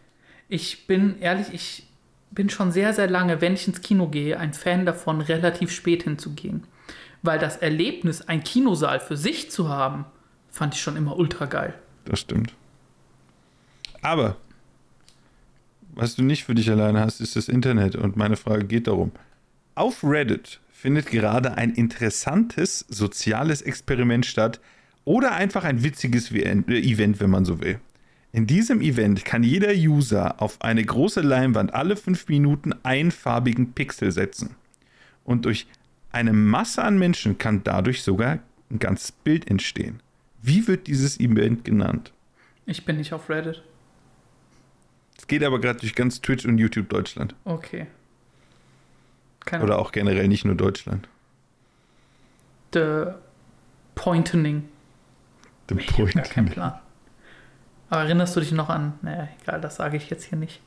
Ich 0.47 0.88
bin 0.88 1.19
ehrlich, 1.19 1.47
ich 1.51 1.83
bin 2.31 2.49
schon 2.49 2.71
sehr, 2.71 2.93
sehr 2.93 3.09
lange, 3.09 3.41
wenn 3.41 3.55
ich 3.55 3.67
ins 3.67 3.81
Kino 3.81 4.07
gehe, 4.07 4.39
ein 4.39 4.53
Fan 4.53 4.85
davon, 4.85 5.19
relativ 5.19 5.69
spät 5.71 6.03
hinzugehen. 6.03 6.63
Weil 7.24 7.39
das 7.39 7.57
Erlebnis, 7.57 8.22
ein 8.22 8.43
Kinosaal 8.43 8.99
für 8.99 9.18
sich 9.18 9.51
zu 9.51 9.70
haben, 9.70 10.05
fand 10.49 10.76
ich 10.76 10.82
schon 10.82 10.97
immer 10.97 11.18
ultra 11.18 11.45
geil. 11.45 11.74
Das 12.05 12.20
stimmt. 12.20 12.53
Aber 14.01 14.38
was 15.93 16.15
du 16.15 16.22
nicht 16.22 16.43
für 16.43 16.53
dich 16.53 16.70
alleine 16.70 16.99
hast, 16.99 17.22
ist 17.22 17.36
das 17.36 17.49
Internet. 17.49 17.95
Und 17.95 18.15
meine 18.18 18.38
Frage 18.38 18.65
geht 18.65 18.88
darum. 18.88 19.11
Auf 19.74 20.03
Reddit 20.03 20.59
findet 20.72 21.07
gerade 21.07 21.57
ein 21.57 21.74
interessantes 21.74 22.86
soziales 22.88 23.63
Experiment 23.63 24.26
statt 24.26 24.59
oder 25.05 25.32
einfach 25.32 25.63
ein 25.63 25.84
witziges 25.84 26.32
Event, 26.32 27.20
wenn 27.20 27.30
man 27.30 27.45
so 27.45 27.61
will. 27.61 27.80
In 28.32 28.45
diesem 28.45 28.82
Event 28.82 29.26
kann 29.26 29.41
jeder 29.41 29.72
User 29.72 30.41
auf 30.41 30.61
eine 30.61 30.84
große 30.84 31.22
Leinwand 31.22 31.74
alle 31.74 31.95
fünf 31.95 32.28
Minuten 32.28 32.76
einfarbigen 32.84 33.74
Pixel 33.74 34.11
setzen. 34.11 34.55
Und 35.24 35.45
durch 35.45 35.65
eine 36.12 36.34
Masse 36.34 36.84
an 36.84 36.97
Menschen 36.97 37.38
kann 37.38 37.64
dadurch 37.64 38.03
sogar 38.03 38.39
ein 38.70 38.80
ganzes 38.80 39.12
Bild 39.12 39.49
entstehen. 39.49 40.01
Wie 40.41 40.68
wird 40.68 40.88
dieses 40.88 41.20
Event 41.20 41.66
genannt? 41.66 42.12
Ich 42.66 42.86
bin 42.86 42.97
nicht 42.97 43.14
auf 43.14 43.30
Reddit. 43.30 43.64
Es 45.18 45.28
geht 45.28 45.43
aber 45.43 45.60
gerade 45.60 45.80
durch 45.80 45.95
ganz 45.95 46.22
Twitch 46.22 46.45
und 46.45 46.58
YouTube 46.58 46.89
Deutschland. 46.89 47.36
Okay. 47.43 47.88
Keine 49.45 49.64
Oder 49.64 49.80
auch 49.80 49.91
generell 49.91 50.28
nicht 50.28 50.45
nur 50.45 50.55
Deutschland. 50.55 51.08
The 52.74 53.05
Pointening. 53.95 54.68
The 55.70 55.76
Pointening. 55.76 56.26
Kein 56.26 56.45
Plan. 56.49 56.80
Aber 57.89 58.03
erinnerst 58.03 58.36
du 58.36 58.41
dich 58.41 58.51
noch 58.51 58.70
an? 58.70 58.93
Naja, 59.01 59.30
egal, 59.41 59.62
das 59.62 59.78
sage 59.78 59.97
ich 59.97 60.10
jetzt 60.10 60.26
hier 60.26 60.38
nicht. 60.38 60.62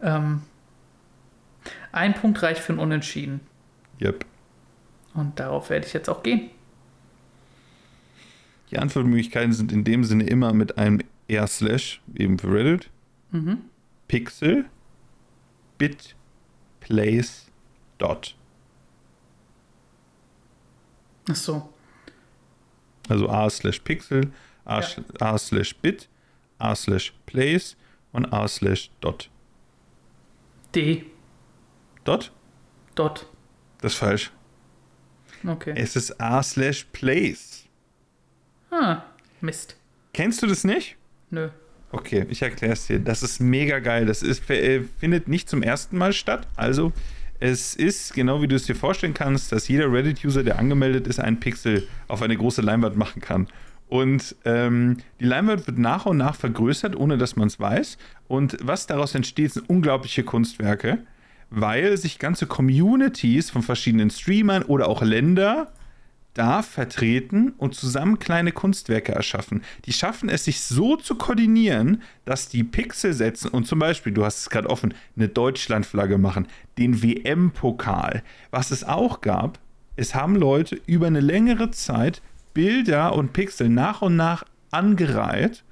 Ähm, 0.00 0.42
ein 1.92 2.14
Punkt 2.14 2.42
reicht 2.42 2.62
für 2.62 2.72
ein 2.72 2.78
Unentschieden. 2.78 3.40
Yep. 4.00 4.24
Und 5.14 5.38
darauf 5.38 5.70
werde 5.70 5.86
ich 5.86 5.92
jetzt 5.92 6.08
auch 6.08 6.22
gehen. 6.22 6.50
Die 8.70 8.78
Antwortmöglichkeiten 8.78 9.52
sind 9.52 9.70
in 9.72 9.84
dem 9.84 10.04
Sinne 10.04 10.24
immer 10.24 10.52
mit 10.54 10.78
einem 10.78 11.00
R-Slash, 11.28 12.00
eben 12.14 12.38
für 12.38 12.52
Reddit, 12.52 12.90
Mhm. 13.30 13.58
Pixel, 14.08 14.66
Bit, 15.78 16.14
Place, 16.80 17.46
Dot. 17.98 18.34
Ach 21.30 21.36
so. 21.36 21.68
Also 23.08 23.28
A 23.28 23.48
slash 23.50 23.80
Pixel, 23.80 24.32
A, 24.64 24.80
Ja. 24.80 24.88
A 25.20 25.38
slash 25.38 25.74
Bit, 25.76 26.08
A 26.58 26.74
slash 26.74 27.12
Place 27.26 27.76
und 28.12 28.32
A 28.32 28.46
slash 28.48 28.90
Dot. 29.00 29.30
D. 30.74 31.06
Dot? 32.04 32.32
Dot. 32.94 33.26
Das 33.80 33.92
ist 33.92 33.98
falsch. 33.98 34.30
Okay. 35.46 35.74
Es 35.76 35.96
ist 35.96 36.20
A 36.20 36.42
slash 36.42 36.86
Place. 36.92 37.64
Ah, 38.70 39.02
Mist. 39.40 39.76
Kennst 40.12 40.42
du 40.42 40.46
das 40.46 40.64
nicht? 40.64 40.96
Nö. 41.30 41.48
Okay, 41.90 42.26
ich 42.30 42.42
erkläre 42.42 42.72
es 42.72 42.86
dir. 42.86 42.98
Das 42.98 43.22
ist 43.22 43.40
mega 43.40 43.78
geil. 43.78 44.06
Das 44.06 44.22
ist, 44.22 44.48
äh, 44.50 44.82
findet 44.98 45.28
nicht 45.28 45.48
zum 45.48 45.62
ersten 45.62 45.98
Mal 45.98 46.12
statt. 46.12 46.48
Also, 46.56 46.92
es 47.38 47.74
ist, 47.74 48.14
genau 48.14 48.40
wie 48.40 48.48
du 48.48 48.56
es 48.56 48.64
dir 48.64 48.76
vorstellen 48.76 49.14
kannst, 49.14 49.52
dass 49.52 49.68
jeder 49.68 49.92
Reddit-User, 49.92 50.42
der 50.42 50.58
angemeldet 50.58 51.06
ist, 51.06 51.18
einen 51.18 51.40
Pixel 51.40 51.86
auf 52.08 52.22
eine 52.22 52.36
große 52.36 52.62
Leinwand 52.62 52.96
machen 52.96 53.20
kann. 53.20 53.48
Und 53.88 54.36
ähm, 54.46 54.98
die 55.20 55.24
Leinwand 55.24 55.66
wird 55.66 55.76
nach 55.76 56.06
und 56.06 56.16
nach 56.16 56.34
vergrößert, 56.34 56.96
ohne 56.96 57.18
dass 57.18 57.36
man 57.36 57.48
es 57.48 57.60
weiß. 57.60 57.98
Und 58.26 58.56
was 58.62 58.86
daraus 58.86 59.14
entsteht, 59.14 59.52
sind 59.52 59.68
unglaubliche 59.68 60.22
Kunstwerke, 60.22 61.04
weil 61.54 61.96
sich 61.98 62.18
ganze 62.18 62.46
Communities 62.46 63.50
von 63.50 63.62
verschiedenen 63.62 64.10
Streamern 64.10 64.62
oder 64.62 64.88
auch 64.88 65.02
Länder 65.02 65.72
da 66.34 66.62
vertreten 66.62 67.52
und 67.58 67.74
zusammen 67.74 68.18
kleine 68.18 68.52
Kunstwerke 68.52 69.12
erschaffen. 69.12 69.62
Die 69.84 69.92
schaffen 69.92 70.30
es, 70.30 70.44
sich 70.44 70.62
so 70.62 70.96
zu 70.96 71.16
koordinieren, 71.16 72.00
dass 72.24 72.48
die 72.48 72.64
Pixel 72.64 73.12
setzen 73.12 73.48
und 73.48 73.66
zum 73.66 73.78
Beispiel, 73.78 74.12
du 74.12 74.24
hast 74.24 74.38
es 74.38 74.50
gerade 74.50 74.70
offen, 74.70 74.94
eine 75.14 75.28
Deutschlandflagge 75.28 76.16
machen, 76.16 76.48
den 76.78 77.02
WM-Pokal. 77.02 78.22
Was 78.50 78.70
es 78.70 78.82
auch 78.82 79.20
gab, 79.20 79.58
es 79.96 80.14
haben 80.14 80.36
Leute 80.36 80.80
über 80.86 81.06
eine 81.06 81.20
längere 81.20 81.70
Zeit 81.70 82.22
Bilder 82.54 83.14
und 83.14 83.34
Pixel 83.34 83.68
nach 83.68 84.00
und 84.00 84.16
nach 84.16 84.44
angereiht 84.70 85.64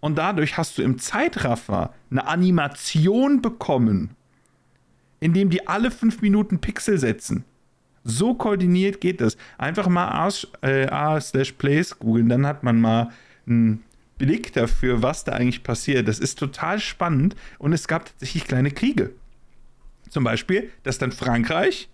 und 0.00 0.18
dadurch 0.18 0.58
hast 0.58 0.76
du 0.76 0.82
im 0.82 0.98
Zeitraffer 0.98 1.94
eine 2.10 2.26
Animation 2.26 3.40
bekommen, 3.40 4.10
in 5.22 5.32
dem 5.32 5.50
die 5.50 5.68
alle 5.68 5.92
fünf 5.92 6.20
Minuten 6.20 6.58
Pixel 6.58 6.98
setzen. 6.98 7.44
So 8.02 8.34
koordiniert 8.34 9.00
geht 9.00 9.20
das. 9.20 9.36
Einfach 9.56 9.86
mal 9.86 10.28
äh, 10.62 10.86
A 10.88 11.20
slash 11.20 11.52
Plays 11.52 11.96
googeln, 11.96 12.28
dann 12.28 12.44
hat 12.44 12.64
man 12.64 12.80
mal 12.80 13.10
einen 13.46 13.84
Blick 14.18 14.52
dafür, 14.52 15.00
was 15.00 15.22
da 15.22 15.32
eigentlich 15.32 15.62
passiert. 15.62 16.08
Das 16.08 16.18
ist 16.18 16.40
total 16.40 16.80
spannend 16.80 17.36
und 17.58 17.72
es 17.72 17.86
gab 17.86 18.06
tatsächlich 18.06 18.44
kleine 18.46 18.72
Kriege. 18.72 19.12
Zum 20.10 20.24
Beispiel, 20.24 20.70
dass 20.82 20.98
dann 20.98 21.12
Frankreich 21.12 21.88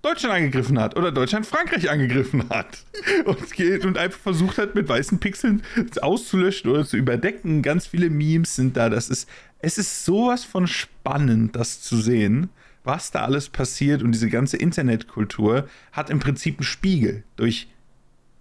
Deutschland 0.00 0.34
angegriffen 0.34 0.80
hat 0.80 0.96
oder 0.96 1.12
Deutschland 1.12 1.46
Frankreich 1.46 1.90
angegriffen 1.90 2.48
hat 2.48 2.86
und, 3.26 3.52
geht 3.52 3.84
und 3.84 3.98
einfach 3.98 4.18
versucht 4.18 4.56
hat, 4.56 4.74
mit 4.74 4.88
weißen 4.88 5.20
Pixeln 5.20 5.62
auszulöschen 6.00 6.70
oder 6.70 6.86
zu 6.86 6.96
überdecken. 6.96 7.60
Ganz 7.60 7.86
viele 7.86 8.08
Memes 8.08 8.56
sind 8.56 8.78
da. 8.78 8.88
Das 8.88 9.10
ist, 9.10 9.28
es 9.58 9.76
ist 9.76 10.06
sowas 10.06 10.44
von 10.44 10.66
spannend, 10.66 11.54
das 11.54 11.82
zu 11.82 11.98
sehen, 11.98 12.48
was 12.84 13.10
da 13.10 13.22
alles 13.22 13.48
passiert 13.48 14.02
und 14.02 14.12
diese 14.12 14.28
ganze 14.28 14.56
Internetkultur 14.56 15.68
hat 15.92 16.10
im 16.10 16.18
Prinzip 16.18 16.58
einen 16.58 16.64
Spiegel 16.64 17.24
durch, 17.36 17.68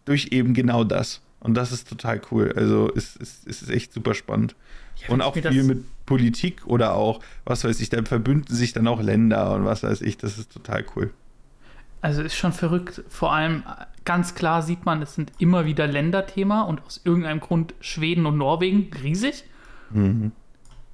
durch 0.05 0.29
eben 0.31 0.53
genau 0.53 0.83
das. 0.83 1.21
Und 1.39 1.55
das 1.55 1.71
ist 1.71 1.89
total 1.89 2.21
cool. 2.31 2.53
Also 2.55 2.91
es, 2.95 3.15
es, 3.15 3.41
es 3.45 3.61
ist 3.63 3.69
echt 3.69 3.93
super 3.93 4.13
spannend. 4.13 4.55
Ja, 4.97 5.09
und 5.09 5.21
auch 5.21 5.33
viel 5.33 5.63
mit 5.63 5.83
Politik 6.05 6.67
oder 6.67 6.93
auch, 6.93 7.19
was 7.45 7.63
weiß 7.63 7.79
ich, 7.79 7.89
da 7.89 8.03
verbünden 8.03 8.55
sich 8.55 8.73
dann 8.73 8.87
auch 8.87 9.01
Länder 9.01 9.55
und 9.55 9.65
was 9.65 9.83
weiß 9.83 10.01
ich. 10.01 10.17
Das 10.17 10.37
ist 10.37 10.51
total 10.51 10.85
cool. 10.95 11.11
Also 12.01 12.21
ist 12.21 12.35
schon 12.35 12.53
verrückt. 12.53 13.03
Vor 13.09 13.33
allem 13.33 13.63
ganz 14.05 14.35
klar 14.35 14.61
sieht 14.61 14.85
man, 14.85 15.01
es 15.01 15.15
sind 15.15 15.31
immer 15.39 15.65
wieder 15.65 15.87
Länderthema 15.87 16.61
und 16.63 16.83
aus 16.83 17.01
irgendeinem 17.03 17.39
Grund 17.39 17.73
Schweden 17.79 18.25
und 18.25 18.37
Norwegen 18.37 18.91
riesig. 19.03 19.43
Mhm. 19.91 20.31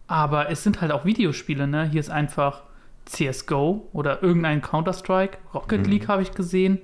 Aber 0.08 0.50
es 0.50 0.64
sind 0.64 0.82
halt 0.82 0.92
auch 0.92 1.04
Videospiele, 1.04 1.68
ne? 1.68 1.90
Hier 1.90 2.00
ist 2.00 2.10
einfach 2.10 2.64
CSGO 3.08 3.90
oder 3.94 4.22
irgendein 4.22 4.62
Counter-Strike. 4.62 5.38
Rocket 5.54 5.86
Mhm. 5.86 5.92
League 5.92 6.08
habe 6.08 6.22
ich 6.22 6.32
gesehen. 6.32 6.80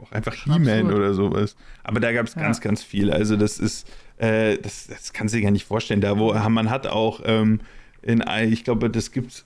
Auch 0.00 0.12
einfach 0.12 0.34
He-Man 0.34 0.92
oder 0.92 1.14
sowas. 1.14 1.56
Aber 1.82 2.00
da 2.00 2.12
gab 2.12 2.26
es 2.26 2.34
Ja. 2.34 2.42
ganz, 2.42 2.60
ganz 2.60 2.82
viel. 2.82 3.10
Also 3.10 3.36
das 3.36 3.58
ist, 3.58 3.88
äh, 4.18 4.58
das, 4.58 4.86
das 4.88 5.12
kannst 5.12 5.34
du 5.34 5.38
dir 5.38 5.44
gar 5.44 5.50
nicht 5.50 5.64
vorstellen. 5.66 6.00
Da 6.00 6.18
wo 6.18 6.32
man 6.34 6.68
hat 6.70 6.86
auch 6.86 7.20
ähm, 7.24 7.60
in, 8.02 8.22
ich 8.50 8.64
glaube, 8.64 8.90
das 8.90 9.12
gibt's, 9.12 9.44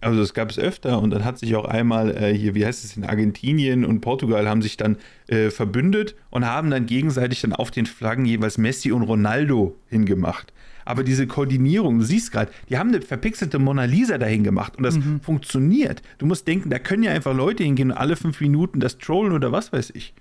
also 0.00 0.18
das 0.18 0.34
gab 0.34 0.50
es 0.50 0.58
öfter 0.58 1.00
und 1.00 1.10
dann 1.10 1.24
hat 1.24 1.38
sich 1.38 1.54
auch 1.54 1.64
einmal 1.66 2.10
äh, 2.16 2.34
hier, 2.36 2.54
wie 2.56 2.66
heißt 2.66 2.84
es, 2.84 2.96
in 2.96 3.04
Argentinien 3.04 3.84
und 3.84 4.00
Portugal 4.00 4.48
haben 4.48 4.60
sich 4.62 4.76
dann 4.76 4.96
äh, 5.28 5.50
verbündet 5.50 6.16
und 6.30 6.44
haben 6.44 6.70
dann 6.70 6.86
gegenseitig 6.86 7.42
dann 7.42 7.52
auf 7.52 7.70
den 7.70 7.86
Flaggen 7.86 8.24
jeweils 8.24 8.58
Messi 8.58 8.90
und 8.90 9.02
Ronaldo 9.02 9.76
hingemacht. 9.88 10.52
Aber 10.84 11.04
diese 11.04 11.26
Koordinierung, 11.26 11.98
du 11.98 12.04
siehst 12.04 12.32
gerade, 12.32 12.50
die 12.68 12.78
haben 12.78 12.88
eine 12.88 13.02
verpixelte 13.02 13.58
Mona 13.58 13.84
Lisa 13.84 14.18
dahin 14.18 14.44
gemacht 14.44 14.76
und 14.76 14.82
das 14.82 14.98
funktioniert. 15.22 16.02
Du 16.18 16.26
musst 16.26 16.46
denken, 16.46 16.70
da 16.70 16.78
können 16.78 17.02
ja 17.02 17.12
einfach 17.12 17.34
Leute 17.34 17.64
hingehen 17.64 17.90
und 17.90 17.96
alle 17.96 18.16
fünf 18.16 18.40
Minuten 18.40 18.80
das 18.80 18.98
trollen 18.98 19.32
oder 19.32 19.52
was 19.52 19.72
weiß 19.72 19.90
ich. 19.94 20.14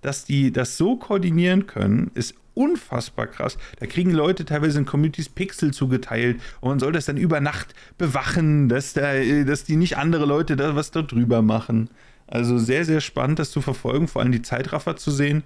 Dass 0.00 0.24
die 0.24 0.50
das 0.52 0.76
so 0.76 0.96
koordinieren 0.96 1.66
können, 1.66 2.10
ist 2.14 2.34
unfassbar 2.54 3.26
krass. 3.26 3.58
Da 3.78 3.86
kriegen 3.86 4.10
Leute 4.10 4.44
teilweise 4.44 4.78
in 4.78 4.86
Communities 4.86 5.28
Pixel 5.28 5.72
zugeteilt 5.72 6.40
und 6.60 6.70
man 6.70 6.78
soll 6.78 6.92
das 6.92 7.04
dann 7.06 7.16
über 7.16 7.40
Nacht 7.40 7.74
bewachen, 7.98 8.68
dass, 8.68 8.92
da, 8.92 9.12
dass 9.44 9.64
die 9.64 9.76
nicht 9.76 9.96
andere 9.96 10.26
Leute 10.26 10.56
da 10.56 10.74
was 10.74 10.90
da 10.90 11.02
drüber 11.02 11.42
machen. 11.42 11.90
Also 12.26 12.58
sehr, 12.58 12.84
sehr 12.84 13.00
spannend, 13.00 13.38
das 13.38 13.50
zu 13.50 13.60
verfolgen, 13.60 14.08
vor 14.08 14.22
allem 14.22 14.32
die 14.32 14.42
Zeitraffer 14.42 14.96
zu 14.96 15.10
sehen 15.10 15.42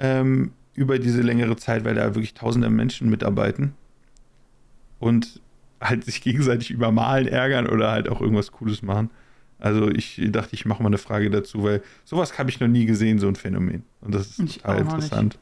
ähm, 0.00 0.52
über 0.78 0.98
diese 0.98 1.20
längere 1.22 1.56
Zeit, 1.56 1.84
weil 1.84 1.94
da 1.94 2.14
wirklich 2.14 2.34
tausende 2.34 2.70
Menschen 2.70 3.10
mitarbeiten 3.10 3.74
und 4.98 5.40
halt 5.80 6.04
sich 6.04 6.20
gegenseitig 6.22 6.70
übermalen, 6.70 7.26
ärgern 7.28 7.66
oder 7.68 7.90
halt 7.90 8.08
auch 8.08 8.20
irgendwas 8.20 8.52
Cooles 8.52 8.82
machen. 8.82 9.10
Also 9.60 9.90
ich 9.90 10.20
dachte, 10.30 10.54
ich 10.54 10.64
mache 10.66 10.82
mal 10.82 10.88
eine 10.88 10.98
Frage 10.98 11.30
dazu, 11.30 11.64
weil 11.64 11.82
sowas 12.04 12.38
habe 12.38 12.48
ich 12.50 12.60
noch 12.60 12.68
nie 12.68 12.86
gesehen, 12.86 13.18
so 13.18 13.26
ein 13.28 13.34
Phänomen. 13.36 13.82
Und 14.00 14.14
das 14.14 14.28
ist 14.28 14.38
Ich 14.38 14.58
total 14.58 14.76
noch 14.76 14.84
nicht. 14.84 14.94
interessant. 14.94 15.38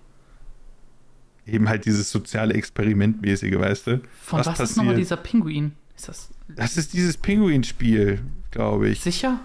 Eben 1.46 1.68
halt 1.68 1.84
dieses 1.84 2.10
soziale 2.10 2.54
Experimentmäßige, 2.54 3.58
weißt 3.58 3.86
du? 3.86 4.00
Von 4.22 4.44
was, 4.44 4.58
ist 4.58 4.76
nochmal 4.76 4.96
dieser 4.96 5.16
Pinguin? 5.16 5.72
Ist 5.96 6.08
das 6.08 6.30
Das 6.48 6.76
ist 6.76 6.92
dieses 6.92 7.16
Pinguin-Spiel, 7.16 8.20
glaube 8.50 8.88
ich. 8.88 9.00
sicher? 9.00 9.40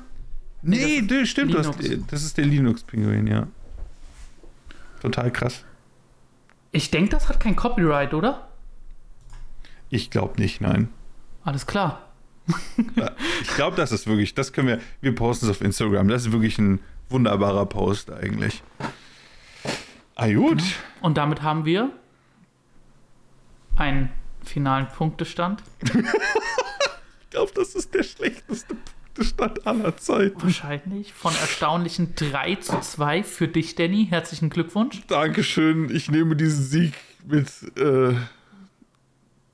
Nee, 0.63 1.01
das 1.01 1.19
das 1.19 1.29
stimmt, 1.29 1.53
das, 1.55 1.69
das 2.07 2.23
ist 2.23 2.37
der 2.37 2.45
Linux-Pinguin, 2.45 3.27
ja. 3.27 3.47
Total 5.01 5.31
krass. 5.31 5.63
Ich 6.71 6.91
denke, 6.91 7.09
das 7.09 7.27
hat 7.29 7.39
kein 7.39 7.55
Copyright, 7.55 8.13
oder? 8.13 8.47
Ich 9.89 10.09
glaube 10.09 10.39
nicht, 10.39 10.61
nein. 10.61 10.89
Alles 11.43 11.67
klar. 11.67 12.07
Ich 13.41 13.55
glaube, 13.55 13.75
das 13.75 13.91
ist 13.91 14.07
wirklich, 14.07 14.33
das 14.33 14.53
können 14.53 14.67
wir, 14.67 14.79
wir 15.01 15.13
posten 15.15 15.45
es 15.45 15.51
auf 15.51 15.61
Instagram. 15.61 16.07
Das 16.07 16.25
ist 16.25 16.31
wirklich 16.31 16.57
ein 16.57 16.79
wunderbarer 17.09 17.65
Post 17.65 18.09
eigentlich. 18.11 18.63
Ah, 20.15 20.31
gut. 20.31 20.61
Und 21.01 21.17
damit 21.17 21.41
haben 21.41 21.65
wir 21.65 21.91
einen 23.75 24.11
finalen 24.43 24.87
Punktestand. 24.87 25.63
Ich 27.23 27.35
glaube, 27.35 27.53
das 27.55 27.75
ist 27.75 27.93
der 27.93 28.03
schlechteste 28.03 28.75
Punktestand 29.21 29.67
aller 29.67 29.97
Zeiten. 29.97 30.41
Wahrscheinlich 30.41 31.13
von 31.13 31.33
erstaunlichen 31.35 32.15
3 32.15 32.55
zu 32.55 32.79
2 32.79 33.23
für 33.23 33.47
dich, 33.47 33.75
Danny. 33.75 34.07
Herzlichen 34.09 34.49
Glückwunsch. 34.49 35.01
Dankeschön. 35.07 35.93
Ich 35.93 36.09
nehme 36.09 36.35
diesen 36.35 36.63
Sieg 36.63 36.93
mit, 37.27 37.47
äh, 37.77 38.15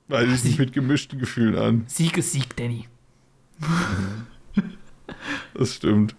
weiß 0.08 0.34
ich 0.34 0.44
nicht, 0.46 0.60
mit 0.60 0.72
gemischten 0.72 1.20
Gefühlen 1.20 1.58
an. 1.58 1.84
Sieg 1.88 2.18
ist 2.18 2.32
Sieg, 2.32 2.56
Danny. 2.56 2.88
Das 5.54 5.74
stimmt. 5.74 6.16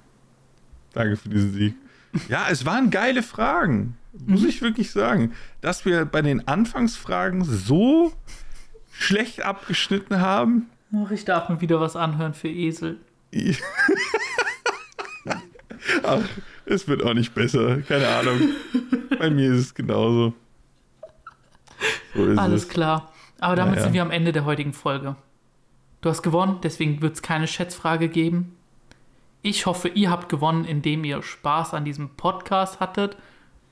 Danke 0.94 1.16
für 1.16 1.28
diesen 1.28 1.52
Sieg. 1.52 1.74
Ja, 2.28 2.46
es 2.50 2.64
waren 2.64 2.90
geile 2.90 3.22
Fragen. 3.22 3.96
Muss 4.26 4.42
ich 4.42 4.62
wirklich 4.62 4.90
sagen. 4.90 5.32
Dass 5.60 5.84
wir 5.84 6.06
bei 6.06 6.22
den 6.22 6.48
Anfangsfragen 6.48 7.44
so 7.44 8.12
schlecht 8.90 9.42
abgeschnitten 9.42 10.20
haben. 10.20 10.70
Ach, 10.96 11.10
ich 11.10 11.26
darf 11.26 11.50
mir 11.50 11.60
wieder 11.60 11.80
was 11.80 11.96
anhören 11.96 12.32
für 12.32 12.48
Esel. 12.48 12.98
Ach, 16.02 16.28
es 16.66 16.88
wird 16.88 17.02
auch 17.02 17.14
nicht 17.14 17.34
besser. 17.34 17.82
Keine 17.82 18.08
Ahnung. 18.08 18.40
Bei 19.18 19.30
mir 19.30 19.52
ist 19.52 19.60
es 19.60 19.74
genauso. 19.74 20.34
So 22.14 22.24
Alles 22.36 22.62
es. 22.64 22.68
klar. 22.68 23.12
Aber 23.40 23.56
damit 23.56 23.74
ja, 23.74 23.80
ja. 23.80 23.84
sind 23.84 23.92
wir 23.94 24.02
am 24.02 24.10
Ende 24.10 24.32
der 24.32 24.44
heutigen 24.44 24.72
Folge. 24.72 25.16
Du 26.00 26.10
hast 26.10 26.22
gewonnen, 26.22 26.58
deswegen 26.62 27.02
wird 27.02 27.14
es 27.14 27.22
keine 27.22 27.46
Schätzfrage 27.46 28.08
geben. 28.08 28.56
Ich 29.42 29.66
hoffe, 29.66 29.88
ihr 29.88 30.10
habt 30.10 30.28
gewonnen, 30.28 30.64
indem 30.64 31.04
ihr 31.04 31.22
Spaß 31.22 31.74
an 31.74 31.84
diesem 31.84 32.10
Podcast 32.10 32.80
hattet. 32.80 33.16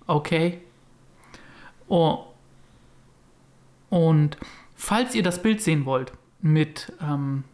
Okay. 0.06 0.60
Oh. 1.88 2.24
Und 3.90 4.36
falls 4.74 5.14
ihr 5.14 5.22
das 5.22 5.42
Bild 5.42 5.60
sehen 5.60 5.84
wollt 5.84 6.12
mit, 6.40 6.92
ähm, 7.00 7.44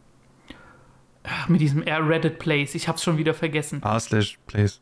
mit 1.48 1.60
diesem 1.60 1.86
Air 1.86 2.08
Reddit 2.08 2.38
Place, 2.38 2.74
ich 2.74 2.88
hab's 2.88 3.02
schon 3.02 3.18
wieder 3.18 3.34
vergessen. 3.34 3.82
R 3.82 4.00
slash 4.00 4.38
Place. 4.46 4.80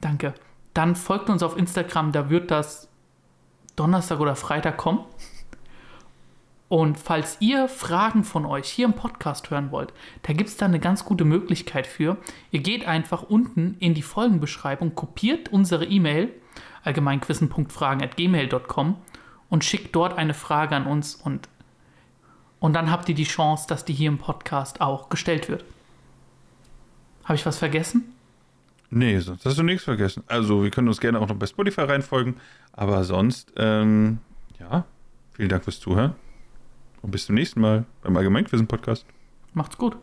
Danke. 0.00 0.34
Dann 0.74 0.96
folgt 0.96 1.28
uns 1.28 1.42
auf 1.42 1.56
Instagram, 1.56 2.12
da 2.12 2.30
wird 2.30 2.50
das 2.50 2.88
Donnerstag 3.76 4.20
oder 4.20 4.36
Freitag 4.36 4.76
kommen. 4.76 5.00
Und 6.68 6.98
falls 6.98 7.36
ihr 7.40 7.68
Fragen 7.68 8.24
von 8.24 8.46
euch 8.46 8.66
hier 8.66 8.86
im 8.86 8.94
Podcast 8.94 9.50
hören 9.50 9.70
wollt, 9.72 9.92
da 10.22 10.32
gibt 10.32 10.48
es 10.48 10.56
da 10.56 10.64
eine 10.64 10.80
ganz 10.80 11.04
gute 11.04 11.26
Möglichkeit 11.26 11.86
für. 11.86 12.16
Ihr 12.50 12.60
geht 12.60 12.86
einfach 12.86 13.22
unten 13.22 13.76
in 13.78 13.92
die 13.92 14.00
Folgenbeschreibung, 14.00 14.94
kopiert 14.94 15.50
unsere 15.50 15.84
E-Mail 15.84 16.30
allgemeinquissen.fragen.gmail.com 16.84 18.96
und 19.50 19.64
schickt 19.64 19.94
dort 19.94 20.16
eine 20.16 20.34
Frage 20.34 20.74
an 20.74 20.86
uns 20.86 21.14
und, 21.14 21.50
und 22.58 22.72
dann 22.72 22.90
habt 22.90 23.10
ihr 23.10 23.14
die 23.14 23.24
Chance, 23.24 23.66
dass 23.68 23.84
die 23.84 23.92
hier 23.92 24.08
im 24.08 24.16
Podcast 24.16 24.80
auch 24.80 25.10
gestellt 25.10 25.50
wird. 25.50 25.66
Habe 27.24 27.34
ich 27.34 27.46
was 27.46 27.58
vergessen? 27.58 28.14
Nee, 28.90 29.18
sonst 29.20 29.46
hast 29.46 29.58
du 29.58 29.62
nichts 29.62 29.84
vergessen. 29.84 30.22
Also, 30.26 30.62
wir 30.62 30.70
können 30.70 30.88
uns 30.88 31.00
gerne 31.00 31.18
auch 31.18 31.28
noch 31.28 31.36
bei 31.36 31.46
Spotify 31.46 31.82
reinfolgen, 31.82 32.36
aber 32.72 33.04
sonst, 33.04 33.52
ähm, 33.56 34.18
ja, 34.58 34.84
vielen 35.32 35.48
Dank 35.48 35.64
fürs 35.64 35.80
Zuhören 35.80 36.14
und 37.00 37.10
bis 37.10 37.26
zum 37.26 37.34
nächsten 37.34 37.60
Mal 37.60 37.86
beim 38.02 38.16
Allgemeinquissen-Podcast. 38.16 39.06
Macht's 39.54 39.78
gut. 39.78 39.96